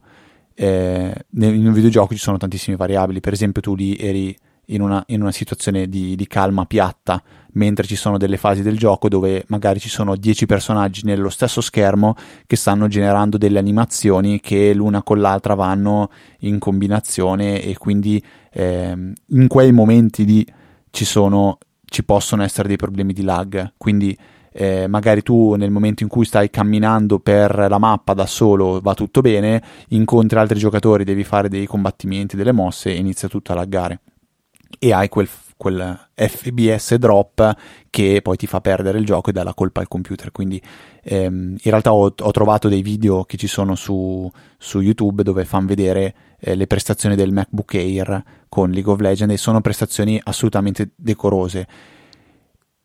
Eh, 0.56 1.14
in 1.32 1.68
un 1.68 1.74
videogioco 1.74 2.14
ci 2.14 2.20
sono 2.20 2.38
tantissime 2.38 2.78
variabili, 2.78 3.20
per 3.20 3.34
esempio 3.34 3.62
tu 3.62 3.76
lì 3.76 3.98
eri 3.98 4.34
in 4.68 4.82
una, 4.82 5.04
in 5.08 5.22
una 5.22 5.34
situazione 5.34 5.90
di, 5.90 6.16
di, 6.16 6.28
calma 6.28 6.66
piatta, 6.66 7.22
mentre 7.54 7.86
ci 7.86 7.98
sono 7.98 8.18
delle 8.18 8.38
fasi 8.38 8.62
del 8.62 8.78
gioco 8.78 9.10
dove 9.10 9.44
magari 9.48 9.82
ci 9.82 9.90
sono 9.90 10.16
10 10.16 10.46
personaggi 10.46 11.02
nello 11.04 11.30
stesso 11.30 11.60
schermo 11.60 12.16
che 12.48 12.56
stanno 12.56 12.88
generando 12.88 13.38
delle 13.38 13.60
animazioni 13.60 14.40
che 14.40 14.74
l'una 14.74 15.04
con 15.04 15.20
l'altra 15.20 15.56
vanno 15.56 16.10
in 16.40 16.58
combinazione 16.58 17.62
e 17.62 17.78
quindi 17.78 18.24
eh, 18.54 19.14
in 19.28 19.48
quei 19.48 19.74
momenti 19.74 20.24
lì 20.24 20.48
ci, 20.90 21.04
sono, 21.04 21.58
ci 21.94 22.04
possono 22.04 22.42
essere 22.42 22.68
dei 22.68 22.76
problemi 22.76 23.14
di 23.14 23.22
lag. 23.22 23.74
Quindi 23.78 24.18
eh, 24.52 24.88
magari 24.88 25.22
tu 25.22 25.54
nel 25.54 25.70
momento 25.70 26.02
in 26.02 26.10
cui 26.10 26.26
stai 26.26 26.50
camminando 26.50 27.20
per 27.20 27.68
la 27.70 27.78
mappa 27.78 28.16
da 28.16 28.26
solo 28.26 28.80
va 28.82 28.96
tutto 28.96 29.22
bene, 29.22 29.62
incontri 29.90 30.40
altri 30.40 30.58
giocatori, 30.58 31.04
devi 31.04 31.24
fare 31.24 31.50
dei 31.50 31.68
combattimenti, 31.68 32.36
delle 32.36 32.52
mosse 32.52 32.90
e 32.90 32.96
inizia 32.96 33.28
tutto 33.28 33.52
a 33.52 33.56
laggare 33.56 34.00
e 34.80 34.92
hai 34.92 35.08
quel, 35.08 35.30
quel 35.56 36.10
FBS 36.14 36.96
drop 36.96 37.56
che 37.90 38.22
poi 38.22 38.38
ti 38.38 38.48
fa 38.48 38.60
perdere 38.60 38.98
il 38.98 39.06
gioco 39.06 39.30
e 39.30 39.34
dà 39.34 39.44
la 39.44 39.54
colpa 39.54 39.82
al 39.82 39.88
computer. 39.88 40.32
Quindi 40.32 40.62
ehm, 41.04 41.56
in 41.62 41.72
realtà 41.72 41.94
ho, 41.94 42.14
ho, 42.18 42.32
trovato 42.32 42.68
dei 42.68 42.82
video 42.82 43.24
che 43.24 43.38
ci 43.38 43.48
sono 43.48 43.76
su, 43.76 44.30
su 44.58 44.80
YouTube 44.80 45.24
dove 45.24 45.46
fanno 45.46 45.68
vedere 45.68 46.16
eh, 46.44 46.56
le 46.56 46.68
prestazioni 46.68 47.16
del 47.16 47.32
MacBook 47.32 47.74
Air 47.76 48.24
con 48.50 48.72
League 48.72 48.92
of 48.92 49.00
Legends 49.00 49.34
e 49.34 49.38
sono 49.38 49.62
prestazioni 49.62 50.20
assolutamente 50.22 50.92
decorose. 50.96 51.68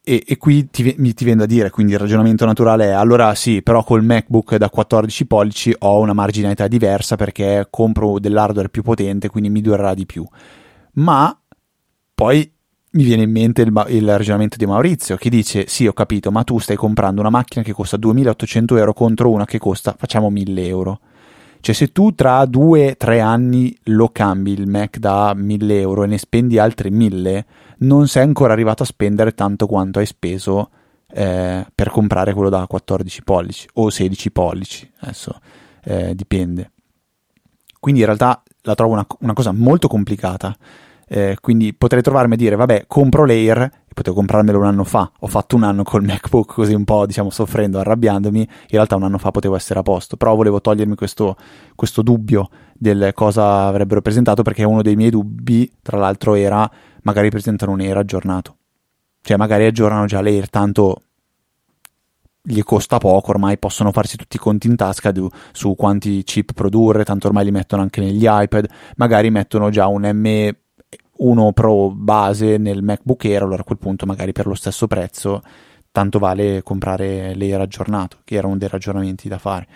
E, 0.01 0.23
e, 0.27 0.37
qui 0.38 0.71
ti, 0.71 0.94
mi, 0.97 1.12
ti 1.12 1.25
viene 1.25 1.40
da 1.40 1.47
dire, 1.47 1.68
quindi 1.68 1.92
il 1.92 1.99
ragionamento 1.99 2.47
naturale 2.47 2.87
è 2.87 2.92
allora 2.92 3.35
sì, 3.35 3.61
però 3.62 3.85
col 3.85 4.05
MacBook 4.05 4.57
da 4.57 4.71
14 4.71 5.27
pollici 5.27 5.75
ho 5.81 6.01
una 6.01 6.14
marginalità 6.14 6.66
diversa 6.68 7.16
perché 7.16 7.66
compro 7.68 8.18
dell'hardware 8.18 8.71
più 8.71 8.83
potente, 8.83 9.29
quindi 9.29 9.51
mi 9.51 9.61
durerà 9.61 9.92
di 9.92 10.07
più. 10.07 10.27
Ma 10.94 11.38
poi 12.14 12.51
mi 12.92 13.03
viene 13.03 13.25
in 13.25 13.31
mente 13.31 13.61
il, 13.61 13.85
il, 13.88 14.16
ragionamento 14.16 14.57
di 14.57 14.64
Maurizio 14.64 15.16
che 15.16 15.29
dice: 15.29 15.66
Sì, 15.66 15.87
ho 15.87 15.92
capito, 15.92 16.31
ma 16.31 16.42
tu 16.42 16.59
stai 16.59 16.77
comprando 16.77 17.21
una 17.21 17.29
macchina 17.29 17.62
che 17.62 17.73
costa 17.73 17.99
2800 17.99 18.77
euro 18.77 18.94
contro 18.94 19.31
una 19.31 19.44
che 19.44 19.59
costa, 19.59 19.94
facciamo 19.99 20.31
1000 20.31 20.66
euro. 20.66 21.01
Cioè, 21.61 21.75
se 21.75 21.92
tu 21.92 22.14
tra 22.14 22.42
2-3 22.44 23.21
anni 23.21 23.77
lo 23.85 24.09
cambi 24.09 24.53
il 24.53 24.68
Mac 24.68 24.99
da 24.99 25.35
1000 25.35 25.81
euro 25.81 26.05
e 26.05 26.07
ne 26.07 26.18
spendi 26.18 26.59
altri 26.59 26.90
1000, 26.90 27.47
non 27.79 28.09
sei 28.09 28.23
ancora 28.23 28.53
arrivato 28.53 28.83
a 28.83 28.87
spendere 28.87 29.33
tanto 29.35 29.66
quanto 29.66 29.99
hai 29.99 30.07
speso 30.07 30.71
eh, 31.11 31.66
per 31.75 31.90
comprare 31.90 32.33
quello 32.33 32.49
da 32.49 32.66
14 32.66 33.23
pollici 33.25 33.68
o 33.75 33.90
16 33.90 34.31
pollici. 34.31 34.90
Adesso 35.01 35.40
eh, 35.85 36.14
dipende. 36.14 36.73
Quindi 37.81 38.01
in 38.01 38.07
realtà 38.07 38.42
la 38.62 38.75
trovo 38.75 38.92
una, 38.92 39.07
una 39.21 39.33
cosa 39.33 39.53
molto 39.53 39.88
complicata 39.88 40.57
eh, 41.11 41.38
quindi 41.40 41.73
potrei 41.73 42.03
trovarmi 42.03 42.35
a 42.35 42.37
dire, 42.37 42.55
vabbè, 42.55 42.85
compro 42.87 43.25
l'Air, 43.25 43.71
potevo 43.99 44.15
comprarmelo 44.15 44.59
un 44.59 44.65
anno 44.65 44.85
fa, 44.85 45.11
ho 45.19 45.27
fatto 45.27 45.57
un 45.57 45.65
anno 45.65 45.83
col 45.83 46.05
MacBook 46.05 46.55
così 46.55 46.73
un 46.73 46.85
po', 46.85 47.05
diciamo, 47.05 47.31
soffrendo, 47.31 47.81
arrabbiandomi, 47.81 48.41
in 48.41 48.49
realtà 48.69 48.95
un 48.95 49.03
anno 49.03 49.19
fa 49.19 49.33
potevo 49.33 49.57
essere 49.57 49.81
a 49.81 49.83
posto, 49.83 50.17
però 50.17 50.37
volevo 50.37 50.61
togliermi 50.61 50.95
questo, 50.95 51.37
questo 51.75 52.03
dubbio 52.03 52.49
del 52.73 53.11
cosa 53.13 53.67
avrebbero 53.67 54.01
presentato, 54.01 54.43
perché 54.43 54.63
uno 54.63 54.83
dei 54.83 54.95
miei 54.95 55.11
dubbi, 55.11 55.71
tra 55.83 55.99
l'altro, 55.99 56.35
era 56.35 56.71
magari 57.03 57.29
presentano 57.29 57.73
un 57.73 57.81
Air 57.81 57.97
aggiornato. 57.97 58.57
Cioè, 59.21 59.37
magari 59.37 59.67
aggiornano 59.67 60.07
già 60.07 60.21
l'Air, 60.21 60.49
tanto 60.49 61.03
gli 62.41 62.63
costa 62.63 62.99
poco, 62.99 63.33
ormai 63.33 63.59
possono 63.59 63.91
farsi 63.91 64.17
tutti 64.17 64.37
i 64.37 64.39
conti 64.39 64.69
in 64.69 64.77
tasca 64.77 65.11
du, 65.11 65.29
su 65.53 65.75
quanti 65.75 66.23
chip 66.23 66.53
produrre, 66.53 67.05
tanto 67.05 67.27
ormai 67.27 67.45
li 67.45 67.51
mettono 67.51 67.83
anche 67.83 68.01
negli 68.01 68.27
iPad, 68.29 68.69
magari 68.97 69.31
mettono 69.31 69.71
già 69.71 69.89
un 69.89 70.09
M 70.09 70.51
uno 71.18 71.52
Pro 71.52 71.90
base 71.90 72.59
nel 72.59 72.83
MacBook 72.83 73.24
Air, 73.24 73.42
allora 73.42 73.61
a 73.62 73.64
quel 73.64 73.78
punto 73.78 74.07
magari 74.07 74.33
per 74.33 74.46
lo 74.46 74.54
stesso 74.54 74.87
prezzo 74.87 75.42
tanto 75.90 76.18
vale 76.18 76.62
comprare 76.62 77.35
l'Air 77.35 77.61
aggiornato, 77.61 78.18
che 78.24 78.37
erano 78.37 78.57
dei 78.57 78.68
ragionamenti 78.68 79.28
da 79.28 79.38
fare. 79.38 79.66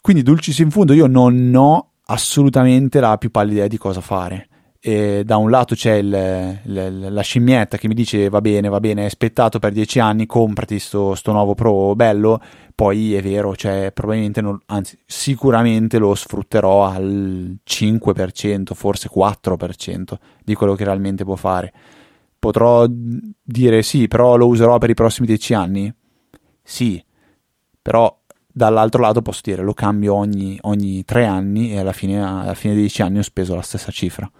Quindi 0.00 0.22
dulcis 0.22 0.58
in 0.60 0.70
fondo 0.70 0.92
io 0.92 1.06
non 1.06 1.52
ho 1.54 1.90
assolutamente 2.06 3.00
la 3.00 3.18
più 3.18 3.30
pallida 3.30 3.56
idea 3.56 3.68
di 3.68 3.76
cosa 3.76 4.00
fare. 4.00 4.48
E 4.80 5.24
da 5.24 5.36
un 5.36 5.50
lato 5.50 5.74
c'è 5.74 5.94
il, 5.94 6.60
il, 6.62 7.06
la 7.10 7.20
scimmietta 7.20 7.76
che 7.76 7.88
mi 7.88 7.94
dice 7.94 8.28
va 8.28 8.40
bene, 8.40 8.68
va 8.68 8.78
bene, 8.78 9.00
hai 9.00 9.06
aspettato 9.06 9.58
per 9.58 9.72
dieci 9.72 9.98
anni, 9.98 10.26
comprati 10.26 10.78
sto, 10.78 11.14
sto 11.16 11.32
nuovo 11.32 11.54
Pro 11.54 11.94
bello, 11.96 12.40
poi 12.76 13.14
è 13.14 13.22
vero, 13.22 13.56
cioè 13.56 13.90
probabilmente, 13.90 14.42
non, 14.42 14.60
anzi 14.66 14.98
sicuramente 15.06 15.96
lo 15.96 16.14
sfrutterò 16.14 16.84
al 16.84 17.56
5%, 17.64 18.74
forse 18.74 19.08
4% 19.08 20.18
di 20.44 20.54
quello 20.54 20.74
che 20.74 20.84
realmente 20.84 21.24
può 21.24 21.36
fare. 21.36 21.72
Potrò 22.38 22.84
dire 22.86 23.82
sì, 23.82 24.08
però 24.08 24.36
lo 24.36 24.46
userò 24.46 24.76
per 24.76 24.90
i 24.90 24.94
prossimi 24.94 25.26
10 25.26 25.54
anni? 25.54 25.94
Sì, 26.62 27.02
però 27.80 28.14
dall'altro 28.46 29.00
lato 29.00 29.22
posso 29.22 29.40
dire 29.42 29.62
lo 29.62 29.72
cambio 29.72 30.12
ogni, 30.14 30.58
ogni 30.60 31.02
3 31.02 31.24
anni 31.24 31.72
e 31.72 31.78
alla 31.78 31.94
fine, 31.94 32.22
alla 32.22 32.52
fine 32.52 32.74
dei 32.74 32.82
10 32.82 33.00
anni 33.02 33.18
ho 33.20 33.22
speso 33.22 33.54
la 33.54 33.62
stessa 33.62 33.90
cifra. 33.90 34.30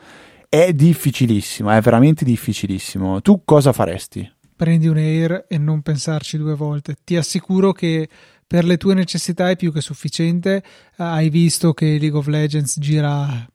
È 0.46 0.74
difficilissimo, 0.74 1.70
è 1.70 1.80
veramente 1.80 2.22
difficilissimo. 2.22 3.22
Tu 3.22 3.44
cosa 3.46 3.72
faresti? 3.72 4.30
Prendi 4.56 4.88
un 4.88 4.96
Air 4.96 5.44
e 5.48 5.58
non 5.58 5.82
pensarci 5.82 6.38
due 6.38 6.54
volte. 6.54 6.96
Ti 7.04 7.16
assicuro 7.16 7.72
che 7.72 8.08
per 8.46 8.64
le 8.64 8.76
tue 8.76 8.94
necessità 8.94 9.50
è 9.50 9.56
più 9.56 9.72
che 9.72 9.80
sufficiente. 9.80 10.62
Hai 10.96 11.28
visto 11.28 11.74
che 11.74 11.98
League 11.98 12.18
of 12.18 12.26
Legends 12.26 12.78
gira 12.78 13.46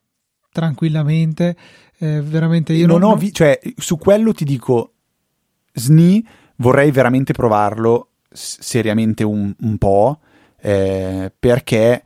tranquillamente. 0.51 1.55
Eh, 1.97 2.21
veramente 2.21 2.73
io 2.73 2.87
non, 2.87 2.99
non 2.99 3.11
ho 3.11 3.15
vi- 3.15 3.33
cioè 3.33 3.59
su 3.77 3.97
quello 3.97 4.33
ti 4.33 4.43
dico 4.43 4.93
SNI 5.73 6.27
vorrei 6.55 6.89
veramente 6.89 7.31
provarlo 7.31 8.13
seriamente 8.31 9.23
un, 9.23 9.53
un 9.59 9.77
po' 9.77 10.19
eh, 10.59 11.31
perché 11.37 12.03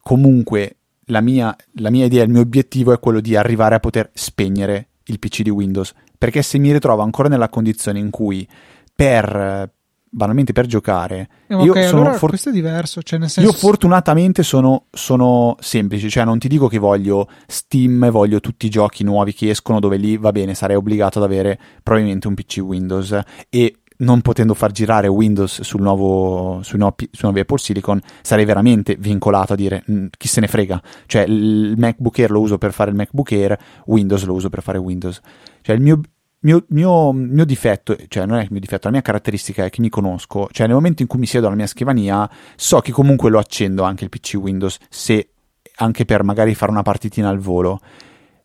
comunque 0.00 0.76
la 1.06 1.20
mia, 1.20 1.54
la 1.74 1.90
mia 1.90 2.06
idea, 2.06 2.22
il 2.22 2.30
mio 2.30 2.40
obiettivo 2.40 2.92
è 2.92 2.98
quello 2.98 3.20
di 3.20 3.36
arrivare 3.36 3.74
a 3.74 3.80
poter 3.80 4.10
spegnere 4.14 4.88
il 5.04 5.18
PC 5.18 5.42
di 5.42 5.50
Windows 5.50 5.92
perché 6.18 6.42
se 6.42 6.58
mi 6.58 6.72
ritrovo 6.72 7.02
ancora 7.02 7.28
nella 7.28 7.48
condizione 7.48 7.98
in 7.98 8.10
cui 8.10 8.46
per 8.94 9.70
banalmente 10.10 10.52
per 10.52 10.66
giocare 10.66 11.28
eh, 11.48 11.54
io 11.56 11.70
okay, 11.70 11.86
sono 11.86 12.00
allora 12.00 12.16
for- 12.16 12.30
questo 12.30 12.48
è 12.48 12.52
diverso 12.52 13.02
cioè 13.02 13.18
nel 13.18 13.28
senso... 13.28 13.50
io 13.50 13.56
fortunatamente 13.56 14.42
sono, 14.42 14.86
sono 14.90 15.56
semplice 15.60 16.08
cioè 16.08 16.24
non 16.24 16.38
ti 16.38 16.48
dico 16.48 16.66
che 16.66 16.78
voglio 16.78 17.28
Steam 17.46 18.10
voglio 18.10 18.40
tutti 18.40 18.66
i 18.66 18.70
giochi 18.70 19.04
nuovi 19.04 19.34
che 19.34 19.50
escono 19.50 19.80
dove 19.80 19.96
lì 19.98 20.16
va 20.16 20.32
bene 20.32 20.54
sarei 20.54 20.76
obbligato 20.76 21.18
ad 21.18 21.24
avere 21.24 21.58
probabilmente 21.82 22.26
un 22.26 22.34
PC 22.34 22.58
Windows 22.62 23.18
e 23.50 23.80
non 23.98 24.20
potendo 24.20 24.54
far 24.54 24.70
girare 24.70 25.08
Windows 25.08 25.62
sul 25.62 25.80
nuovo, 25.80 26.60
sui, 26.62 26.78
nuovi, 26.78 27.08
sui 27.10 27.22
nuovi 27.22 27.40
Apple 27.40 27.58
Silicon, 27.58 28.00
sarei 28.22 28.44
veramente 28.44 28.96
vincolato 28.96 29.54
a 29.54 29.56
dire 29.56 29.82
mm, 29.90 30.06
chi 30.16 30.28
se 30.28 30.40
ne 30.40 30.46
frega. 30.46 30.80
Cioè, 31.06 31.22
il 31.22 31.74
MacBook 31.76 32.18
Air 32.18 32.30
lo 32.30 32.40
uso 32.40 32.58
per 32.58 32.72
fare 32.72 32.90
il 32.90 32.96
MacBook 32.96 33.32
Air, 33.32 33.58
Windows 33.86 34.24
lo 34.24 34.34
uso 34.34 34.48
per 34.50 34.62
fare 34.62 34.78
Windows. 34.78 35.20
Cioè, 35.68 35.76
il 35.76 35.82
mio, 35.82 36.00
mio, 36.40 36.64
mio, 36.68 37.12
mio 37.12 37.44
difetto, 37.44 37.94
cioè 38.08 38.24
non 38.24 38.38
è 38.38 38.42
il 38.42 38.48
mio 38.50 38.58
difetto, 38.58 38.86
la 38.86 38.92
mia 38.92 39.02
caratteristica 39.02 39.66
è 39.66 39.68
che 39.68 39.82
mi 39.82 39.90
conosco. 39.90 40.48
Cioè, 40.50 40.66
nel 40.66 40.74
momento 40.74 41.02
in 41.02 41.08
cui 41.08 41.18
mi 41.18 41.26
siedo 41.26 41.46
alla 41.46 41.56
mia 41.56 41.66
scrivania, 41.66 42.26
so 42.56 42.80
che 42.80 42.90
comunque 42.90 43.28
lo 43.28 43.38
accendo 43.38 43.82
anche 43.82 44.04
il 44.04 44.08
PC 44.08 44.36
Windows, 44.36 44.78
se 44.88 45.28
anche 45.76 46.06
per 46.06 46.24
magari 46.24 46.54
fare 46.54 46.70
una 46.70 46.80
partitina 46.80 47.28
al 47.28 47.38
volo. 47.38 47.80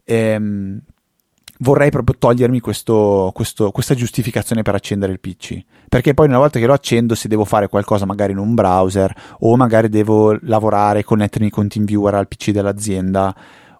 Ehm, 0.04 0.82
vorrei 1.60 1.92
proprio 1.92 2.18
togliermi 2.20 2.60
questo, 2.60 3.32
questo, 3.34 3.72
questa 3.72 3.96
giustificazione 3.96 4.62
per 4.62 4.76
accendere 4.76 5.14
il 5.14 5.22
PC. 5.22 5.64
Perché 5.88 6.14
poi 6.14 6.28
una 6.28 6.40
volta 6.40 6.60
che 6.60 6.66
lo 6.66 6.74
accendo, 6.74 7.16
se 7.16 7.30
devo 7.30 7.46
fare 7.46 7.70
qualcosa 7.70 8.06
magari 8.06 8.34
in 8.34 8.38
un 8.38 8.54
browser 8.54 9.16
o 9.40 9.56
magari 9.56 9.88
devo 9.88 10.38
lavorare, 10.42 11.06
connettermi 11.06 11.50
con 11.50 11.70
TeamViewer 11.70 12.16
al 12.16 12.28
PC 12.28 12.52
dell'azienda 12.52 13.34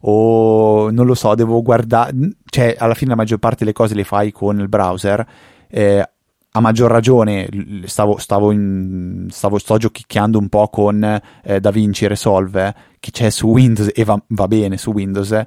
o 0.06 0.90
non 0.92 1.06
lo 1.06 1.16
so, 1.16 1.36
devo 1.36 1.62
guardare, 1.62 2.14
cioè 2.46 2.76
alla 2.78 2.94
fine 2.94 3.12
la 3.12 3.16
maggior 3.16 3.40
parte 3.40 3.60
delle 3.60 3.74
cose 3.74 3.96
le 3.96 4.04
fai 4.04 4.32
con 4.32 4.60
il 4.60 4.68
browser. 4.68 5.26
Eh, 5.68 6.08
a 6.56 6.60
maggior 6.60 6.92
ragione 6.92 7.50
stavo, 7.86 8.18
stavo, 8.18 8.52
in, 8.52 9.28
stavo 9.32 9.58
sto 9.58 9.78
giochicchiando 9.78 10.38
un 10.38 10.50
po' 10.50 10.68
con 10.68 11.04
eh, 11.44 11.60
DaVinci 11.60 12.06
Resolve 12.08 12.76
che 13.00 13.12
c'è 13.12 13.30
su 13.32 13.48
Windows 13.48 13.90
e 13.94 14.04
va, 14.04 14.22
va 14.28 14.48
bene 14.48 14.78
su 14.78 14.92
Windows 14.92 15.44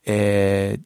eh, 0.00 0.80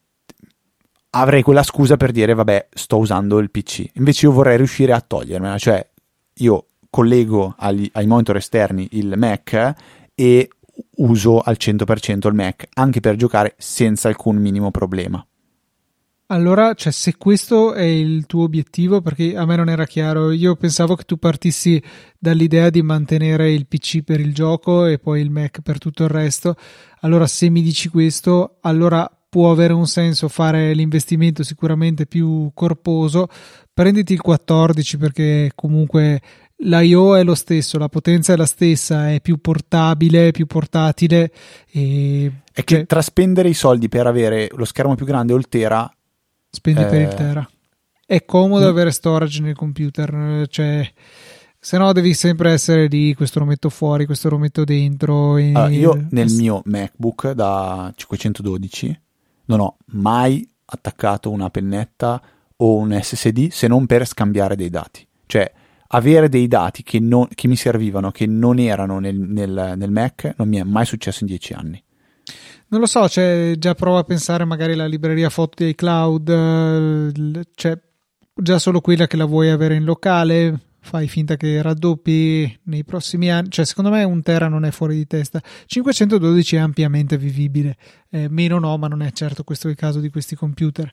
avrei 1.11 1.43
quella 1.43 1.63
scusa 1.63 1.97
per 1.97 2.13
dire 2.13 2.35
vabbè 2.35 2.69
sto 2.71 2.99
usando 2.99 3.39
il 3.39 3.51
PC 3.51 3.93
invece 3.95 4.27
io 4.27 4.33
vorrei 4.33 4.59
riuscire 4.59 4.93
a 4.93 5.01
togliermela 5.01 5.57
cioè 5.57 5.89
io 6.35 6.67
collego 6.91 7.55
agli, 7.57 7.89
ai 7.95 8.07
monitor 8.07 8.37
esterni 8.37 8.89
il 8.93 9.15
Mac 9.17 9.75
e 10.15 10.51
uso 10.97 11.41
al 11.41 11.57
100% 11.59 12.27
il 12.27 12.35
Mac 12.35 12.69
anche 12.75 13.01
per 13.01 13.17
giocare 13.17 13.55
senza 13.59 14.09
alcun 14.09 14.37
minimo 14.37 14.71
problema 14.71 15.27
allora, 16.29 16.75
cioè, 16.75 16.93
se 16.93 17.17
questo 17.17 17.73
è 17.73 17.85
il 17.85 18.27
tuo 18.27 18.43
obiettivo, 18.43 19.01
perché 19.01 19.37
a 19.37 19.47
me 19.47 19.55
non 19.55 19.69
era 19.69 19.87
chiaro, 19.87 20.33
io 20.33 20.57
pensavo 20.57 20.97
che 20.97 21.05
tu 21.05 21.19
partissi 21.19 21.81
dall'idea 22.19 22.69
di 22.69 22.83
mantenere 22.83 23.53
il 23.53 23.69
PC 23.69 24.03
per 24.03 24.19
il 24.19 24.35
gioco 24.35 24.87
e 24.87 24.99
poi 24.99 25.21
il 25.21 25.31
Mac 25.31 25.61
per 25.61 25.79
tutto 25.79 26.03
il 26.03 26.09
resto. 26.09 26.57
Allora, 27.03 27.29
se 27.29 27.49
mi 27.49 27.63
dici 27.63 27.89
questo, 27.89 28.59
allora 28.63 29.09
può 29.29 29.53
avere 29.53 29.73
un 29.73 29.87
senso 29.87 30.27
fare 30.27 30.75
l'investimento 30.75 31.45
sicuramente 31.45 32.07
più 32.07 32.51
corposo. 32.55 33.29
Prenditi 33.73 34.13
il 34.13 34.21
14 34.21 34.97
perché 34.97 35.53
comunque 35.55 36.21
l'IO 36.59 37.17
è 37.17 37.23
lo 37.23 37.35
stesso, 37.35 37.79
la 37.79 37.89
potenza 37.89 38.33
è 38.33 38.37
la 38.37 38.47
stessa, 38.47 39.11
è 39.11 39.21
più 39.21 39.39
portabile, 39.39 40.31
più 40.31 40.47
portatile. 40.47 41.31
E... 41.71 42.33
È 42.53 42.65
che 42.65 42.77
cioè... 42.77 42.87
tra 42.87 43.03
spendere 43.03 43.49
i 43.49 43.55
soldi 43.55 43.89
per 43.89 44.07
avere 44.07 44.49
lo 44.55 44.65
schermo 44.65 44.95
più 44.95 45.07
grande 45.07 45.33
o 45.33 45.37
il 45.37 45.49
Tera 45.49 45.91
spendi 46.51 46.83
eh... 46.83 46.87
per 46.87 47.01
il 47.01 47.09
eh. 47.09 47.15
Tera. 47.15 47.51
È 48.07 48.25
comodo 48.25 48.67
mm. 48.67 48.69
avere 48.69 48.91
storage 48.93 49.43
nel 49.43 49.57
computer, 49.57 50.47
cioè 50.49 50.89
se 51.59 51.79
no 51.79 51.93
devi 51.93 52.15
sempre 52.15 52.53
essere 52.53 52.87
lì, 52.87 53.13
questo 53.15 53.41
lo 53.41 53.45
metto 53.45 53.69
fuori, 53.71 54.07
questo 54.07 54.29
lo 54.29 54.39
metto 54.39 54.63
dentro. 54.63 55.37
E... 55.37 55.49
Allora, 55.49 55.69
io 55.69 56.07
nel 56.11 56.33
mio 56.33 56.63
MacBook 56.65 57.33
da 57.33 57.93
512 57.93 59.01
non 59.47 59.59
ho 59.59 59.77
mai 59.87 60.49
attaccato 60.67 61.31
una 61.31 61.51
pennetta 61.51 62.23
o 62.59 62.77
un 62.77 62.97
SSD 63.03 63.51
se 63.51 63.67
non 63.67 63.87
per 63.87 64.07
scambiare 64.07 64.55
dei 64.55 64.71
dati. 64.71 65.05
Cioè, 65.27 65.53
avere 65.89 66.29
dei 66.29 66.49
dati 66.49 66.83
che, 66.83 67.01
non, 67.01 67.29
che 67.35 67.49
mi 67.49 67.57
servivano, 67.57 68.11
che 68.11 68.27
non 68.27 68.59
erano 68.59 68.99
nel, 68.99 69.17
nel, 69.17 69.75
nel 69.77 69.91
Mac, 69.91 70.35
non 70.37 70.49
mi 70.49 70.59
è 70.59 70.63
mai 70.63 70.87
successo 70.87 71.19
in 71.21 71.27
dieci 71.27 71.53
anni. 71.53 71.83
Non 72.69 72.81
lo 72.81 72.87
so, 72.87 73.09
cioè, 73.09 73.55
già 73.59 73.75
prova 73.75 74.01
a 74.01 74.05
pensare 74.05 74.45
magari 74.45 74.73
alla 74.73 74.87
libreria 74.87 75.31
foto 75.31 75.63
di 75.63 75.71
iCloud, 75.71 76.29
eh, 76.29 77.45
cioè, 77.55 77.79
già 78.35 78.59
solo 78.59 78.81
quella 78.81 79.07
che 79.07 79.17
la 79.17 79.25
vuoi 79.25 79.51
avere 79.51 79.77
in 79.77 79.85
locale, 79.85 80.61
fai 80.81 81.07
finta 81.07 81.37
che 81.37 81.63
raddoppi 81.63 82.61
nei 82.65 82.85
prossimi 82.85 83.31
anni, 83.31 83.51
cioè 83.51 83.65
secondo 83.65 83.91
me 83.91 84.03
un 84.03 84.21
tera 84.23 84.49
non 84.49 84.65
è 84.65 84.73
fuori 84.73 84.97
di 84.97 85.07
testa, 85.07 85.41
512 85.67 86.57
è 86.57 86.59
ampiamente 86.59 87.17
vivibile, 87.17 87.77
eh, 88.11 88.29
meno 88.29 88.59
no, 88.59 88.77
ma 88.79 88.89
non 88.89 89.03
è 89.03 89.13
certo 89.13 89.45
questo 89.45 89.69
il 89.69 89.77
caso 89.77 90.01
di 90.01 90.11
questi 90.11 90.35
computer. 90.35 90.91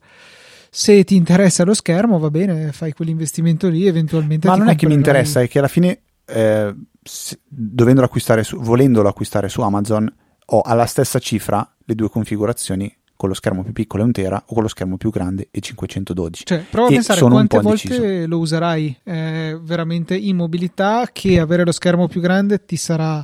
Se 0.76 1.04
ti 1.04 1.16
interessa 1.16 1.64
lo 1.64 1.76
schermo, 1.76 2.18
va 2.18 2.32
bene, 2.32 2.72
fai 2.72 2.94
quell'investimento 2.94 3.70
lì, 3.70 3.86
eventualmente. 3.86 4.48
Ma 4.48 4.56
non 4.56 4.70
è 4.70 4.76
che 4.76 4.88
mi 4.88 4.96
interessa, 4.96 5.40
è 5.40 5.48
che 5.48 5.60
alla 5.60 5.68
fine, 5.68 6.00
eh, 6.26 6.74
dovendolo 7.48 8.08
acquistare 8.08 8.44
su, 8.44 8.58
volendolo 8.58 9.08
acquistare 9.08 9.50
su 9.50 9.62
Amazon, 9.62 10.12
ho 10.46 10.62
alla 10.62 10.88
stessa 10.88 11.20
cifra 11.20 11.76
le 11.86 11.94
due 11.94 12.10
configurazioni 12.10 12.92
con 13.16 13.30
lo 13.30 13.36
schermo 13.36 13.64
più 13.64 13.72
piccolo 13.72 14.02
e 14.02 14.06
un 14.08 14.12
tera 14.12 14.44
o 14.48 14.54
con 14.54 14.64
lo 14.64 14.68
schermo 14.68 14.98
più 14.98 15.12
grande 15.12 15.50
e 15.52 15.60
512. 15.60 16.44
Cioè, 16.44 16.66
prova 16.70 16.88
a 16.88 16.92
pensare 16.92 17.22
quante 17.22 17.60
volte 17.60 17.94
indeciso. 17.94 18.28
lo 18.28 18.38
userai 18.40 18.98
eh, 19.04 19.60
veramente 19.62 20.18
in 20.18 20.38
mobilità 20.38 21.08
che 21.14 21.40
avere 21.40 21.64
lo 21.64 21.72
schermo 21.72 22.08
più 22.08 22.20
grande 22.20 22.66
ti 22.66 22.78
sarà 22.78 23.24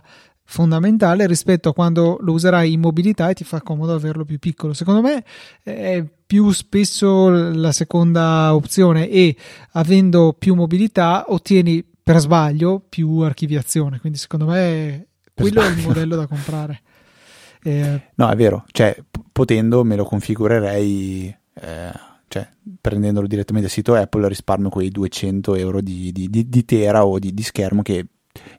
fondamentale 0.50 1.28
rispetto 1.28 1.70
a 1.70 1.74
quando 1.74 2.18
lo 2.22 2.32
userai 2.34 2.74
in 2.74 2.80
mobilità 2.80 3.30
e 3.30 3.36
ti 3.36 3.43
fa 3.43 3.62
comodo 3.62 3.93
averlo 3.93 4.26
più 4.26 4.39
piccolo. 4.39 4.74
Secondo 4.74 5.02
me 5.02 5.24
è 5.62 6.04
più 6.26 6.50
spesso 6.50 7.30
la 7.30 7.72
seconda 7.72 8.56
opzione 8.56 9.08
e 9.10 9.36
avendo 9.74 10.36
più 10.38 10.56
mobilità 10.56 11.26
ottieni 11.28 11.86
per 12.02 12.18
sbaglio 12.18 12.84
più 12.89 13.20
archiviazione, 13.20 14.00
quindi 14.00 14.18
secondo 14.18 14.47
me 14.47 15.10
quello 15.36 15.62
è 15.62 15.70
il 15.70 15.86
modello 15.86 16.16
da 16.16 16.26
comprare. 16.26 16.82
Eh, 17.62 18.02
no, 18.16 18.30
è 18.30 18.36
vero, 18.38 18.64
cioè, 18.72 18.97
potendo 19.34 19.84
me 19.84 19.97
lo 19.97 20.06
configurerei, 20.06 21.38
eh, 21.56 21.91
cioè, 22.30 22.50
prendendolo 22.80 23.28
direttamente 23.28 23.68
dal 23.68 23.76
sito 23.76 23.95
Apple 23.95 24.30
risparmio 24.30 24.70
quei 24.70 24.88
200 24.88 25.56
euro 25.56 25.82
di, 25.82 26.14
di, 26.14 26.30
di, 26.30 26.47
di 26.47 26.64
tera 26.64 27.06
o 27.06 27.20
di, 27.20 27.34
schermo 27.43 27.82
che 27.82 27.95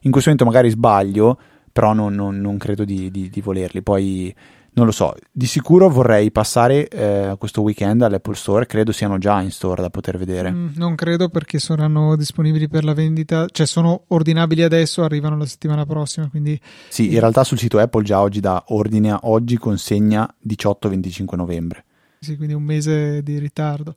in 0.01 0.11
questo 0.11 0.29
momento 0.29 0.45
magari 0.45 0.69
sbaglio, 0.69 1.39
però 1.71 1.93
non, 1.93 2.13
non, 2.13 2.39
non 2.39 2.57
credo 2.57 2.83
di, 2.83 3.31
volerli. 3.41 3.81
Poi 3.81 4.33
non 4.73 4.85
lo 4.85 4.91
so, 4.93 5.13
di 5.29 5.47
sicuro 5.47 5.89
vorrei 5.89 6.31
passare 6.31 6.87
eh, 6.87 7.35
questo 7.37 7.61
weekend 7.61 8.01
all'Apple 8.01 8.35
Store, 8.35 8.65
credo 8.65 8.93
siano 8.93 9.17
già 9.17 9.41
in 9.41 9.51
store 9.51 9.81
da 9.81 9.89
poter 9.89 10.17
vedere. 10.17 10.51
Mm, 10.51 10.69
non 10.75 10.95
credo 10.95 11.27
perché 11.27 11.59
saranno 11.59 12.15
disponibili 12.15 12.69
per 12.69 12.85
la 12.85 12.93
vendita, 12.93 13.47
cioè 13.51 13.65
sono 13.65 14.05
ordinabili 14.07 14.63
adesso, 14.63 15.03
arrivano 15.03 15.37
la 15.37 15.45
settimana 15.45 15.85
prossima, 15.85 16.29
quindi... 16.29 16.59
Sì, 16.87 17.11
in 17.11 17.19
realtà 17.19 17.43
sul 17.43 17.57
sito 17.57 17.79
Apple 17.79 18.03
già 18.03 18.21
oggi 18.21 18.39
da 18.39 18.63
ordine 18.67 19.11
a 19.11 19.19
oggi 19.23 19.57
consegna 19.57 20.29
18-25 20.47 21.35
novembre. 21.35 21.85
Sì, 22.19 22.37
quindi 22.37 22.53
un 22.53 22.63
mese 22.63 23.21
di 23.23 23.39
ritardo. 23.39 23.95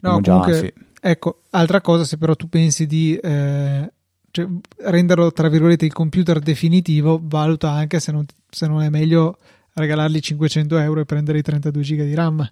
No, 0.00 0.20
già, 0.20 0.32
comunque, 0.32 0.58
sì. 0.58 0.72
ecco, 1.00 1.42
altra 1.50 1.80
cosa, 1.80 2.02
se 2.02 2.18
però 2.18 2.34
tu 2.34 2.48
pensi 2.48 2.86
di... 2.86 3.14
Eh, 3.16 3.92
cioè, 4.36 4.46
renderlo 4.90 5.32
tra 5.32 5.48
virgolette 5.48 5.86
il 5.86 5.94
computer 5.94 6.40
definitivo, 6.40 7.18
valuta 7.22 7.70
anche 7.70 8.00
se 8.00 8.12
non, 8.12 8.26
se 8.50 8.66
non 8.66 8.82
è 8.82 8.90
meglio 8.90 9.38
regalargli 9.72 10.18
500 10.18 10.76
euro 10.76 11.00
e 11.00 11.04
prendere 11.06 11.38
i 11.38 11.42
32 11.42 11.82
giga 11.82 12.04
di 12.04 12.14
RAM. 12.14 12.46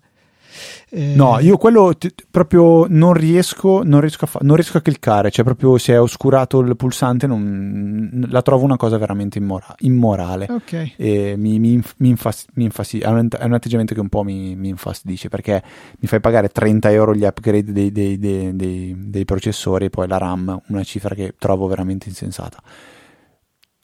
Eh... 0.90 1.14
No, 1.14 1.38
io 1.40 1.56
quello 1.56 1.94
t- 1.96 2.12
proprio 2.30 2.86
non 2.88 3.12
riesco, 3.12 3.82
non 3.84 4.00
riesco, 4.00 4.24
a 4.24 4.28
fa- 4.28 4.38
non 4.42 4.54
riesco 4.56 4.78
a 4.78 4.80
cliccare, 4.80 5.30
cioè 5.30 5.44
proprio 5.44 5.78
se 5.78 5.94
è 5.94 6.00
oscurato 6.00 6.60
il 6.60 6.76
pulsante 6.76 7.26
non, 7.26 8.26
la 8.28 8.42
trovo 8.42 8.64
una 8.64 8.76
cosa 8.76 8.98
veramente 8.98 9.38
immora- 9.38 9.74
immorale. 9.78 10.46
Ok. 10.50 10.92
E 10.96 11.34
mi, 11.36 11.58
mi, 11.58 11.82
mi, 11.98 12.08
infas- 12.08 12.46
mi 12.54 12.64
infastid- 12.64 13.04
è, 13.04 13.08
un, 13.08 13.28
è 13.30 13.44
un 13.44 13.52
atteggiamento 13.54 13.94
che 13.94 14.00
un 14.00 14.08
po' 14.08 14.22
mi, 14.22 14.54
mi, 14.56 14.68
infastidisce 14.68 15.28
perché 15.28 15.62
mi 15.98 16.08
fai 16.08 16.20
pagare 16.20 16.48
30 16.48 16.90
euro 16.90 17.14
gli 17.14 17.24
upgrade 17.24 17.72
dei, 17.72 17.92
dei, 17.92 18.18
dei, 18.18 18.54
dei, 18.54 18.94
dei 18.96 19.24
processori 19.24 19.86
e 19.86 19.90
poi 19.90 20.08
la 20.08 20.18
RAM, 20.18 20.60
una 20.68 20.82
cifra 20.82 21.14
che 21.14 21.34
trovo 21.38 21.66
veramente 21.66 22.08
insensata. 22.08 22.62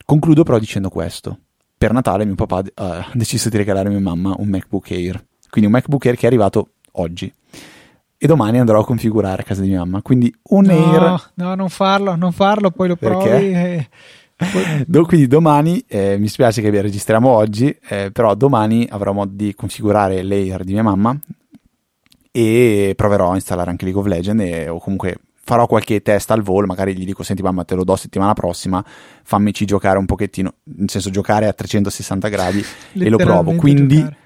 Concludo 0.05 0.43
però 0.43 0.59
dicendo 0.59 0.89
questo 0.89 1.39
per 1.81 1.95
Natale 1.95 2.27
mio 2.27 2.35
papà 2.35 2.59
uh, 2.59 2.65
ha 2.75 3.11
deciso 3.15 3.49
di 3.49 3.57
regalare 3.57 3.89
a 3.89 3.91
mia 3.91 4.01
mamma 4.01 4.35
un 4.37 4.49
MacBook 4.49 4.91
Air. 4.91 5.25
Quindi 5.51 5.71
un 5.71 5.77
MacBook 5.77 6.07
Air 6.07 6.17
che 6.17 6.23
è 6.23 6.27
arrivato 6.27 6.71
oggi. 6.93 7.33
E 8.23 8.27
domani 8.27 8.59
andrò 8.59 8.81
a 8.81 8.85
configurare 8.85 9.43
a 9.43 9.45
casa 9.45 9.63
di 9.63 9.69
mia 9.69 9.79
mamma. 9.79 10.03
Quindi 10.03 10.35
un 10.51 10.65
no, 10.65 10.73
Air. 10.73 11.31
No, 11.35 11.55
non 11.55 11.69
farlo, 11.69 12.15
non 12.17 12.33
farlo, 12.33 12.71
poi 12.71 12.89
lo 12.89 12.97
provi. 12.97 13.29
E... 13.29 13.89
quindi 15.07 15.27
domani, 15.27 15.85
eh, 15.87 16.17
mi 16.19 16.29
spiace 16.29 16.63
che 16.63 16.71
vi 16.71 16.81
registriamo 16.81 17.29
oggi, 17.29 17.77
eh, 17.89 18.11
però 18.13 18.35
domani 18.35 18.87
avrò 18.91 19.13
modo 19.13 19.33
di 19.35 19.55
configurare 19.55 20.23
l'Air 20.23 20.65
di 20.65 20.73
mia 20.73 20.83
mamma 20.83 21.19
e 22.33 22.93
proverò 22.97 23.33
a 23.33 23.35
installare 23.35 23.71
anche 23.71 23.85
League 23.85 24.01
of 24.01 24.09
Legends 24.09 24.45
e, 24.45 24.69
o 24.69 24.79
comunque 24.79 25.17
farò 25.43 25.67
qualche 25.67 26.01
test 26.01 26.31
al 26.31 26.43
volo, 26.43 26.67
magari 26.67 26.97
gli 26.97 27.05
dico 27.05 27.23
senti 27.23 27.43
mamma 27.43 27.65
te 27.65 27.75
lo 27.75 27.85
do 27.85 27.97
settimana 27.97 28.35
prossima, 28.35 28.85
fammici 29.23 29.65
giocare 29.65 29.99
un 29.99 30.07
pochettino, 30.07 30.55
nel 30.77 30.89
senso 30.91 31.11
giocare 31.11 31.49
a 31.49 31.53
360 31.53 32.29
gradi 32.29 32.65
e 32.93 33.09
lo 33.09 33.17
provo. 33.17 33.55
Quindi 33.55 33.97
giocare. 33.97 34.17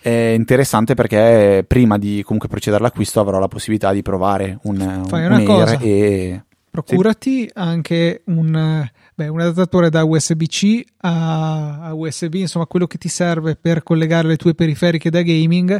È 0.00 0.34
interessante 0.36 0.94
perché 0.94 1.64
prima 1.66 1.98
di 1.98 2.22
comunque 2.22 2.48
procedere 2.48 2.82
all'acquisto 2.82 3.20
avrò 3.20 3.38
la 3.38 3.48
possibilità 3.48 3.92
di 3.92 4.02
provare 4.02 4.58
un, 4.62 5.04
Fai 5.06 5.26
un 5.26 5.44
cosa. 5.44 5.78
e... 5.78 6.42
Procurati 6.70 7.40
sì. 7.40 7.50
anche 7.54 8.22
un, 8.26 8.88
beh, 9.14 9.28
un, 9.28 9.40
adattatore 9.40 9.90
da 9.90 10.04
USB-C 10.04 10.84
a, 10.98 11.80
a 11.80 11.94
USB, 11.94 12.34
insomma 12.34 12.66
quello 12.66 12.86
che 12.86 12.96
ti 12.96 13.08
serve 13.08 13.56
per 13.56 13.82
collegare 13.82 14.28
le 14.28 14.36
tue 14.36 14.54
periferiche 14.54 15.10
da 15.10 15.22
gaming 15.22 15.76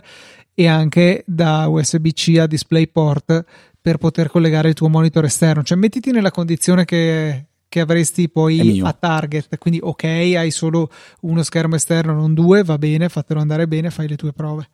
e 0.52 0.66
anche 0.66 1.22
da 1.26 1.68
USB-C 1.68 2.38
a 2.40 2.46
DisplayPort 2.46 3.44
per 3.80 3.98
poter 3.98 4.28
collegare 4.30 4.68
il 4.68 4.74
tuo 4.74 4.88
monitor 4.88 5.24
esterno. 5.24 5.62
Cioè, 5.62 5.78
mettiti 5.78 6.10
nella 6.10 6.32
condizione 6.32 6.84
che, 6.84 7.46
che 7.70 7.80
avresti 7.80 8.28
poi 8.28 8.82
a 8.84 8.92
target. 8.92 9.56
Quindi, 9.56 9.80
ok, 9.80 10.04
hai 10.04 10.50
solo 10.50 10.90
uno 11.20 11.42
schermo 11.42 11.76
esterno, 11.76 12.12
non 12.12 12.34
due, 12.34 12.64
va 12.64 12.76
bene, 12.76 13.08
fatelo 13.08 13.40
andare 13.40 13.66
bene, 13.66 13.90
fai 13.90 14.08
le 14.08 14.16
tue 14.16 14.32
prove. 14.32 14.68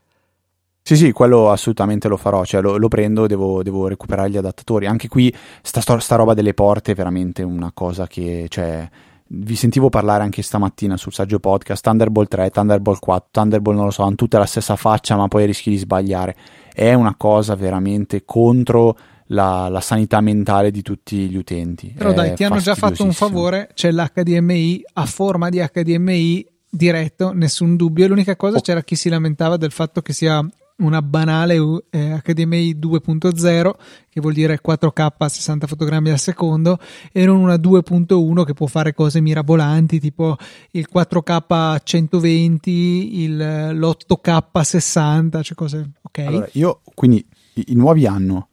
Sì, 0.83 0.97
sì, 0.97 1.13
quello 1.13 1.51
assolutamente 1.51 2.09
lo 2.09 2.17
farò, 2.17 2.45
cioè 2.45 2.63
lo, 2.63 2.77
lo 2.77 2.89
prendo, 2.89 3.27
devo, 3.27 3.63
devo, 3.63 3.87
recuperare 3.87 4.31
gli 4.31 4.37
adattatori. 4.37 4.87
Anche 4.87 5.09
qui 5.09 5.35
sta, 5.61 5.81
sta, 5.81 6.17
roba 6.17 6.33
delle 6.33 6.55
porte 6.55 6.93
è 6.93 6.95
veramente 6.95 7.43
una 7.43 7.71
cosa 7.75 8.07
che, 8.07 8.47
cioè, 8.49 8.89
vi 9.27 9.57
sentivo 9.57 9.91
parlare 9.91 10.23
anche 10.23 10.41
stamattina 10.41 10.97
sul 10.97 11.13
saggio 11.13 11.39
podcast, 11.39 11.83
Thunderbolt 11.83 12.29
3, 12.29 12.51
Thunderbolt 12.51 13.01
4, 13.01 13.29
Thunderbolt 13.31 13.77
non 13.77 13.87
lo 13.87 13.91
so, 13.91 14.05
hanno 14.05 14.15
tutte 14.15 14.39
la 14.39 14.47
stessa 14.47 14.77
faccia 14.77 15.17
ma 15.17 15.29
poi 15.29 15.45
rischi 15.45 15.69
di 15.69 15.77
sbagliare. 15.77 16.35
È 16.73 16.95
una 16.95 17.15
cosa 17.17 17.57
veramente 17.57 18.25
contro 18.25 18.97
la, 19.27 19.69
la 19.69 19.81
sanità 19.81 20.21
mentale 20.21 20.71
di 20.71 20.83
tutti 20.83 21.29
gli 21.29 21.37
utenti. 21.37 21.95
Però 21.97 22.13
dai, 22.13 22.35
ti 22.35 22.45
hanno 22.45 22.59
già 22.59 22.75
fatto 22.75 23.03
un 23.03 23.13
favore, 23.13 23.71
c'è 23.75 23.91
l'HDMI 23.91 24.85
a 24.95 25.07
forma 25.07 25.49
di 25.49 25.59
HDMI 25.59 26.47
diretto, 26.69 27.33
nessun 27.33 27.77
dubbio. 27.77 28.07
L'unica 28.07 28.37
cosa 28.37 28.59
oh. 28.59 28.61
c'era 28.61 28.83
chi 28.83 28.95
si 28.97 29.09
lamentava 29.09 29.57
del 29.57 29.73
fatto 29.73 30.03
che 30.03 30.13
sia 30.13 30.47
una 30.79 31.01
banale 31.01 31.55
eh, 31.89 32.21
HDMI 32.23 32.77
2.0 32.79 33.71
che 34.11 34.21
vuol 34.21 34.35
dire 34.35 34.61
4K 34.63 35.13
a 35.17 35.29
60 35.29 35.67
fotogrammi 35.67 36.11
al 36.11 36.19
secondo 36.19 36.79
e 37.13 37.25
non 37.25 37.37
una 37.37 37.55
2.1 37.55 38.45
che 38.45 38.53
può 38.53 38.67
fare 38.67 38.93
cose 38.93 39.23
mirabolanti 39.23 39.99
tipo 39.99 40.37
il 40.73 40.87
4K 40.93 41.45
a 41.49 41.81
120 41.83 43.23
il, 43.23 43.37
l'8K 43.73 44.43
a 44.53 44.65
60 44.65 45.43
cioè 45.43 45.57
cose 45.57 45.91
ok 46.03 46.19
allora, 46.19 46.49
io 46.53 46.83
quindi 46.95 47.27
i, 47.55 47.65
i 47.69 47.75
nuovi 47.75 48.07
hanno 48.07 48.49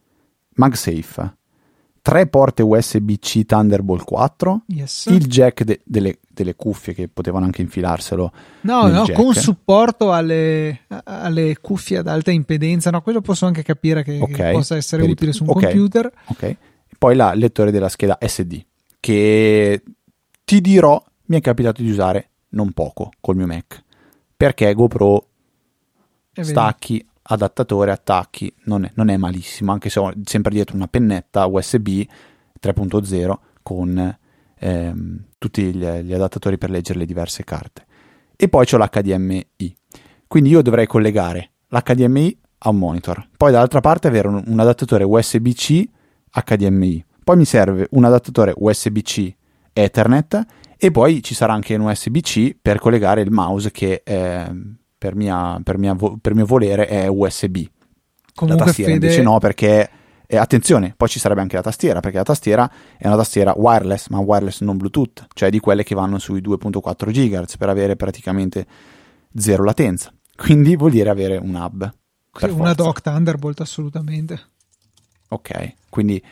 MagSafe 0.56 1.38
tre 2.04 2.28
porte 2.28 2.62
USB-C 2.62 3.46
Thunderbolt 3.46 4.04
4, 4.04 4.64
yes. 4.68 5.06
il 5.06 5.26
jack 5.26 5.64
de- 5.64 5.80
delle, 5.86 6.20
delle, 6.28 6.54
cuffie 6.54 6.94
che 6.94 7.08
potevano 7.08 7.46
anche 7.46 7.62
infilarselo. 7.62 8.32
No, 8.62 8.88
no, 8.88 9.08
con 9.14 9.34
supporto 9.34 10.12
alle, 10.12 10.82
alle, 11.06 11.58
cuffie 11.62 12.00
ad 12.00 12.08
alta 12.08 12.30
impedenza, 12.30 12.90
no, 12.90 13.02
quello 13.02 13.22
posso 13.22 13.46
anche 13.46 13.64
capire 13.64 14.04
che, 14.04 14.20
okay. 14.22 14.36
che 14.36 14.52
possa 14.52 14.76
essere 14.76 15.04
utile 15.04 15.32
su 15.32 15.44
un 15.44 15.52
okay. 15.52 15.72
computer. 15.72 16.12
Ok, 16.26 16.58
poi 16.98 17.16
la 17.16 17.34
lettore 17.34 17.72
della 17.72 17.88
scheda 17.88 18.18
SD, 18.20 18.62
che 19.00 19.82
ti 20.44 20.60
dirò 20.60 21.02
mi 21.28 21.38
è 21.38 21.42
capitato 21.42 21.82
di 21.82 21.90
usare 21.90 22.32
non 22.50 22.74
poco 22.74 23.12
col 23.22 23.38
mio 23.38 23.48
Mac, 23.48 23.82
perché 24.36 24.74
GoPro 24.74 25.28
stacchi 26.34 27.08
adattatore, 27.24 27.92
attacchi, 27.92 28.54
non 28.66 28.86
è, 28.86 28.92
non 28.96 29.10
è 29.10 29.18
malissimo, 29.18 29.72
anche 29.72 29.90
se 29.90 30.00
ho 30.00 30.14
sempre 30.24 30.52
dietro 30.52 30.76
una 30.76 30.88
pennetta 30.88 31.46
USB 31.46 31.88
3.0 32.62 33.34
con 33.62 34.18
ehm, 34.60 35.24
tutti 35.38 35.74
gli, 35.74 35.86
gli, 35.86 36.14
adattatori 36.14 36.58
per 36.58 36.70
leggere 36.70 37.00
le 37.00 37.06
diverse 37.06 37.44
carte. 37.44 37.86
E 38.36 38.50
poi 38.50 38.66
ho 38.72 38.78
l'HDMI. 38.78 39.76
Quindi 40.28 40.50
io 40.50 40.62
dovrei 40.62 40.88
collegare 40.88 41.52
l'HDMI 41.68 42.40
a 42.66 42.70
un 42.70 42.78
monitor, 42.78 43.28
poi 43.36 43.52
dall'altra 43.52 43.82
parte 43.82 44.08
avere 44.08 44.28
un, 44.28 44.42
un 44.46 44.60
adattatore 44.60 45.04
USB-C 45.04 45.90
HDMI, 46.32 47.06
poi 47.24 47.38
mi 47.38 47.46
serve 47.46 47.88
un 47.92 48.06
adattatore 48.06 48.54
USB-C 48.56 49.36
Ethernet 49.74 50.46
e 50.78 50.92
poi 50.92 51.22
ci 51.22 51.34
sarà 51.34 51.54
anche 51.54 51.76
un 51.76 51.82
USB-C 51.82 52.58
per 52.62 52.80
collegare 52.80 53.22
il 53.22 53.32
mouse 53.32 53.72
che 53.72 54.02
eh, 54.04 54.52
per, 55.04 55.16
mia, 55.16 55.60
per, 55.62 55.78
mia, 55.78 55.98
per 56.22 56.34
mio 56.34 56.46
volere 56.46 56.88
è 56.88 57.08
USB. 57.08 57.66
Comunque 58.34 58.60
la 58.60 58.66
tastiera 58.68 58.94
Fede... 58.94 59.06
invece 59.06 59.22
no 59.22 59.38
perché 59.38 59.90
e 60.26 60.38
attenzione, 60.38 60.94
poi 60.96 61.10
ci 61.10 61.20
sarebbe 61.20 61.42
anche 61.42 61.58
la 61.58 61.62
tastiera, 61.62 62.00
perché 62.00 62.18
la 62.18 62.24
tastiera 62.24 62.72
è 62.98 63.06
una 63.06 63.18
tastiera 63.18 63.54
wireless, 63.54 64.08
ma 64.08 64.20
wireless 64.20 64.62
non 64.62 64.78
Bluetooth, 64.78 65.28
cioè 65.34 65.50
di 65.50 65.60
quelle 65.60 65.84
che 65.84 65.94
vanno 65.94 66.20
sui 66.20 66.42
2.4 66.42 67.12
GHz 67.12 67.58
per 67.58 67.68
avere 67.68 67.98
praticamente 67.98 68.66
zero 69.36 69.66
latenza. 69.66 70.14
Quindi 70.38 70.78
vuol 70.78 70.92
dire 70.92 71.10
avere 71.10 71.36
un 71.36 71.54
hub. 71.54 71.94
Una 72.50 72.74
dock 72.74 73.02
Thunderbolt 73.02 73.60
assolutamente. 73.60 74.42
Ok, 75.28 75.74
quindi 75.90 76.24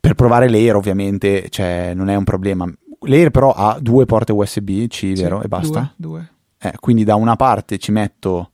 per 0.00 0.14
provare 0.14 0.48
l'Air 0.50 0.74
ovviamente 0.74 1.48
cioè, 1.48 1.92
non 1.94 2.08
è 2.08 2.16
un 2.16 2.24
problema. 2.24 2.70
L'Air 3.06 3.30
però 3.30 3.52
ha 3.52 3.78
due 3.80 4.04
porte 4.04 4.32
USB-C, 4.32 4.92
sì, 4.92 5.12
vero? 5.12 5.42
E 5.42 5.48
basta? 5.48 5.94
Due, 5.96 6.10
due. 6.10 6.33
Eh, 6.64 6.72
quindi 6.80 7.04
da 7.04 7.14
una 7.14 7.36
parte 7.36 7.76
ci 7.76 7.92
metto 7.92 8.50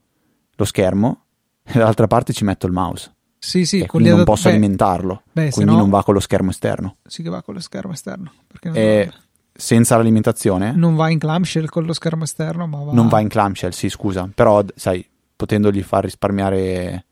lo 0.57 0.65
schermo 0.65 1.25
e 1.63 1.75
dall'altra 1.75 2.09
parte 2.09 2.33
ci 2.33 2.43
metto 2.43 2.67
il 2.67 2.73
mouse. 2.73 3.15
Sì, 3.39 3.65
sì, 3.65 3.81
e 3.81 3.87
quindi 3.87 4.09
non 4.11 4.25
posso 4.25 4.49
beh, 4.49 4.57
alimentarlo. 4.57 5.23
Beh, 5.31 5.51
quindi 5.51 5.73
no, 5.73 5.79
non 5.79 5.91
va 5.91 6.03
con 6.03 6.15
lo 6.15 6.21
schermo 6.21 6.51
esterno. 6.51 6.97
Sì, 7.07 7.23
che 7.23 7.31
va 7.31 7.41
con 7.43 7.55
lo 7.55 7.61
schermo 7.61 7.93
esterno. 7.93 8.33
E 8.73 9.11
senza 9.53 9.97
l'alimentazione? 9.97 10.73
Non 10.73 10.97
va 10.97 11.09
in 11.09 11.19
clamshell 11.19 11.67
con 11.67 11.85
lo 11.85 11.93
schermo 11.93 12.25
esterno, 12.25 12.67
ma 12.67 12.83
va... 12.83 12.93
Non 12.93 13.09
va 13.09 13.21
in 13.21 13.29
clamshell, 13.29 13.71
sì, 13.71 13.89
scusa. 13.89 14.29
Però, 14.35 14.63
sai, 14.75 15.09
potendogli 15.37 15.83
far 15.83 16.05
risparmiare 16.05 17.05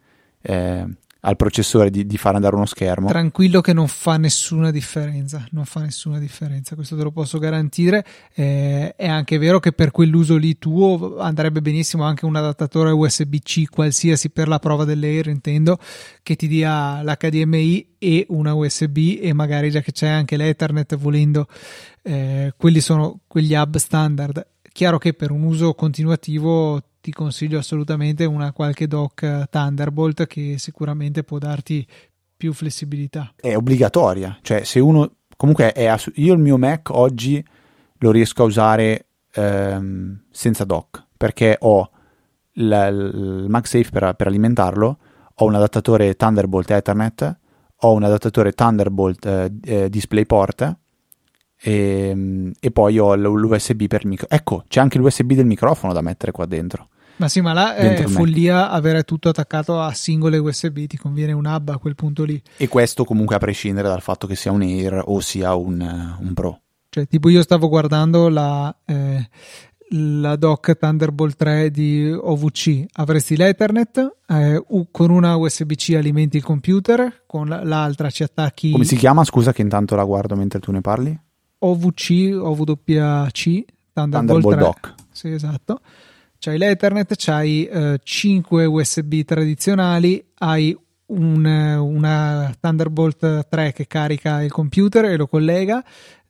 eh, 0.43 0.87
al 1.29 1.37
processore 1.37 1.91
di, 1.91 2.07
di, 2.07 2.17
far 2.17 2.35
andare 2.35 2.57
uno 2.57 2.65
schermo. 2.65 3.09
Tranquillo 3.09 3.61
che 3.61 3.75
non 3.75 3.87
fa 3.87 4.17
nessuna 4.17 4.71
differenza, 4.71 5.47
non 5.51 5.67
fa 5.67 5.81
nessuna 5.81 6.19
differenza, 6.19 6.75
questo 6.75 6.97
te 6.97 7.03
lo 7.03 7.11
posso 7.11 7.39
garantire. 7.39 8.03
Eh, 8.35 8.95
è 8.97 9.07
anche 9.07 9.37
vero 9.37 9.61
che 9.61 9.73
per 9.73 9.91
quell'uso 9.91 10.37
lì 10.37 10.57
tuo 10.59 11.19
andrebbe 11.19 11.61
benissimo 11.61 12.05
anche 12.05 12.25
un 12.25 12.35
adattatore 12.35 12.93
USB-C 12.93 13.69
qualsiasi 13.69 14.31
per 14.31 14.49
la 14.49 14.59
prova 14.59 14.87
dell'Air, 14.87 15.29
intendo, 15.29 15.79
che 16.23 16.35
ti 16.35 16.49
dia 16.49 17.03
l'HDMI 17.03 17.97
e 17.99 18.25
una 18.31 18.55
USB 18.55 19.19
e 19.21 19.35
magari 19.35 19.71
già 19.71 19.81
che 19.83 19.93
c'è 19.93 20.09
anche 20.09 20.39
l'Ethernet 20.39 20.97
volendo, 20.97 21.47
eh, 22.05 22.55
quelli 22.57 22.81
sono 22.81 23.21
quegli 23.27 23.55
hub 23.55 23.77
standard. 23.77 24.47
Chiaro 24.73 24.97
che 24.97 25.13
per 25.13 25.31
un 25.31 25.43
uso 25.43 25.75
continuativo 25.75 26.81
ti 27.01 27.13
consiglio 27.13 27.59
assolutamente 27.59 28.25
una 28.25 28.53
qualche 28.53 28.87
dock 28.87 29.49
Thunderbolt 29.49 30.27
che 30.27 30.57
sicuramente 30.59 31.23
può 31.23 31.39
darti 31.39 31.87
più 32.37 32.53
flessibilità. 32.53 33.33
È 33.37 33.57
obbligatoria, 33.57 34.39
cioè 34.43 34.65
se 34.65 34.81
uno 34.81 35.11
comunque 35.37 35.73
è 35.73 35.87
ass- 35.87 36.13
io 36.15 36.35
il 36.35 36.41
mio 36.41 36.57
Mac 36.57 36.91
oggi 36.91 37.45
lo 37.99 38.11
riesco 38.11 38.43
a 38.43 38.47
usare 38.47 39.07
ehm, 39.33 40.25
senza 40.31 40.65
dock 40.65 41.07
perché 41.17 41.57
ho 41.61 41.91
l- 42.53 42.73
il 42.73 43.47
MagSafe 43.49 43.91
per, 43.91 44.15
per 44.15 44.27
alimentarlo, 44.27 44.99
ho 45.35 45.45
un 45.45 45.55
adattatore 45.55 46.15
Thunderbolt 46.15 46.71
Ethernet, 46.71 47.39
ho 47.77 47.93
un 47.93 48.03
adattatore 48.03 48.53
Thunderbolt 48.53 49.27
eh, 49.27 49.53
eh 49.63 49.89
DisplayPort 49.91 50.77
e, 51.61 52.09
ehm, 52.11 52.53
e, 52.59 52.71
poi 52.71 52.99
ho 52.99 53.15
l'USB 53.15 53.87
per 53.87 54.03
il 54.03 54.09
microfono. 54.09 54.41
Ecco, 54.41 54.65
c'è 54.69 54.81
anche 54.81 54.99
l'USB 54.99 55.33
del 55.33 55.47
microfono 55.47 55.93
da 55.93 56.01
mettere 56.01 56.33
qua 56.33 56.47
dentro. 56.47 56.89
Ma 57.17 57.27
sì, 57.27 57.41
ma 57.41 57.53
là 57.53 57.75
è 57.75 58.07
follia 58.07 58.71
avere 58.71 59.03
tutto 59.03 59.29
attaccato 59.29 59.81
a 59.81 59.93
singole 59.93 60.39
USB, 60.39 60.87
ti 60.87 60.97
conviene 60.97 61.33
un 61.33 61.47
hub 61.47 61.71
a 61.71 61.79
quel 61.79 61.97
punto 61.97 62.23
lì. 62.23 62.41
E 62.57 62.69
questo 62.69 63.05
comunque 63.05 63.35
a 63.35 63.39
prescindere 63.39 63.89
dal 63.89 64.03
fatto 64.03 64.29
che 64.29 64.37
sia 64.37 64.53
un 64.53 64.63
Air 64.63 65.03
o 65.05 65.19
sia 65.19 65.55
un, 65.57 65.81
un 66.21 66.33
Pro. 66.33 66.61
Cioè, 66.89 67.09
tipo 67.09 67.29
io 67.29 67.43
stavo 67.43 67.69
guardando 67.69 68.29
la, 68.29 68.75
eh, 68.85 69.29
la 69.91 70.37
dock 70.37 70.79
Thunderbolt 70.79 71.37
3 71.37 71.71
di 71.73 72.09
OVC, 72.09 72.85
avresti 72.93 73.37
l'Ethernet, 73.37 74.19
eh, 74.29 74.65
con 74.91 75.11
una 75.11 75.35
USB-C 75.35 75.95
alimenti 75.97 76.37
il 76.37 76.45
computer, 76.45 77.25
con 77.27 77.49
l'altra 77.49 78.11
ci 78.11 78.23
attacchi... 78.23 78.71
Come 78.71 78.85
si 78.85 78.97
chiama? 78.97 79.25
Scusa 79.25 79.53
che 79.53 79.63
intanto 79.63 79.97
la 79.97 80.05
guardo 80.05 80.37
mentre 80.37 80.61
tu 80.61 80.71
ne 80.71 80.81
parli. 80.81 81.19
OVC, 81.59 82.39
OWC, 82.41 83.65
Thunderbolt, 83.93 83.93
Thunderbolt 83.93 84.55
3. 84.55 84.57
Dock. 84.57 84.95
Sì, 85.11 85.31
esatto. 85.31 85.81
C'hai 86.39 86.59
l'Ethernet, 86.59 87.15
c'hai 87.17 87.65
eh, 87.67 88.01
5 88.03 88.65
USB 88.65 89.23
tradizionali, 89.23 90.25
hai 90.39 90.77
un, 91.07 91.45
una 91.45 92.55
Thunderbolt 92.61 93.49
3 93.49 93.73
che 93.73 93.87
carica 93.87 94.43
il 94.43 94.53
computer 94.53 95.07
e 95.07 95.17
lo 95.17 95.27
collega 95.27 95.83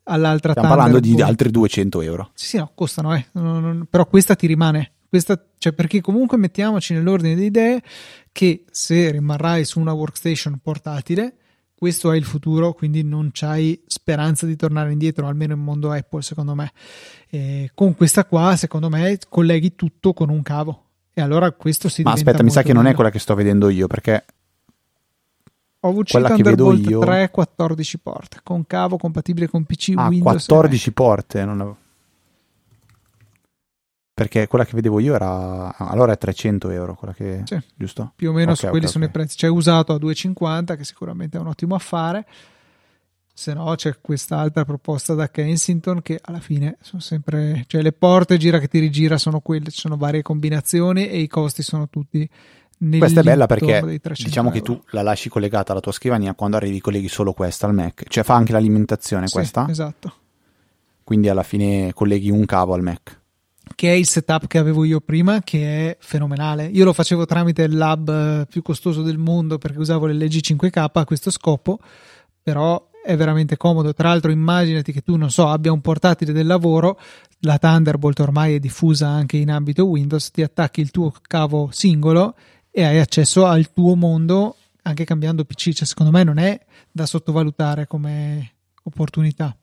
all'altra 0.05 0.53
Stiamo 0.53 0.69
parlando 0.69 1.01
di 1.01 1.21
altri 1.21 1.51
200 1.51 2.01
euro. 2.01 2.31
Sì, 2.35 2.47
sì, 2.47 2.57
no, 2.57 2.71
costano, 2.75 3.15
eh. 3.15 3.27
non, 3.33 3.61
non, 3.61 3.87
però 3.89 4.07
questa 4.07 4.35
ti 4.35 4.47
rimane. 4.47 4.93
Questa, 5.09 5.43
cioè, 5.57 5.73
perché 5.73 6.01
comunque 6.01 6.37
mettiamoci 6.37 6.93
nell'ordine 6.93 7.35
di 7.35 7.47
idee 7.47 7.83
che 8.33 8.65
se 8.71 9.11
rimarrai 9.11 9.65
su 9.65 9.81
una 9.81 9.93
workstation 9.93 10.59
portatile, 10.63 11.38
questo 11.79 12.11
è 12.11 12.17
il 12.17 12.25
futuro, 12.25 12.73
quindi 12.73 13.05
non 13.05 13.31
c'hai 13.33 13.81
speranza 13.87 14.47
di 14.47 14.57
tornare 14.57 14.91
indietro, 14.91 15.29
almeno 15.29 15.53
in 15.53 15.61
mondo 15.61 15.93
Apple, 15.93 16.23
secondo 16.23 16.57
me. 16.57 16.73
E 17.31 17.71
con 17.73 17.95
questa 17.95 18.25
qua, 18.25 18.57
secondo 18.57 18.89
me, 18.89 19.17
colleghi 19.29 19.77
tutto 19.77 20.13
con 20.13 20.29
un 20.29 20.43
cavo. 20.43 20.87
E 21.15 21.21
allora 21.21 21.53
questo 21.53 21.89
si 21.89 22.03
Ma 22.03 22.11
aspetta, 22.11 22.43
mi 22.43 22.51
sa 22.51 22.63
che 22.63 22.69
bello. 22.69 22.83
non 22.83 22.91
è 22.91 22.95
quella 22.97 23.11
che 23.11 23.21
sto 23.21 23.37
vedendo 23.37 23.69
io, 23.69 23.87
perché 23.87 24.25
OVC 25.79 26.11
quella 26.11 26.29
Thunderbolt 26.31 26.77
che 26.77 26.83
vedo 26.83 26.91
io... 26.91 27.01
3 27.01 27.31
14 27.31 27.99
porte 27.99 28.41
con 28.43 28.67
cavo 28.67 28.97
compatibile 28.97 29.47
con 29.47 29.63
PC 29.65 29.93
ah, 29.95 30.09
Windows 30.09 30.47
14 30.47 30.93
porte 30.93 31.45
non 31.45 31.61
avevo 31.61 31.77
perché 34.19 34.49
quella 34.49 34.65
che 34.65 34.73
vedevo 34.75 34.99
io 34.99 35.15
era 35.15 35.77
allora 35.77 36.13
è 36.13 36.19
300 36.19 36.71
euro 36.71 36.95
quella 36.97 37.15
che 37.15 37.43
sì, 37.45 37.57
giusto? 37.75 38.13
più 38.17 38.31
o 38.31 38.33
meno 38.33 38.53
okay, 38.53 38.71
quelli 38.71 38.87
okay, 38.87 38.91
sono 38.91 39.05
okay. 39.05 39.17
i 39.17 39.19
prezzi 39.19 39.37
c'è 39.37 39.47
usato 39.47 39.93
a 39.93 39.97
2,50 39.97 40.77
che 40.77 40.85
sicuramente 40.85 41.39
è 41.39 41.41
un 41.41 41.47
ottimo 41.47 41.77
affare 41.77 42.27
se 43.33 43.55
no 43.55 43.73
c'è 43.77 44.01
quest'altra 44.01 44.65
proposta 44.65 45.15
da 45.15 45.31
Kensington 45.31 46.03
che 46.03 46.19
alla 46.21 46.41
fine 46.41 46.77
sono 46.81 47.01
sempre, 47.01 47.63
cioè 47.69 47.83
le 47.83 47.93
porte 47.93 48.37
gira 48.37 48.59
che 48.59 48.67
ti 48.67 48.81
rigira 48.81 49.17
sono 49.17 49.39
quelle, 49.39 49.71
ci 49.71 49.79
sono 49.79 49.97
varie 49.97 50.23
combinazioni 50.23 51.09
e 51.09 51.21
i 51.21 51.29
costi 51.29 51.63
sono 51.63 51.89
tutti 51.89 52.29
questa 52.99 53.21
è 53.21 53.23
bella 53.25 53.47
perché 53.47 54.01
diciamo 54.17 54.49
euro. 54.49 54.61
che 54.61 54.65
tu 54.65 54.83
la 54.91 55.03
lasci 55.03 55.29
collegata 55.29 55.71
alla 55.71 55.81
tua 55.81 55.93
scrivania 55.93 56.35
quando 56.35 56.57
arrivi 56.57 56.81
colleghi 56.81 57.09
solo 57.09 57.33
questa 57.33 57.67
al 57.67 57.75
Mac, 57.75 58.05
cioè 58.09 58.25
fa 58.25 58.35
anche 58.35 58.53
l'alimentazione 58.53 59.29
sì, 59.29 59.35
questa. 59.35 59.67
Esatto. 59.69 60.13
Quindi 61.05 61.29
alla 61.29 61.43
fine 61.43 61.93
colleghi 61.93 62.31
un 62.31 62.45
cavo 62.45 62.75
al 62.75 62.83
Mac. 62.83 63.18
Che 63.75 63.89
è 63.89 63.95
il 63.95 64.07
setup 64.07 64.47
che 64.47 64.59
avevo 64.59 64.85
io 64.85 65.01
prima, 65.01 65.41
che 65.43 65.91
è 65.91 65.97
fenomenale. 66.01 66.67
Io 66.67 66.85
lo 66.85 66.93
facevo 66.93 67.27
tramite 67.27 67.63
il 67.63 67.77
lab 67.77 68.09
eh, 68.09 68.47
più 68.47 68.63
costoso 68.63 69.03
del 69.03 69.19
mondo 69.19 69.59
perché 69.59 69.79
usavo 69.79 70.07
l'LG 70.07 70.41
5K 70.41 70.91
a 70.93 71.05
questo 71.05 71.31
scopo, 71.31 71.79
però 72.43 72.89
è 73.03 73.17
veramente 73.17 73.57
comodo. 73.57 73.95
Tra 73.95 74.09
l'altro, 74.09 74.31
immaginati 74.31 74.93
che 74.93 75.01
tu, 75.01 75.17
non 75.17 75.31
so, 75.31 75.49
abbia 75.49 75.73
un 75.73 75.81
portatile 75.81 76.33
del 76.33 76.47
lavoro, 76.47 76.99
la 77.41 77.59
Thunderbolt 77.59 78.19
ormai 78.21 78.55
è 78.55 78.59
diffusa 78.59 79.09
anche 79.09 79.37
in 79.37 79.51
ambito 79.51 79.87
Windows, 79.87 80.31
ti 80.31 80.43
attacchi 80.43 80.81
il 80.81 80.91
tuo 80.91 81.13
cavo 81.23 81.69
singolo 81.71 82.35
e 82.71 82.85
hai 82.85 82.99
accesso 82.99 83.47
al 83.47 83.73
tuo 83.73 83.95
mondo 83.95 84.57
anche 84.83 85.05
cambiando 85.05 85.45
PC. 85.45 85.73
Cioè, 85.73 85.87
secondo 85.87 86.13
me 86.13 86.25
non 86.25 86.39
è 86.39 86.59
da 86.91 87.07
sottovalutare 87.07 87.87
come 87.87 88.53
opportunità. 88.85 89.57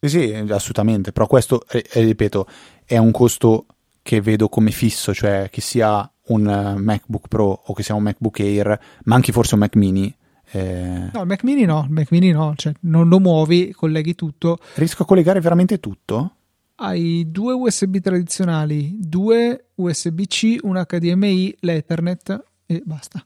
Sì, 0.00 0.08
sì, 0.08 0.32
assolutamente, 0.32 1.10
però 1.10 1.26
questo, 1.26 1.64
eh, 1.70 1.84
ripeto, 1.94 2.46
è 2.88 2.96
un 2.96 3.10
costo 3.10 3.66
che 4.02 4.20
vedo 4.22 4.48
come 4.48 4.70
fisso, 4.70 5.12
cioè 5.12 5.48
che 5.50 5.60
sia 5.60 6.10
un 6.28 6.74
MacBook 6.78 7.28
Pro 7.28 7.62
o 7.66 7.74
che 7.74 7.82
sia 7.82 7.94
un 7.94 8.02
MacBook 8.02 8.40
Air, 8.40 8.80
ma 9.04 9.14
anche 9.14 9.32
forse 9.32 9.54
un 9.54 9.60
Mac 9.60 9.76
Mini. 9.76 10.12
Eh... 10.50 11.10
No, 11.12 11.20
il 11.20 11.26
Mac 11.26 11.44
Mini 11.44 11.64
no, 11.64 11.84
il 11.86 11.92
Mac 11.92 12.10
Mini 12.10 12.30
no, 12.30 12.54
cioè 12.56 12.72
non 12.80 13.08
lo 13.08 13.20
muovi, 13.20 13.72
colleghi 13.72 14.14
tutto. 14.14 14.58
Riesco 14.74 15.02
a 15.02 15.06
collegare 15.06 15.40
veramente 15.40 15.78
tutto? 15.78 16.32
hai 16.80 17.26
due 17.30 17.54
USB 17.54 17.98
tradizionali, 17.98 18.96
due 18.98 19.70
USB-C, 19.74 20.58
un 20.62 20.84
HDMI, 20.86 21.56
l'Ethernet 21.60 22.44
e 22.66 22.82
basta. 22.84 23.24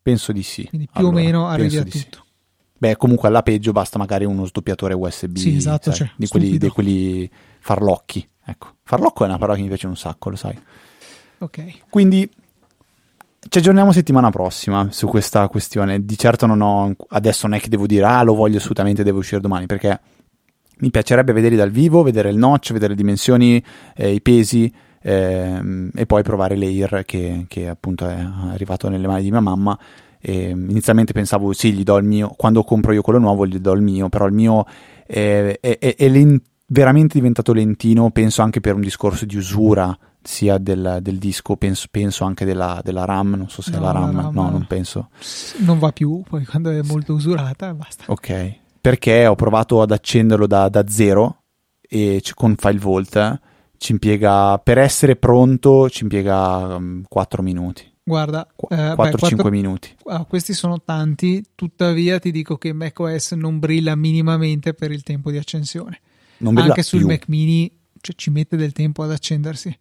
Penso 0.00 0.32
di 0.32 0.42
sì. 0.42 0.64
Quindi 0.64 0.88
più 0.90 1.00
allora, 1.00 1.20
o 1.20 1.24
meno 1.24 1.46
arrivi 1.46 1.76
a 1.76 1.84
tutto. 1.84 1.96
Sì. 1.98 2.30
Beh, 2.78 2.96
comunque 2.96 3.28
alla 3.28 3.42
peggio 3.42 3.70
basta 3.70 3.98
magari 3.98 4.24
uno 4.24 4.44
sdoppiatore 4.44 4.94
USB. 4.94 5.36
Sì, 5.36 5.54
esatto, 5.54 5.92
sai, 5.92 5.94
cioè, 5.94 6.10
di, 6.16 6.26
quelli, 6.26 6.58
di, 6.58 6.68
quelli, 6.68 7.30
farlocchi. 7.60 8.28
Ecco, 8.44 8.74
farlocco 8.82 9.24
è 9.24 9.28
una 9.28 9.38
parola 9.38 9.56
che 9.56 9.62
mi 9.62 9.68
piace 9.68 9.86
un 9.86 9.96
sacco, 9.96 10.30
lo 10.30 10.36
sai. 10.36 10.58
Ok. 11.38 11.88
Quindi 11.88 12.28
ci 13.48 13.58
aggiorniamo 13.58 13.92
settimana 13.92 14.30
prossima 14.30 14.88
su 14.90 15.06
questa 15.06 15.48
questione. 15.48 16.04
Di 16.04 16.16
certo 16.16 16.46
non 16.46 16.60
ho 16.60 16.94
adesso 17.08 17.46
non 17.46 17.56
è 17.56 17.60
che 17.60 17.68
devo 17.68 17.86
dire 17.86 18.04
ah, 18.04 18.22
lo 18.22 18.34
voglio 18.34 18.58
assolutamente, 18.58 19.02
deve 19.02 19.18
uscire 19.18 19.40
domani, 19.40 19.66
perché 19.66 20.00
mi 20.78 20.90
piacerebbe 20.90 21.32
vederli 21.32 21.56
dal 21.56 21.70
vivo, 21.70 22.02
vedere 22.02 22.30
il 22.30 22.36
notch, 22.36 22.72
vedere 22.72 22.90
le 22.90 22.96
dimensioni, 22.96 23.62
eh, 23.94 24.12
i 24.12 24.20
pesi 24.20 24.72
ehm, 25.00 25.90
e 25.94 26.06
poi 26.06 26.22
provare 26.22 26.56
l'Air 26.56 27.04
che, 27.04 27.44
che 27.48 27.68
appunto 27.68 28.08
è 28.08 28.16
arrivato 28.50 28.88
nelle 28.88 29.06
mani 29.06 29.22
di 29.22 29.30
mia 29.30 29.40
mamma. 29.40 29.78
E 30.24 30.50
inizialmente 30.50 31.12
pensavo 31.12 31.52
sì, 31.52 31.72
gli 31.72 31.82
do 31.82 31.96
il 31.96 32.04
mio, 32.04 32.28
quando 32.36 32.62
compro 32.62 32.92
io 32.92 33.02
quello 33.02 33.18
nuovo 33.18 33.44
gli 33.44 33.58
do 33.58 33.72
il 33.72 33.82
mio, 33.82 34.08
però 34.08 34.26
il 34.26 34.32
mio 34.32 34.64
è, 35.04 35.58
è, 35.60 35.78
è, 35.78 35.96
è 35.96 36.08
lent- 36.08 36.44
veramente 36.72 37.18
diventato 37.18 37.52
lentino, 37.52 38.10
penso 38.10 38.42
anche 38.42 38.60
per 38.60 38.74
un 38.74 38.80
discorso 38.80 39.26
di 39.26 39.36
usura 39.36 39.96
sia 40.22 40.56
del, 40.56 40.98
del 41.02 41.18
disco, 41.18 41.56
penso, 41.56 41.88
penso, 41.90 42.24
anche 42.24 42.44
della, 42.44 42.80
della, 42.82 43.04
RAM, 43.04 43.34
non 43.34 43.48
so 43.48 43.60
se 43.60 43.72
no, 43.72 43.76
è 43.76 43.80
la 43.80 43.92
RAM, 43.92 44.14
la 44.14 44.22
RAM 44.22 44.34
no, 44.34 44.50
non 44.50 44.66
penso. 44.66 45.10
Non 45.58 45.78
va 45.78 45.92
più, 45.92 46.22
poi 46.28 46.44
quando 46.46 46.70
è 46.70 46.80
molto 46.82 47.12
usurata 47.12 47.74
basta. 47.74 48.04
Ok, 48.06 48.58
perché 48.80 49.26
ho 49.26 49.34
provato 49.34 49.82
ad 49.82 49.90
accenderlo 49.90 50.46
da, 50.46 50.68
da 50.68 50.88
zero 50.88 51.42
e 51.80 52.22
con 52.34 52.54
file 52.56 52.78
volt 52.78 53.40
ci 53.76 53.92
impiega 53.92 54.58
per 54.58 54.78
essere 54.78 55.16
pronto 55.16 55.90
ci 55.90 56.04
impiega 56.04 56.76
um, 56.76 57.02
4 57.06 57.42
minuti 57.42 57.84
guarda 58.04 58.46
eh, 58.70 58.76
4-5 58.76 59.50
minuti 59.50 59.94
ah, 60.04 60.24
questi 60.24 60.52
sono 60.52 60.80
tanti 60.80 61.44
tuttavia 61.56 62.20
ti 62.20 62.30
dico 62.30 62.56
che 62.56 62.72
macOS 62.72 63.32
non 63.32 63.58
brilla 63.58 63.96
minimamente 63.96 64.72
per 64.72 64.92
il 64.92 65.02
tempo 65.02 65.32
di 65.32 65.36
accensione 65.36 66.00
non 66.42 66.58
anche 66.58 66.82
sul 66.82 67.00
più. 67.00 67.08
Mac 67.08 67.24
mini 67.28 67.70
cioè, 68.00 68.14
ci 68.14 68.30
mette 68.30 68.56
del 68.56 68.72
tempo 68.72 69.02
ad 69.02 69.10
accendersi 69.10 69.76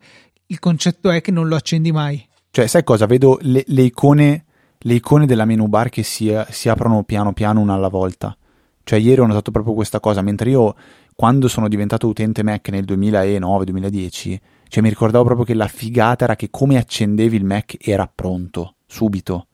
il 0.47 0.59
concetto 0.59 1.09
è 1.09 1.21
che 1.21 1.31
non 1.31 1.47
lo 1.47 1.55
accendi 1.55 1.91
mai 1.91 2.25
cioè 2.51 2.67
sai 2.67 2.83
cosa 2.83 3.05
vedo 3.05 3.37
le, 3.41 3.63
le 3.67 3.81
icone 3.81 4.45
le 4.77 4.93
icone 4.93 5.25
della 5.25 5.45
menu 5.45 5.67
bar 5.67 5.89
che 5.89 6.03
si, 6.03 6.33
si 6.49 6.69
aprono 6.69 7.03
piano 7.03 7.33
piano 7.33 7.59
una 7.59 7.73
alla 7.73 7.89
volta 7.89 8.35
cioè, 8.83 8.99
ieri 8.99 9.21
ho 9.21 9.25
notato 9.25 9.51
proprio 9.51 9.73
questa 9.73 9.99
cosa, 9.99 10.21
mentre 10.21 10.49
io, 10.49 10.75
quando 11.15 11.47
sono 11.47 11.67
diventato 11.67 12.07
utente 12.07 12.43
Mac 12.43 12.69
nel 12.69 12.83
2009-2010, 12.85 14.39
cioè 14.67 14.83
mi 14.83 14.89
ricordavo 14.89 15.23
proprio 15.23 15.45
che 15.45 15.53
la 15.53 15.67
figata 15.67 16.25
era 16.25 16.35
che 16.35 16.49
come 16.49 16.77
accendevi 16.77 17.35
il 17.35 17.45
Mac 17.45 17.75
era 17.79 18.09
pronto, 18.13 18.75
subito. 18.85 19.47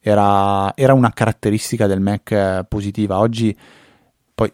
Era, 0.00 0.72
era 0.76 0.92
una 0.92 1.12
caratteristica 1.12 1.86
del 1.86 2.00
Mac 2.00 2.30
eh, 2.30 2.64
positiva. 2.68 3.18
Oggi, 3.18 3.56
poi, 4.34 4.52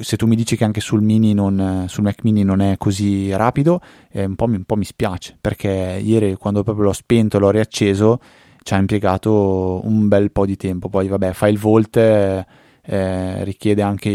se 0.00 0.16
tu 0.16 0.26
mi 0.26 0.36
dici 0.36 0.56
che 0.56 0.64
anche 0.64 0.80
sul, 0.80 1.02
non, 1.02 1.86
sul 1.88 2.02
Mac 2.02 2.22
mini 2.22 2.42
non 2.42 2.60
è 2.60 2.76
così 2.76 3.34
rapido, 3.34 3.80
eh, 4.10 4.24
un, 4.24 4.34
po 4.34 4.46
mi, 4.46 4.56
un, 4.56 4.64
po 4.64 4.76
mi, 4.76 4.84
spiace, 4.84 5.36
perché 5.40 6.00
ieri 6.02 6.34
quando 6.34 6.62
proprio 6.62 6.86
l'ho 6.86 6.92
spento 6.92 7.36
e 7.36 7.40
l'ho 7.40 7.50
riacceso, 7.50 8.20
ci 8.62 8.74
ha 8.74 8.78
impiegato 8.78 9.80
un 9.84 10.08
bel 10.08 10.30
po' 10.32 10.46
di 10.46 10.56
tempo. 10.56 10.88
Poi, 10.88 11.08
vabbè, 11.08 11.46
il 11.48 11.58
volt... 11.58 11.96
Eh, 12.84 13.44
richiede 13.44 13.80
anche 13.80 14.10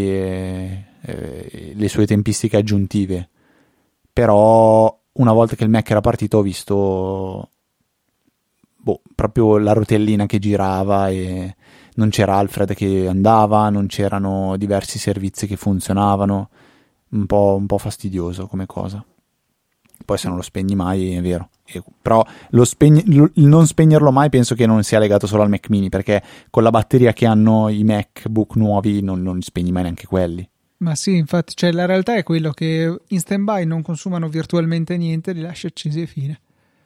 eh, 1.00 1.72
le 1.74 1.88
sue 1.88 2.06
tempistiche 2.06 2.58
aggiuntive. 2.58 3.28
Però 4.12 4.98
una 5.12 5.32
volta 5.32 5.56
che 5.56 5.64
il 5.64 5.70
Mac 5.70 5.90
era 5.90 6.00
partito 6.00 6.38
ho 6.38 6.42
visto 6.42 7.50
boh, 8.76 9.00
proprio 9.14 9.58
la 9.58 9.72
rotellina 9.72 10.26
che 10.26 10.38
girava 10.38 11.08
e 11.08 11.56
non 11.98 12.10
c'era 12.10 12.36
Alfred 12.36 12.74
che 12.74 13.06
andava, 13.08 13.68
non 13.70 13.86
c'erano 13.86 14.56
diversi 14.56 14.98
servizi 14.98 15.46
che 15.46 15.56
funzionavano, 15.56 16.48
un 17.10 17.26
po', 17.26 17.56
un 17.58 17.66
po 17.66 17.76
fastidioso 17.76 18.46
come 18.46 18.66
cosa. 18.66 19.04
Poi 20.04 20.16
se 20.16 20.28
non 20.28 20.36
lo 20.36 20.42
spegni 20.42 20.76
mai 20.76 21.14
è 21.14 21.20
vero, 21.20 21.50
però 22.00 22.24
spegni, 22.62 23.02
il 23.04 23.46
non 23.46 23.66
spegnerlo 23.66 24.12
mai 24.12 24.30
penso 24.30 24.54
che 24.54 24.64
non 24.64 24.82
sia 24.84 25.00
legato 25.00 25.26
solo 25.26 25.42
al 25.42 25.50
Mac 25.50 25.68
mini 25.68 25.88
perché 25.88 26.22
con 26.50 26.62
la 26.62 26.70
batteria 26.70 27.12
che 27.12 27.26
hanno 27.26 27.68
i 27.68 27.82
MacBook 27.82 28.54
nuovi 28.54 29.02
non, 29.02 29.20
non 29.20 29.42
spegni 29.42 29.72
mai 29.72 29.82
neanche 29.82 30.06
quelli. 30.06 30.48
Ma 30.78 30.94
sì 30.94 31.16
infatti 31.16 31.56
cioè, 31.56 31.72
la 31.72 31.84
realtà 31.84 32.14
è 32.14 32.22
quello 32.22 32.52
che 32.52 32.96
in 33.08 33.18
stand 33.18 33.42
by 33.42 33.64
non 33.64 33.82
consumano 33.82 34.28
virtualmente 34.28 34.96
niente 34.96 35.32
li 35.32 35.40
lasci 35.40 35.66
accesi 35.66 36.00
e 36.00 36.06
fine 36.06 36.40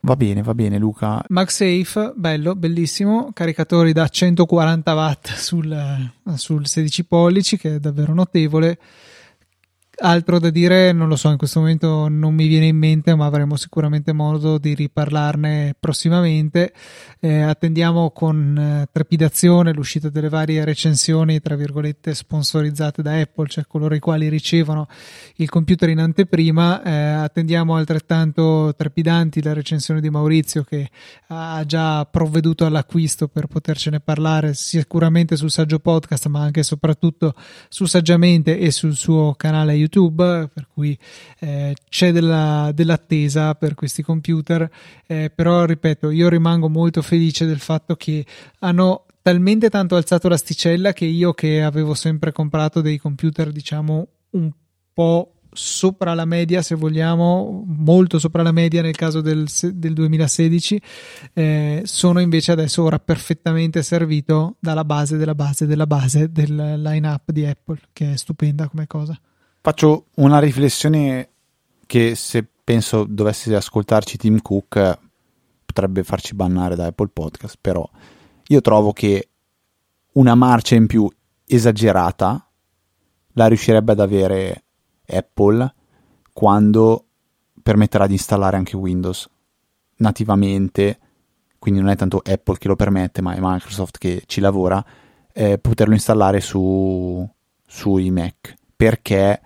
Va 0.04 0.16
bene, 0.16 0.42
va 0.42 0.52
bene 0.52 0.78
Luca. 0.78 1.24
MagSafe, 1.28 2.14
bello, 2.16 2.56
bellissimo, 2.56 3.30
caricatori 3.32 3.92
da 3.92 4.08
140 4.08 4.94
watt 4.94 5.32
sul, 5.34 6.10
sul 6.34 6.66
16 6.66 7.04
pollici 7.04 7.56
che 7.56 7.76
è 7.76 7.78
davvero 7.78 8.12
notevole 8.12 8.78
altro 10.02 10.38
da 10.38 10.50
dire 10.50 10.92
non 10.92 11.08
lo 11.08 11.16
so 11.16 11.30
in 11.30 11.36
questo 11.36 11.60
momento 11.60 12.08
non 12.08 12.34
mi 12.34 12.46
viene 12.46 12.66
in 12.66 12.76
mente 12.76 13.14
ma 13.14 13.26
avremo 13.26 13.56
sicuramente 13.56 14.12
modo 14.12 14.58
di 14.58 14.74
riparlarne 14.74 15.74
prossimamente. 15.78 16.72
Eh, 17.20 17.40
attendiamo 17.40 18.10
con 18.10 18.56
eh, 18.58 18.88
trepidazione 18.90 19.72
l'uscita 19.72 20.08
delle 20.08 20.28
varie 20.28 20.64
recensioni 20.64 21.40
tra 21.40 21.54
virgolette 21.54 22.14
sponsorizzate 22.14 23.02
da 23.02 23.18
Apple 23.18 23.46
cioè 23.46 23.64
coloro 23.66 23.94
i 23.94 24.00
quali 24.00 24.28
ricevono 24.28 24.88
il 25.36 25.48
computer 25.48 25.88
in 25.88 26.00
anteprima. 26.00 26.82
Eh, 26.82 26.92
attendiamo 26.92 27.76
altrettanto 27.76 28.74
trepidanti 28.76 29.42
la 29.42 29.52
recensione 29.52 30.00
di 30.00 30.10
Maurizio 30.10 30.64
che 30.64 30.90
ha 31.28 31.62
già 31.66 32.04
provveduto 32.06 32.66
all'acquisto 32.66 33.28
per 33.28 33.46
potercene 33.46 34.00
parlare 34.00 34.54
sicuramente 34.54 35.36
sul 35.36 35.50
saggio 35.50 35.78
podcast 35.78 36.26
ma 36.26 36.40
anche 36.40 36.60
e 36.60 36.64
soprattutto 36.64 37.34
su 37.68 37.84
saggiamente 37.84 38.58
e 38.58 38.70
sul 38.70 38.96
suo 38.96 39.34
canale 39.36 39.74
YouTube, 39.74 39.91
per 40.00 40.66
cui 40.72 40.98
eh, 41.38 41.74
c'è 41.88 42.12
della, 42.12 42.70
dell'attesa 42.74 43.54
per 43.54 43.74
questi 43.74 44.02
computer, 44.02 44.68
eh, 45.06 45.30
però 45.34 45.64
ripeto, 45.64 46.10
io 46.10 46.28
rimango 46.28 46.68
molto 46.68 47.02
felice 47.02 47.46
del 47.46 47.60
fatto 47.60 47.96
che 47.96 48.24
hanno 48.60 49.06
talmente 49.22 49.70
tanto 49.70 49.96
alzato 49.96 50.28
l'asticella 50.28 50.92
che 50.92 51.04
io 51.04 51.32
che 51.32 51.62
avevo 51.62 51.94
sempre 51.94 52.32
comprato 52.32 52.80
dei 52.80 52.98
computer 52.98 53.52
diciamo 53.52 54.08
un 54.30 54.50
po' 54.92 55.34
sopra 55.52 56.14
la 56.14 56.24
media, 56.24 56.62
se 56.62 56.74
vogliamo, 56.74 57.64
molto 57.66 58.18
sopra 58.18 58.42
la 58.42 58.52
media 58.52 58.82
nel 58.82 58.96
caso 58.96 59.20
del, 59.20 59.46
del 59.74 59.92
2016, 59.92 60.82
eh, 61.34 61.82
sono 61.84 62.20
invece 62.20 62.52
adesso 62.52 62.82
ora 62.82 62.98
perfettamente 62.98 63.82
servito 63.82 64.56
dalla 64.58 64.84
base 64.84 65.16
della 65.16 65.34
base 65.34 65.66
della 65.66 65.86
base 65.86 66.32
del 66.32 66.80
line-up 66.80 67.30
di 67.30 67.44
Apple, 67.44 67.78
che 67.92 68.12
è 68.12 68.16
stupenda 68.16 68.68
come 68.68 68.86
cosa. 68.86 69.18
Faccio 69.64 70.06
una 70.16 70.40
riflessione 70.40 71.28
che 71.86 72.16
se 72.16 72.44
penso 72.64 73.04
dovesse 73.04 73.54
ascoltarci 73.54 74.16
Tim 74.16 74.42
Cook 74.42 74.98
potrebbe 75.64 76.02
farci 76.02 76.34
bannare 76.34 76.74
da 76.74 76.86
Apple 76.86 77.10
Podcast, 77.12 77.58
però 77.60 77.88
io 78.48 78.60
trovo 78.60 78.92
che 78.92 79.28
una 80.14 80.34
marcia 80.34 80.74
in 80.74 80.88
più 80.88 81.08
esagerata 81.46 82.44
la 83.34 83.46
riuscirebbe 83.46 83.92
ad 83.92 84.00
avere 84.00 84.64
Apple 85.06 85.74
quando 86.32 87.06
permetterà 87.62 88.08
di 88.08 88.14
installare 88.14 88.56
anche 88.56 88.74
Windows 88.74 89.30
nativamente, 89.98 90.98
quindi 91.60 91.78
non 91.78 91.90
è 91.90 91.94
tanto 91.94 92.20
Apple 92.24 92.58
che 92.58 92.66
lo 92.66 92.74
permette, 92.74 93.22
ma 93.22 93.34
è 93.34 93.38
Microsoft 93.40 93.98
che 93.98 94.24
ci 94.26 94.40
lavora, 94.40 94.84
eh, 95.32 95.58
poterlo 95.58 95.94
installare 95.94 96.40
su, 96.40 97.24
sui 97.64 98.10
Mac. 98.10 98.56
Perché 98.74 99.40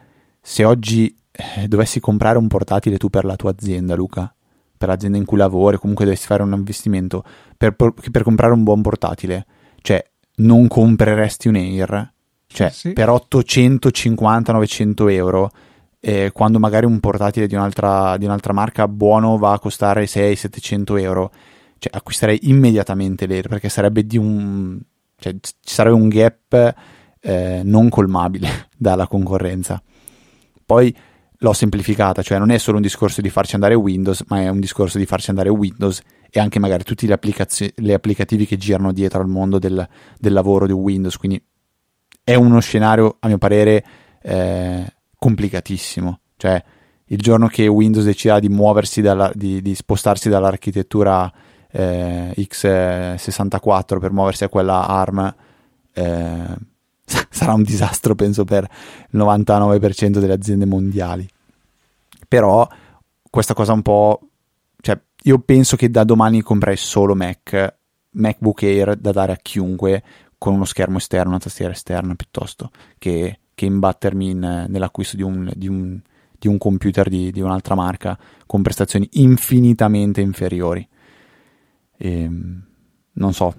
se 0.49 0.65
oggi 0.65 1.13
eh, 1.33 1.67
dovessi 1.67 1.99
comprare 1.99 2.39
un 2.39 2.47
portatile 2.47 2.99
tu 2.99 3.11
per 3.11 3.25
la 3.25 3.35
tua 3.35 3.51
azienda, 3.51 3.97
Luca, 3.97 4.33
per 4.79 4.87
l'azienda 4.87 5.19
in 5.19 5.25
cui 5.25 5.39
lavori, 5.39 5.77
comunque 5.77 6.05
dovessi 6.05 6.27
fare 6.27 6.45
un 6.45 6.53
investimento 6.53 7.25
per, 7.57 7.75
per 7.75 8.23
comprare 8.23 8.53
un 8.53 8.63
buon 8.63 8.81
portatile, 8.81 9.45
cioè 9.83 10.01
non 10.37 10.69
compreresti 10.69 11.49
un 11.49 11.57
Air, 11.57 12.13
cioè 12.47 12.71
sì. 12.71 12.93
per 12.93 13.09
850-900 13.09 15.11
euro, 15.11 15.51
eh, 15.99 16.31
quando 16.33 16.61
magari 16.61 16.87
un 16.87 17.01
portatile 17.01 17.49
di 17.49 17.57
un'altra, 17.57 18.17
di 18.17 18.25
un'altra 18.25 18.53
marca 18.53 18.87
buono 18.87 19.39
va 19.39 19.53
a 19.53 19.59
costare 19.59 20.05
600-700 20.05 21.01
euro, 21.01 21.33
cioè 21.79 21.91
acquisterei 21.93 22.39
immediatamente 22.43 23.27
l'Air 23.27 23.49
perché 23.49 23.69
sarebbe 23.69 24.07
di 24.07 24.17
un, 24.17 24.79
cioè, 25.19 25.35
ci 25.41 25.55
sarebbe 25.61 25.97
un 25.97 26.09
gap 26.09 26.75
eh, 27.21 27.63
non 27.65 27.89
colmabile 27.89 28.69
dalla 28.79 29.09
concorrenza. 29.09 29.83
Poi 30.67 30.95
l'ho 31.39 31.53
semplificata, 31.53 32.23
cioè 32.23 32.39
non 32.39 32.51
è 32.51 32.59
solo 32.59 32.77
un 32.77 32.83
discorso 32.83 33.21
di 33.21 33.31
farci 33.31 33.55
andare 33.55 33.75
Windows, 33.75 34.25
ma 34.29 34.41
è 34.41 34.49
un 34.49 34.61
discorso 34.61 34.99
di 34.99 35.07
farci 35.07 35.31
andare 35.31 35.49
Windows 35.49 36.01
e 36.31 36.41
anche 36.41 36.59
magari 36.59 36.83
tutti 36.83 37.07
gli, 37.07 37.13
applicaz- 37.13 37.73
gli 37.75 37.93
applicativi 37.93 38.47
che 38.47 38.57
girano 38.57 38.93
dietro 38.93 39.21
al 39.21 39.29
mondo 39.29 39.59
del, 39.59 39.87
del, 40.19 40.33
lavoro 40.33 40.67
di 40.67 40.73
Windows. 40.73 41.17
Quindi 41.17 41.43
è 42.25 42.35
uno 42.35 42.59
scenario, 42.61 43.17
a 43.21 43.29
mio 43.29 43.39
parere, 43.39 43.85
eh, 44.23 44.85
complicatissimo. 45.17 46.21
Cioè, 46.37 46.63
il 47.07 47.19
giorno 47.19 47.47
che 47.47 47.67
Windows 47.69 48.05
deciderà 48.05 48.41
di 48.41 48.49
muoversi, 48.49 49.01
dalla, 49.01 49.31
di, 49.35 49.63
di 49.63 49.75
spostarsi 49.75 50.29
dall'architettura 50.29 51.33
eh, 51.71 52.35
x64 52.37 53.99
per 54.01 54.11
muoversi 54.11 54.45
a 54.45 54.49
quella 54.49 54.87
ARM, 54.87 55.35
eh, 55.93 56.57
sarà 57.31 57.53
un 57.53 57.63
disastro, 57.63 58.15
penso, 58.15 58.45
per 58.45 58.69
il 59.11 59.19
99% 59.19 60.19
delle 60.19 60.33
aziende 60.33 60.65
mondiali. 60.65 61.29
Però 62.29 62.69
questa 63.31 63.55
cosa 63.55 63.73
un 63.73 63.83
po'... 63.83 64.21
Cioè, 64.81 65.01
io 65.25 65.39
penso 65.41 65.77
che 65.77 65.91
da 65.91 66.05
domani 66.05 66.43
comprai 66.43 66.77
solo 66.77 67.15
Mac, 67.15 67.75
MacBook 68.11 68.63
Air 68.63 68.97
da 68.97 69.13
dare 69.13 69.33
a 69.33 69.39
chiunque 69.41 70.03
con 70.39 70.55
uno 70.55 70.65
schermo 70.65 70.99
esterno, 70.99 71.31
una 71.31 71.39
tastiera 71.39 71.73
esterna, 71.73 72.15
piuttosto 72.15 72.71
che, 72.99 73.41
che 73.55 73.67
imbattermi 73.67 74.31
in, 74.31 74.67
nell'acquisto 74.69 75.17
di 75.17 75.23
un, 75.23 75.51
di 75.55 75.69
un, 75.69 76.01
di 76.39 76.49
un 76.49 76.59
computer 76.59 77.09
di, 77.09 77.31
di, 77.33 77.41
un'altra 77.41 77.75
marca 77.75 78.19
con 78.47 78.63
prestazioni 78.63 79.09
infinitamente 79.13 80.21
inferiori. 80.21 80.87
E, 81.97 82.21
ehm, 82.23 82.65
non 83.13 83.33
so, 83.33 83.55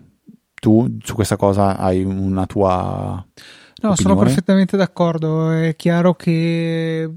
tu 0.59 0.97
su 1.03 1.13
questa 1.13 1.35
cosa 1.35 1.77
hai 1.77 2.03
una 2.03 2.45
tua... 2.45 3.23
No, 3.79 3.91
opinione? 3.91 3.95
sono 3.95 4.15
perfettamente 4.15 4.77
d'accordo. 4.77 5.51
È 5.51 5.75
chiaro 5.75 6.15
che 6.15 7.09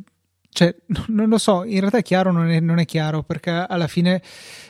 cioè, 0.51 0.75
non 1.09 1.29
lo 1.29 1.39
so, 1.39 1.65
in 1.65 1.81
realtà 1.81 1.99
è 1.99 2.03
chiaro, 2.03 2.33
non 2.33 2.49
è, 2.51 2.61
non 2.61 2.79
è, 2.79 2.85
chiaro, 2.85 3.23
perché 3.23 3.51
alla 3.51 3.87
fine 3.87 4.23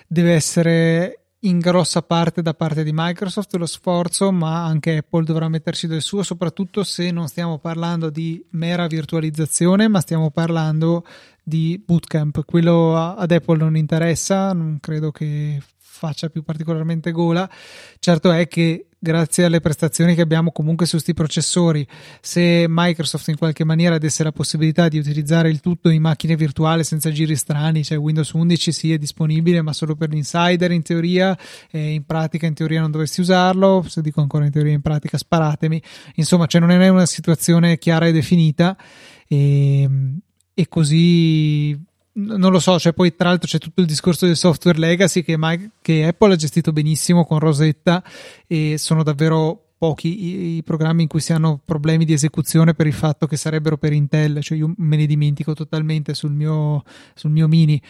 deve 0.06 0.34
essere 0.34 1.14
in 1.44 1.58
grossa 1.58 2.02
parte 2.02 2.42
da 2.42 2.52
parte 2.52 2.84
di 2.84 2.90
Microsoft 2.92 3.54
lo 3.56 3.66
sforzo, 3.66 4.30
ma 4.30 4.64
anche 4.64 4.98
Apple 4.98 5.24
dovrà 5.24 5.48
metterci 5.48 5.86
del 5.86 6.02
suo, 6.02 6.22
soprattutto 6.22 6.84
se 6.84 7.10
non 7.10 7.28
stiamo 7.28 7.58
parlando 7.58 8.10
di 8.10 8.44
mera 8.50 8.86
virtualizzazione, 8.86 9.88
ma 9.88 10.00
stiamo 10.00 10.30
parlando 10.30 11.04
di 11.42 11.82
bootcamp. 11.84 12.44
Quello 12.44 12.96
ad 12.96 13.30
Apple 13.30 13.56
non 13.56 13.76
interessa, 13.76 14.52
non 14.52 14.78
credo 14.80 15.10
che 15.10 15.60
faccia 15.92 16.28
più 16.28 16.42
particolarmente 16.42 17.10
gola. 17.10 17.50
Certo 17.98 18.30
è 18.30 18.46
che 18.46 18.86
grazie 19.02 19.44
alle 19.44 19.60
prestazioni 19.60 20.14
che 20.14 20.20
abbiamo 20.20 20.52
comunque 20.52 20.86
su 20.86 20.92
questi 20.92 21.14
processori, 21.14 21.86
se 22.20 22.66
Microsoft 22.68 23.28
in 23.28 23.36
qualche 23.36 23.64
maniera 23.64 23.98
desse 23.98 24.22
la 24.22 24.30
possibilità 24.30 24.88
di 24.88 24.98
utilizzare 24.98 25.50
il 25.50 25.60
tutto 25.60 25.88
in 25.88 26.00
macchine 26.00 26.36
virtuali 26.36 26.84
senza 26.84 27.10
giri 27.10 27.34
strani, 27.34 27.82
cioè 27.82 27.98
Windows 27.98 28.30
11 28.30 28.72
sì 28.72 28.92
è 28.92 28.98
disponibile 28.98 29.62
ma 29.62 29.72
solo 29.72 29.96
per 29.96 30.10
l'insider 30.10 30.70
in 30.70 30.82
teoria, 30.82 31.36
e 31.70 31.92
in 31.94 32.04
pratica 32.04 32.46
in 32.46 32.54
teoria 32.54 32.80
non 32.80 32.90
dovresti 32.90 33.20
usarlo, 33.20 33.84
se 33.88 34.00
dico 34.00 34.20
ancora 34.20 34.44
in 34.44 34.52
teoria 34.52 34.72
in 34.72 34.82
pratica 34.82 35.18
sparatemi, 35.18 35.82
insomma 36.14 36.46
cioè 36.46 36.60
non 36.60 36.70
è 36.70 36.88
una 36.88 37.06
situazione 37.06 37.78
chiara 37.78 38.06
e 38.06 38.12
definita 38.12 38.76
e, 39.26 39.88
e 40.54 40.68
così 40.68 41.88
non 42.12 42.50
lo 42.50 42.58
so, 42.58 42.78
cioè 42.78 42.92
poi 42.92 43.14
tra 43.14 43.28
l'altro 43.28 43.48
c'è 43.48 43.58
tutto 43.58 43.80
il 43.80 43.86
discorso 43.86 44.26
del 44.26 44.36
software 44.36 44.78
legacy 44.78 45.22
che, 45.22 45.36
Mike, 45.38 45.70
che 45.80 46.06
Apple 46.06 46.32
ha 46.32 46.36
gestito 46.36 46.72
benissimo 46.72 47.24
con 47.24 47.38
Rosetta 47.38 48.02
e 48.46 48.76
sono 48.78 49.02
davvero 49.02 49.70
pochi 49.80 50.24
i, 50.24 50.56
i, 50.56 50.62
programmi 50.62 51.02
in 51.02 51.08
cui 51.08 51.20
si 51.20 51.32
hanno 51.32 51.58
problemi 51.64 52.04
di 52.04 52.12
esecuzione 52.12 52.74
per 52.74 52.86
il 52.86 52.92
fatto 52.92 53.26
che 53.26 53.38
sarebbero 53.38 53.78
per 53.78 53.94
Intel, 53.94 54.42
cioè 54.42 54.58
io 54.58 54.74
me 54.76 54.96
ne 54.96 55.06
dimentico 55.06 55.54
totalmente 55.54 56.12
sul 56.12 56.32
mio, 56.32 56.82
sul 57.14 57.30
mio 57.30 57.48
mini. 57.48 57.80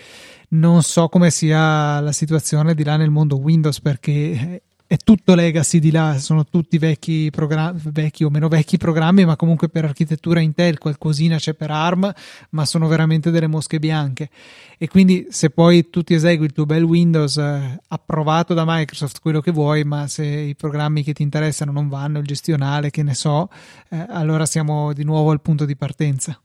Non 0.51 0.83
so 0.83 1.09
come 1.09 1.31
sia 1.31 1.99
la 1.99 2.13
situazione 2.13 2.75
di 2.75 2.85
là 2.85 2.97
nel 2.97 3.11
mondo 3.11 3.41
Windows 3.41 3.81
perché 3.81 4.63
è 4.91 4.97
tutto 4.97 5.37
legacy 5.37 5.79
di 5.79 5.93
là, 5.93 6.19
sono 6.19 6.45
tutti 6.45 6.77
vecchi 6.77 7.31
vecchi 7.31 8.25
o 8.25 8.29
meno 8.29 8.49
vecchi 8.49 8.77
programmi, 8.77 9.25
ma 9.25 9.37
comunque 9.37 9.69
per 9.69 9.85
architettura 9.85 10.41
Intel 10.41 10.79
qualcosina 10.79 11.37
c'è 11.37 11.55
per 11.55 11.71
ARM, 11.71 12.13
ma 12.51 12.65
sono 12.65 12.89
veramente 12.89 13.31
delle 13.31 13.47
mosche 13.47 13.79
bianche. 13.79 14.31
E 14.77 14.89
quindi 14.89 15.29
se 15.31 15.51
poi 15.51 15.91
tu 15.91 16.03
ti 16.03 16.15
esegui 16.15 16.47
il 16.47 16.53
tuo 16.53 16.67
bel 16.67 16.83
Windows 16.83 17.37
eh, 17.37 17.81
approvato 17.87 18.53
da 18.53 18.65
Microsoft, 18.67 19.21
quello 19.21 19.41
che 19.41 19.53
vuoi, 19.53 19.85
ma 19.85 20.09
se 20.09 20.25
i 20.25 20.57
programmi 20.57 21.05
che 21.05 21.13
ti 21.13 21.23
interessano 21.23 21.71
non 21.71 21.89
vanno, 21.89 22.19
il 22.19 22.27
gestionale, 22.27 22.91
che 22.91 23.05
ne 23.05 23.15
so, 23.15 23.49
eh, 23.91 24.07
allora 24.09 24.45
siamo 24.45 24.93
di 24.93 25.05
nuovo 25.05 25.31
al 25.31 25.41
punto 25.41 25.67
di 25.67 25.77
partenza. 25.77 26.37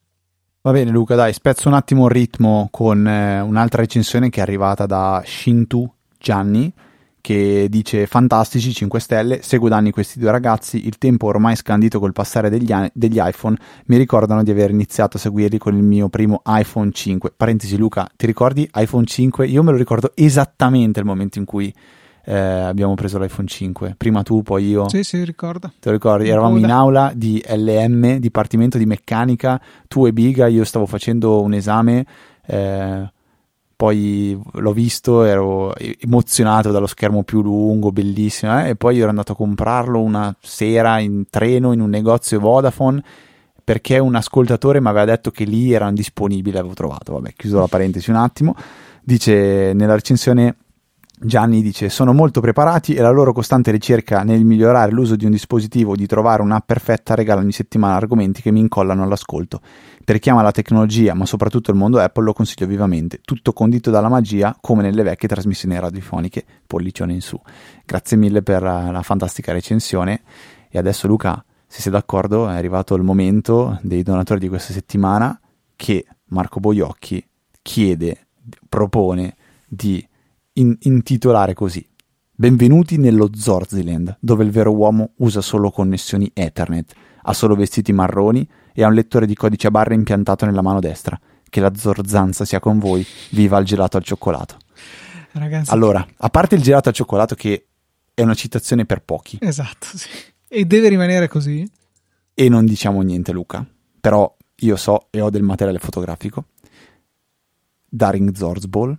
Va 0.62 0.72
bene 0.72 0.92
Luca, 0.92 1.16
dai, 1.16 1.34
spezzo 1.34 1.68
un 1.68 1.74
attimo 1.74 2.06
il 2.06 2.12
ritmo 2.12 2.68
con 2.70 3.08
eh, 3.08 3.42
un'altra 3.42 3.82
recensione 3.82 4.30
che 4.30 4.40
è 4.40 4.44
arrivata 4.44 4.86
da 4.86 5.24
Shintu 5.26 5.92
Gianni 6.20 6.72
che 7.26 7.66
dice 7.72 8.06
fantastici 8.06 8.72
5 8.72 9.00
stelle, 9.00 9.42
seguo 9.42 9.68
da 9.68 9.78
anni 9.78 9.90
questi 9.90 10.20
due 10.20 10.30
ragazzi, 10.30 10.86
il 10.86 11.00
tempo 11.00 11.26
ormai 11.26 11.56
scandito 11.56 11.98
col 12.00 12.14
passare 12.14 12.52
degli, 12.52 12.72
degli 12.94 13.18
iPhone 13.20 13.58
mi 13.88 13.98
ricordano 13.98 14.44
di 14.44 14.52
aver 14.52 14.70
iniziato 14.70 15.18
a 15.18 15.20
seguirli 15.20 15.58
con 15.58 15.76
il 15.76 15.82
mio 15.82 16.08
primo 16.08 16.44
iPhone 16.46 16.92
5. 16.92 17.34
Parentesi 17.36 17.78
Luca, 17.78 18.08
ti 18.16 18.28
ricordi 18.28 18.70
iPhone 18.76 19.08
5? 19.08 19.48
Io 19.48 19.64
me 19.64 19.72
lo 19.72 19.78
ricordo 19.78 20.12
esattamente 20.14 21.00
il 21.00 21.08
momento 21.08 21.40
in 21.40 21.46
cui 21.46 21.74
eh, 22.26 22.38
abbiamo 22.38 22.94
preso 22.94 23.18
l'iPhone 23.18 23.48
5. 23.48 23.96
Prima 23.98 24.22
tu, 24.22 24.44
poi 24.44 24.68
io. 24.68 24.88
Sì, 24.88 25.02
sì, 25.02 25.24
ricordo. 25.24 25.74
Te 25.80 25.90
lo 25.90 25.94
ricordi? 25.94 26.30
Eravamo 26.30 26.58
in 26.58 26.70
aula 26.70 27.12
di 27.16 27.44
LM, 27.44 28.18
Dipartimento 28.18 28.78
di 28.78 28.86
Meccanica, 28.86 29.60
tu 29.88 30.06
e 30.06 30.14
Biga, 30.14 30.46
io 30.46 30.64
stavo 30.64 30.86
facendo 30.86 31.42
un 31.42 31.56
esame. 31.56 32.06
Eh, 32.46 33.14
poi 33.76 34.40
l'ho 34.54 34.74
visto, 34.74 35.24
ero 35.24 35.76
emozionato 35.76 36.72
dallo 36.72 36.88
schermo 36.88 37.24
più 37.24 37.42
lungo, 37.42 37.92
bellissimo, 37.92 38.62
eh? 38.62 38.70
e 38.70 38.76
poi 38.76 39.00
ero 39.00 39.10
andato 39.10 39.34
a 39.34 39.36
comprarlo 39.36 40.02
una 40.02 40.36
sera 40.40 41.00
in 41.00 41.26
treno 41.30 41.74
in 41.74 41.82
un 41.82 41.90
negozio 41.90 42.40
Vodafone 42.40 43.04
perché 43.64 43.98
un 43.98 44.16
ascoltatore 44.16 44.80
mi 44.80 44.88
aveva 44.88 45.06
detto 45.06 45.32
che 45.32 45.44
lì 45.44 45.74
erano 45.74 45.94
disponibili, 45.94 46.58
avevo 46.58 46.76
trovato, 46.76 47.14
vabbè, 47.14 47.34
chiuso 47.36 47.60
la 47.60 47.68
parentesi 47.68 48.12
un 48.12 48.18
attimo, 48.18 48.56
dice 49.02 49.74
nella 49.74 49.96
recensione 49.96 50.58
Gianni 51.18 51.62
dice 51.62 51.88
sono 51.90 52.12
molto 52.12 52.42
preparati 52.42 52.94
e 52.94 53.02
la 53.02 53.10
loro 53.10 53.32
costante 53.32 53.72
ricerca 53.72 54.24
nel 54.24 54.44
migliorare 54.44 54.92
l'uso 54.92 55.16
di 55.16 55.24
un 55.24 55.32
dispositivo 55.32 55.96
di 55.96 56.06
trovare 56.06 56.42
una 56.42 56.60
perfetta 56.60 57.16
regala 57.16 57.40
ogni 57.40 57.54
settimana 57.54 57.96
argomenti 57.96 58.42
che 58.42 58.52
mi 58.52 58.60
incollano 58.60 59.04
all'ascolto. 59.04 59.62
Per 60.06 60.20
chi 60.20 60.30
ama 60.30 60.44
la 60.44 60.52
tecnologia 60.52 61.16
ma 61.16 61.26
soprattutto 61.26 61.72
il 61.72 61.78
mondo 61.78 61.98
Apple 61.98 62.26
lo 62.26 62.34
consiglio 62.34 62.68
vivamente, 62.68 63.22
tutto 63.26 63.54
condito 63.54 63.90
dalla 63.90 64.08
magia 64.08 64.56
come 64.62 64.84
nelle 64.84 65.02
vecchie 65.02 65.28
trasmissioni 65.28 65.80
radiofoniche, 65.80 66.46
pollicione 66.68 67.14
in 67.14 67.22
su. 67.22 67.42
Grazie 67.84 68.16
mille 68.16 68.44
per 68.44 68.62
la 68.62 69.02
fantastica 69.02 69.52
recensione 69.52 70.22
e 70.70 70.78
adesso 70.78 71.08
Luca, 71.08 71.44
se 71.66 71.82
sei 71.82 71.92
d'accordo 71.92 72.48
è 72.48 72.54
arrivato 72.54 72.94
il 72.94 73.02
momento 73.02 73.80
dei 73.82 74.04
donatori 74.04 74.40
di 74.40 74.48
questa 74.48 74.74
settimana 74.74 75.40
che 75.76 76.06
Marco 76.26 76.60
Boiocchi 76.60 77.28
chiede, 77.64 78.28
propone 78.70 79.36
di 79.68 80.08
in- 80.54 80.78
intitolare 80.82 81.56
così. 81.56 81.84
Benvenuti 82.32 83.00
nello 83.00 83.32
Zorziland, 83.34 84.18
dove 84.20 84.44
il 84.44 84.52
vero 84.52 84.72
uomo 84.72 85.14
usa 85.18 85.42
solo 85.42 85.72
connessioni 85.72 86.30
Ethernet, 86.32 86.94
ha 87.24 87.34
solo 87.34 87.56
vestiti 87.56 87.92
marroni 87.92 88.48
e 88.76 88.84
ha 88.84 88.88
un 88.88 88.94
lettore 88.94 89.26
di 89.26 89.34
codice 89.34 89.68
a 89.68 89.72
barre 89.72 89.96
impiantato 89.96 90.46
nella 90.46 90.62
mano 90.62 90.80
destra. 90.80 91.20
Che 91.50 91.60
la 91.62 91.74
zorzanza 91.74 92.44
sia 92.46 92.60
con 92.60 92.78
voi, 92.78 93.04
viva 93.32 93.58
il 93.58 93.66
gelato 93.66 93.96
al 93.98 94.04
cioccolato. 94.04 94.58
Ragazzi, 95.32 95.72
allora, 95.72 96.06
a 96.18 96.30
parte 96.30 96.56
il 96.56 96.62
gelato 96.62 96.90
al 96.90 96.96
cioccolato 96.96 97.34
che 97.36 97.68
è 98.14 98.22
una 98.22 98.34
citazione 98.34 98.86
per 98.86 99.02
pochi. 99.02 99.38
Esatto, 99.42 99.88
sì. 99.96 100.10
E 100.48 100.66
deve 100.66 100.90
rimanere 100.90 101.28
così? 101.28 101.68
e 102.38 102.50
non 102.50 102.66
diciamo 102.66 103.02
niente 103.02 103.32
Luca, 103.32 103.66
però 104.00 104.36
io 104.58 104.76
so 104.76 105.08
e 105.10 105.22
ho 105.22 105.30
del 105.30 105.42
materiale 105.42 105.80
fotografico. 105.80 106.48
Daring 107.88 108.36
Zorzball. 108.36 108.96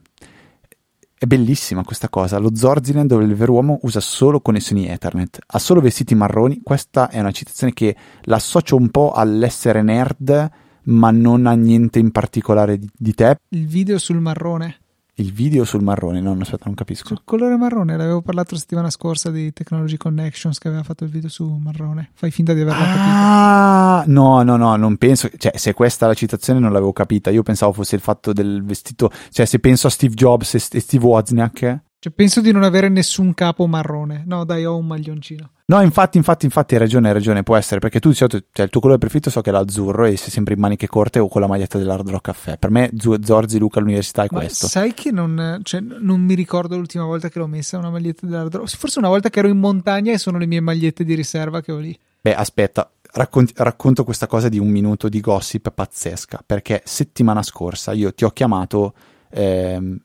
È 1.19 1.25
bellissima 1.25 1.83
questa 1.83 2.11
cosa. 2.11 2.37
Lo 2.37 2.55
Zorzinen, 2.55 3.07
dove 3.07 3.25
il 3.25 3.35
vero 3.35 3.55
uomo 3.55 3.79
usa 3.83 4.01
solo 4.01 4.41
connessioni 4.41 4.87
Ethernet, 4.87 5.39
ha 5.47 5.59
solo 5.59 5.81
vestiti 5.81 6.15
marroni. 6.15 6.61
Questa 6.63 7.09
è 7.09 7.19
una 7.21 7.31
citazione 7.31 7.73
che 7.73 7.97
l'associo 8.25 8.77
un 8.77 8.91
po' 8.91 9.13
all'essere 9.13 9.81
nerd, 9.81 10.51
ma 10.85 11.11
non 11.11 11.47
ha 11.47 11.55
niente 11.55 11.99
in 11.99 12.11
particolare 12.11 12.79
di, 12.79 12.91
di 12.95 13.15
te. 13.15 13.39
Il 13.49 13.67
video 13.67 13.97
sul 13.97 14.21
marrone. 14.21 14.81
Il 15.19 15.33
video 15.33 15.65
sul 15.65 15.83
marrone, 15.83 16.21
no, 16.21 16.37
aspetta, 16.39 16.65
non 16.67 16.75
capisco. 16.75 17.09
Sul 17.09 17.23
colore 17.25 17.57
marrone, 17.57 17.97
l'avevo 17.97 18.21
parlato 18.21 18.53
la 18.53 18.61
settimana 18.61 18.91
scorsa 18.91 19.31
di 19.31 19.51
Technology 19.51 19.97
Connections 19.97 20.59
che 20.59 20.69
aveva 20.69 20.83
fatto 20.83 21.05
il 21.05 21.11
video 21.11 21.31
su 21.31 21.49
marrone. 21.49 22.11
Fai 22.13 22.31
finta 22.31 22.53
di 22.53 22.61
averla 22.61 22.83
ah, 22.83 24.03
capita. 24.05 24.13
No, 24.13 24.43
no, 24.43 24.57
no, 24.57 24.77
non 24.77 24.99
penso. 24.99 25.31
Cioè, 25.35 25.57
se 25.57 25.73
questa 25.73 26.05
è 26.05 26.09
la 26.09 26.15
citazione 26.15 26.59
non 26.59 26.71
l'avevo 26.71 26.93
capita. 26.93 27.31
Io 27.31 27.43
pensavo 27.43 27.73
fosse 27.73 27.95
il 27.95 28.03
fatto 28.03 28.35
del 28.35 28.63
vestito. 28.63 29.11
Cioè, 29.31 29.47
se 29.47 29.59
penso 29.59 29.87
a 29.87 29.91
Steve 29.91 30.13
Jobs 30.13 30.53
e 30.53 30.59
Steve 30.59 31.07
Wozniak. 31.07 31.85
Cioè, 31.99 32.13
penso 32.13 32.41
di 32.41 32.53
non 32.53 32.63
avere 32.63 32.89
nessun 32.89 33.33
capo 33.33 33.67
marrone. 33.67 34.23
No, 34.27 34.45
dai, 34.45 34.65
ho 34.67 34.77
un 34.77 34.87
maglioncino. 34.87 35.51
No, 35.69 35.81
infatti, 35.81 36.17
infatti, 36.17 36.45
infatti, 36.45 36.75
hai 36.75 36.81
ragione, 36.81 37.09
hai 37.09 37.15
ragione, 37.15 37.43
può 37.43 37.57
essere, 37.57 37.81
perché 37.81 37.99
tu 37.99 38.13
cioè, 38.13 38.29
il 38.31 38.69
tuo 38.71 38.81
colore 38.81 38.99
preferito 38.99 39.31
so 39.31 39.41
che 39.41 39.51
è 39.51 39.53
l'azzurro 39.53 40.05
e 40.05 40.17
sei 40.17 40.31
sempre 40.31 40.55
in 40.55 40.61
maniche 40.61 40.87
corte 40.87 41.19
o 41.19 41.27
con 41.27 41.41
la 41.41 41.49
maglietta 41.49 41.79
dell'Hard 41.79 42.09
Rock 42.09 42.27
Caffè. 42.27 42.59
Per 42.59 42.71
me 42.71 42.91
Zorzi 42.97 43.59
Luca 43.59 43.81
all'università 43.81 44.23
è 44.23 44.29
Ma 44.31 44.39
questo. 44.39 44.69
Sai 44.69 44.95
che 44.95 45.11
non, 45.11 45.61
cioè, 45.65 45.81
non 45.81 46.21
mi 46.21 46.35
ricordo 46.35 46.77
l'ultima 46.77 47.05
volta 47.05 47.29
che 47.29 47.41
l'ho 47.41 47.49
messa 47.49 47.79
una 47.79 47.91
maglietta 47.91 48.27
dell'Hard 48.27 48.55
Rock. 48.55 48.77
Forse 48.77 48.99
una 49.01 49.09
volta 49.09 49.29
che 49.29 49.41
ero 49.41 49.49
in 49.49 49.59
montagna 49.59 50.13
e 50.13 50.19
sono 50.19 50.39
le 50.39 50.47
mie 50.47 50.61
magliette 50.61 51.03
di 51.03 51.15
riserva 51.15 51.61
che 51.61 51.73
ho 51.73 51.79
lì. 51.79 51.99
Beh, 52.21 52.35
aspetta, 52.35 52.89
racconti, 53.15 53.53
racconto 53.57 54.05
questa 54.05 54.29
cosa 54.29 54.49
di 54.49 54.61
un 54.61 54.69
minuto 54.69 55.09
di 55.09 55.21
gossip 55.21 55.73
pazzesca, 55.73 56.45
perché 56.47 56.83
settimana 56.85 57.43
scorsa 57.43 57.93
io 57.93 58.13
ti 58.15 58.25
ho 58.25 58.31
chiamato... 58.31 58.95
Ehm, 59.31 59.99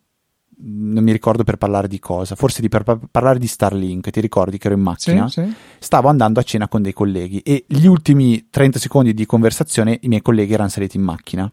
non 0.63 1.03
mi 1.03 1.11
ricordo 1.11 1.43
per 1.43 1.57
parlare 1.57 1.87
di 1.87 1.99
cosa, 1.99 2.35
forse 2.35 2.61
di 2.61 2.69
per 2.69 2.83
parlare 3.09 3.39
di 3.39 3.47
Starlink, 3.47 4.09
ti 4.09 4.19
ricordi 4.19 4.57
che 4.57 4.67
ero 4.67 4.75
in 4.75 4.83
macchina? 4.83 5.27
Sì, 5.27 5.41
sì. 5.41 5.53
Stavo 5.79 6.07
andando 6.07 6.39
a 6.39 6.43
cena 6.43 6.67
con 6.67 6.81
dei 6.81 6.93
colleghi 6.93 7.39
e 7.39 7.65
gli 7.67 7.85
ultimi 7.85 8.47
30 8.49 8.79
secondi 8.79 9.13
di 9.13 9.25
conversazione 9.25 9.97
i 10.01 10.07
miei 10.07 10.21
colleghi 10.21 10.53
erano 10.53 10.69
saliti 10.69 10.97
in 10.97 11.03
macchina 11.03 11.51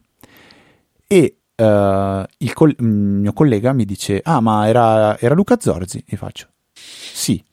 e 1.07 1.37
uh, 1.55 2.23
il, 2.37 2.53
col- 2.53 2.75
il, 2.77 2.85
mio 2.85 3.33
collega 3.33 3.73
mi 3.73 3.85
dice, 3.85 4.21
ah 4.23 4.39
ma 4.39 4.67
era, 4.67 5.17
era 5.19 5.33
Luca 5.33 5.57
Zorzi? 5.59 6.03
E 6.05 6.15
faccio, 6.15 6.47
sì, 6.71 7.43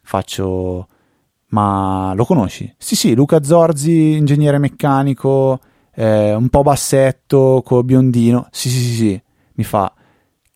faccio, 0.00 0.88
ma 1.48 2.14
lo 2.14 2.24
conosci? 2.24 2.74
Sì, 2.78 2.96
sì, 2.96 3.14
Luca 3.14 3.42
Zorzi, 3.42 4.16
ingegnere 4.16 4.58
meccanico, 4.58 5.60
eh, 5.94 6.34
un 6.34 6.48
po' 6.48 6.62
bassetto, 6.62 7.62
co 7.64 7.82
biondino, 7.82 8.48
sì, 8.50 8.70
sì, 8.70 8.78
sì, 8.78 8.94
sì, 8.94 9.22
mi 9.54 9.64
fa 9.64 9.92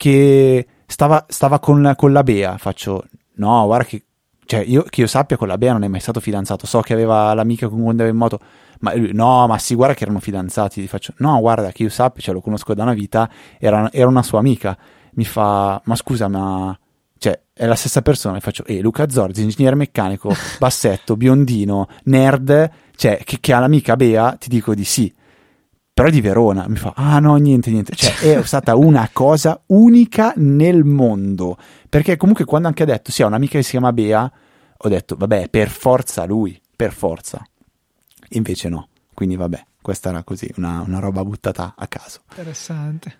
che 0.01 0.67
stava, 0.87 1.27
stava 1.29 1.59
con, 1.59 1.93
con, 1.95 2.11
la 2.11 2.23
Bea. 2.23 2.57
Faccio, 2.57 3.05
no, 3.35 3.67
guarda 3.67 3.85
che, 3.85 4.05
cioè, 4.47 4.61
io, 4.61 4.83
che 4.85 5.03
io 5.03 5.07
sappia 5.07 5.37
con 5.37 5.47
la 5.47 5.59
Bea 5.59 5.73
non 5.73 5.85
è 5.85 5.89
mai 5.89 6.01
stato 6.01 6.21
fidanzato. 6.21 6.65
So 6.65 6.81
che 6.81 6.95
aveva 6.95 7.35
l'amica 7.35 7.69
con 7.69 7.81
cui 7.81 7.91
andava 7.91 8.09
in 8.09 8.17
moto. 8.17 8.39
Ma 8.79 8.95
lui, 8.95 9.13
no, 9.13 9.47
ma 9.47 9.59
sì, 9.59 9.75
guarda 9.75 9.95
che 9.95 10.05
erano 10.05 10.19
fidanzati. 10.19 10.81
Gli 10.81 10.87
faccio, 10.87 11.13
no, 11.19 11.39
guarda 11.41 11.71
che 11.71 11.83
io 11.83 11.91
sappia, 11.91 12.23
cioè, 12.23 12.33
lo 12.33 12.41
conosco 12.41 12.73
da 12.73 12.85
una 12.85 12.95
vita, 12.95 13.29
era, 13.59 13.93
era 13.93 14.09
una 14.09 14.23
sua 14.23 14.39
amica. 14.39 14.75
Mi 15.13 15.25
fa, 15.27 15.83
ma 15.85 15.95
scusa, 15.97 16.29
ma 16.29 16.79
cioè 17.19 17.39
è 17.53 17.67
la 17.67 17.75
stessa 17.75 18.01
persona 18.01 18.39
e 18.39 18.41
faccio 18.41 18.65
eh, 18.65 18.81
Luca 18.81 19.07
Zorzi, 19.07 19.43
ingegnere 19.43 19.77
meccanico, 19.77 20.35
bassetto, 20.59 21.15
biondino, 21.15 21.89
nerd, 22.05 22.71
cioè 22.97 23.21
che, 23.23 23.37
che 23.39 23.53
ha 23.53 23.59
l'amica 23.59 23.97
Bea, 23.97 24.37
ti 24.39 24.49
dico 24.49 24.75
di 24.75 24.85
sì 24.85 25.13
però 26.01 26.09
è 26.09 26.15
di 26.15 26.23
Verona. 26.23 26.67
Mi 26.67 26.77
fa, 26.77 26.95
ah 26.97 27.19
no, 27.19 27.37
niente, 27.37 27.71
niente. 27.71 27.95
Cioè, 27.95 28.39
è 28.39 28.43
stata 28.45 28.75
una 28.75 29.11
cosa 29.13 29.61
unica 29.67 30.33
nel 30.37 30.83
mondo. 30.83 31.59
Perché 31.91 32.17
comunque 32.17 32.47
quando 32.47 32.69
anche 32.69 32.85
ha 32.85 32.87
detto, 32.87 33.13
sì, 33.13 33.23
ha 33.23 33.27
un'amica 33.27 33.59
che 33.59 33.63
si 33.63 33.73
chiama 33.73 33.93
Bea, 33.93 34.33
ho 34.79 34.89
detto, 34.89 35.15
vabbè, 35.17 35.51
per 35.51 35.69
forza 35.69 36.25
lui, 36.25 36.59
per 36.75 36.95
forza. 36.95 37.47
Invece 38.31 38.71
no. 38.71 38.89
Quindi 39.13 39.37
vabbè, 39.37 39.63
questa 39.83 40.09
era 40.09 40.23
così, 40.23 40.51
una, 40.57 40.83
una 40.87 41.01
roba 41.01 41.23
buttata 41.23 41.75
a 41.77 41.87
caso. 41.87 42.21
Interessante. 42.31 43.19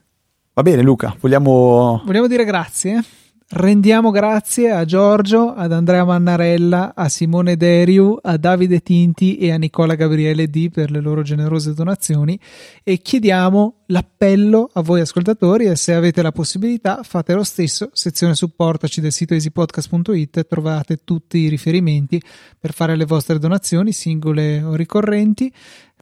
Va 0.55 0.63
bene 0.63 0.81
Luca, 0.81 1.15
vogliamo... 1.21 2.01
Vogliamo 2.07 2.29
dire 2.29 2.47
grazie? 2.47 3.05
Rendiamo 3.53 4.13
grazie 4.13 4.71
a 4.71 4.85
Giorgio, 4.85 5.53
ad 5.53 5.73
Andrea 5.73 6.05
Mannarella, 6.05 6.93
a 6.95 7.09
Simone 7.09 7.57
Deriu, 7.57 8.17
a 8.23 8.37
Davide 8.37 8.79
Tinti 8.79 9.39
e 9.39 9.51
a 9.51 9.57
Nicola 9.57 9.97
Gabriele 9.97 10.47
D 10.47 10.71
per 10.71 10.93
le 10.93 11.01
loro 11.01 11.23
generose 11.23 11.75
donazioni. 11.75 12.39
E 12.85 12.99
chiediamo 12.99 13.81
l'appello 13.87 14.71
a 14.73 14.83
voi 14.83 15.01
ascoltatori 15.01 15.65
e 15.65 15.75
se 15.75 15.93
avete 15.95 16.23
la 16.23 16.31
possibilità 16.31 17.03
fate 17.03 17.35
lo 17.35 17.43
stesso, 17.43 17.91
sezione 17.93 18.37
supportaci 18.37 19.01
del 19.01 19.11
sito 19.11 19.35
easypodcast.it 19.35 20.47
trovate 20.47 21.03
tutti 21.03 21.39
i 21.39 21.49
riferimenti 21.49 22.23
per 22.57 22.73
fare 22.73 22.95
le 22.95 23.05
vostre 23.05 23.41
donazioni 23.41 23.91
singole 23.91 24.63
o 24.63 24.77
ricorrenti 24.77 25.53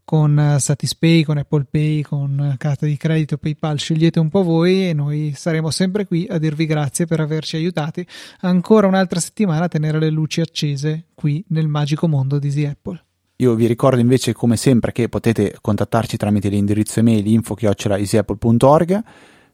con 0.08 0.38
eh, 0.38 0.58
Satispay, 0.58 1.22
con 1.22 1.36
Apple 1.36 1.66
Pay, 1.70 2.00
con 2.00 2.54
carta 2.56 2.86
di 2.86 2.96
credito, 2.96 3.36
PayPal, 3.36 3.78
scegliete 3.78 4.18
un 4.18 4.30
po' 4.30 4.42
voi 4.42 4.88
e 4.88 4.94
noi 4.94 5.34
saremo 5.36 5.68
sempre 5.68 6.06
qui 6.06 6.26
a 6.30 6.38
dirvi 6.38 6.64
grazie 6.64 7.04
per 7.04 7.20
averci 7.20 7.56
aiutati 7.56 8.06
ancora 8.40 8.86
un'altra 8.86 9.20
settimana 9.20 9.66
a 9.66 9.68
tenere 9.68 9.98
le 9.98 10.08
luci 10.08 10.40
accese 10.40 11.08
qui 11.14 11.44
nel 11.48 11.68
magico 11.68 12.08
mondo 12.08 12.38
di 12.38 12.46
Easy 12.46 12.64
Apple. 12.64 13.04
Io 13.36 13.54
vi 13.54 13.66
ricordo 13.66 14.00
invece 14.00 14.32
come 14.32 14.56
sempre 14.56 14.92
che 14.92 15.10
potete 15.10 15.58
contattarci 15.60 16.16
tramite 16.16 16.48
l'indirizzo 16.48 17.00
email 17.00 17.26
info-easyapple.org 17.26 19.02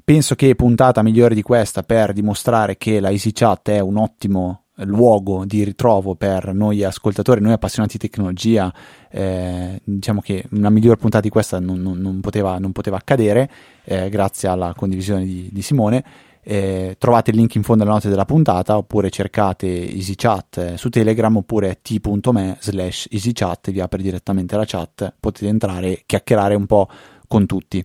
Penso 0.05 0.35
che 0.35 0.55
puntata 0.55 1.03
migliore 1.03 1.35
di 1.35 1.41
questa 1.41 1.83
per 1.83 2.13
dimostrare 2.13 2.77
che 2.77 3.01
la 3.01 3.11
EasyChat 3.11 3.71
è 3.71 3.81
un 3.81 3.97
ottimo 3.97 4.64
luogo 4.79 5.45
di 5.45 5.63
ritrovo 5.63 6.15
per 6.15 6.53
noi 6.53 6.83
ascoltatori, 6.83 7.41
noi 7.41 7.53
appassionati 7.53 7.99
di 7.99 8.09
tecnologia, 8.09 8.73
eh, 9.11 9.81
diciamo 9.85 10.21
che 10.21 10.45
una 10.51 10.71
migliore 10.71 10.97
puntata 10.97 11.23
di 11.23 11.29
questa 11.29 11.61
non, 11.61 11.81
non, 11.81 11.99
non, 11.99 12.21
poteva, 12.21 12.59
non 12.59 12.73
poteva, 12.73 12.97
accadere 12.97 13.51
eh, 13.85 14.09
grazie 14.09 14.49
alla 14.49 14.75
condivisione 14.77 15.25
di, 15.25 15.49
di 15.53 15.63
Simone. 15.63 16.05
Eh, 16.47 16.97
trovate 16.99 17.31
il 17.31 17.39
link 17.39 17.55
in 17.55 17.63
fondo 17.63 17.85
alle 17.85 17.93
note 17.93 18.11
della 18.11 18.27
puntata 18.27 18.77
oppure 18.77 19.09
cercate 19.09 19.67
EasyChat 19.67 20.59
eh, 20.59 20.77
su 20.77 20.91
Telegram 20.91 21.35
oppure 21.35 21.79
t.me 21.81 22.59
slash 22.61 23.09
EasyChat 23.11 23.71
vi 23.71 23.81
apre 23.81 24.03
direttamente 24.03 24.55
la 24.55 24.65
chat 24.67 25.15
potete 25.19 25.49
entrare 25.49 25.87
e 25.87 26.03
chiacchierare 26.05 26.55
un 26.55 26.67
po' 26.67 26.87
con 27.27 27.47
tutti 27.47 27.83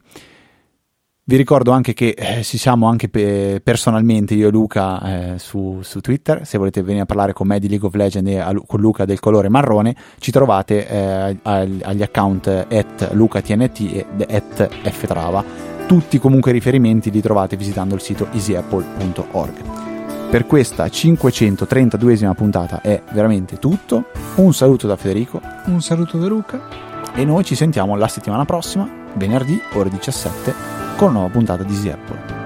vi 1.29 1.35
ricordo 1.35 1.69
anche 1.69 1.93
che 1.93 2.15
eh, 2.17 2.43
ci 2.43 2.57
siamo 2.57 2.87
anche 2.87 3.07
pe- 3.07 3.61
personalmente, 3.63 4.33
io 4.33 4.47
e 4.47 4.51
Luca, 4.51 5.33
eh, 5.33 5.37
su, 5.37 5.77
su, 5.83 5.99
Twitter. 5.99 6.43
Se 6.43 6.57
volete 6.57 6.81
venire 6.81 7.03
a 7.03 7.05
parlare 7.05 7.33
con 7.33 7.45
me 7.45 7.59
di 7.59 7.69
League 7.69 7.87
of 7.87 7.93
Legends 7.93 8.31
e 8.31 8.39
a, 8.39 8.51
con 8.65 8.79
Luca 8.79 9.05
del 9.05 9.19
colore 9.19 9.47
marrone, 9.47 9.95
ci 10.17 10.31
trovate 10.31 10.87
eh, 10.87 11.37
agli 11.43 12.01
account 12.01 12.47
at 12.47 13.09
lucatnt 13.11 13.79
e 13.79 14.05
at 14.27 14.69
ftrava. 14.89 15.45
Tutti 15.85 16.17
comunque 16.17 16.49
i 16.49 16.53
riferimenti 16.55 17.11
li 17.11 17.21
trovate 17.21 17.55
visitando 17.55 17.93
il 17.93 18.01
sito 18.01 18.27
easyapple.org. 18.31 20.31
Per 20.31 20.47
questa 20.47 20.87
532esima 20.87 22.33
puntata 22.33 22.81
è 22.81 23.03
veramente 23.11 23.59
tutto. 23.59 24.05
Un 24.35 24.51
saluto 24.55 24.87
da 24.87 24.95
Federico. 24.95 25.39
Un 25.65 25.79
saluto 25.79 26.17
da 26.17 26.25
Luca. 26.25 26.59
E 27.13 27.23
noi 27.23 27.43
ci 27.43 27.53
sentiamo 27.53 27.95
la 27.95 28.07
settimana 28.07 28.45
prossima, 28.45 28.98
venerdì, 29.13 29.61
ore 29.73 29.89
17 29.89 30.53
con 30.97 31.09
una 31.09 31.19
nuova 31.19 31.33
puntata 31.33 31.63
di 31.63 31.73
Easy 31.73 31.89
Apple. 31.89 32.38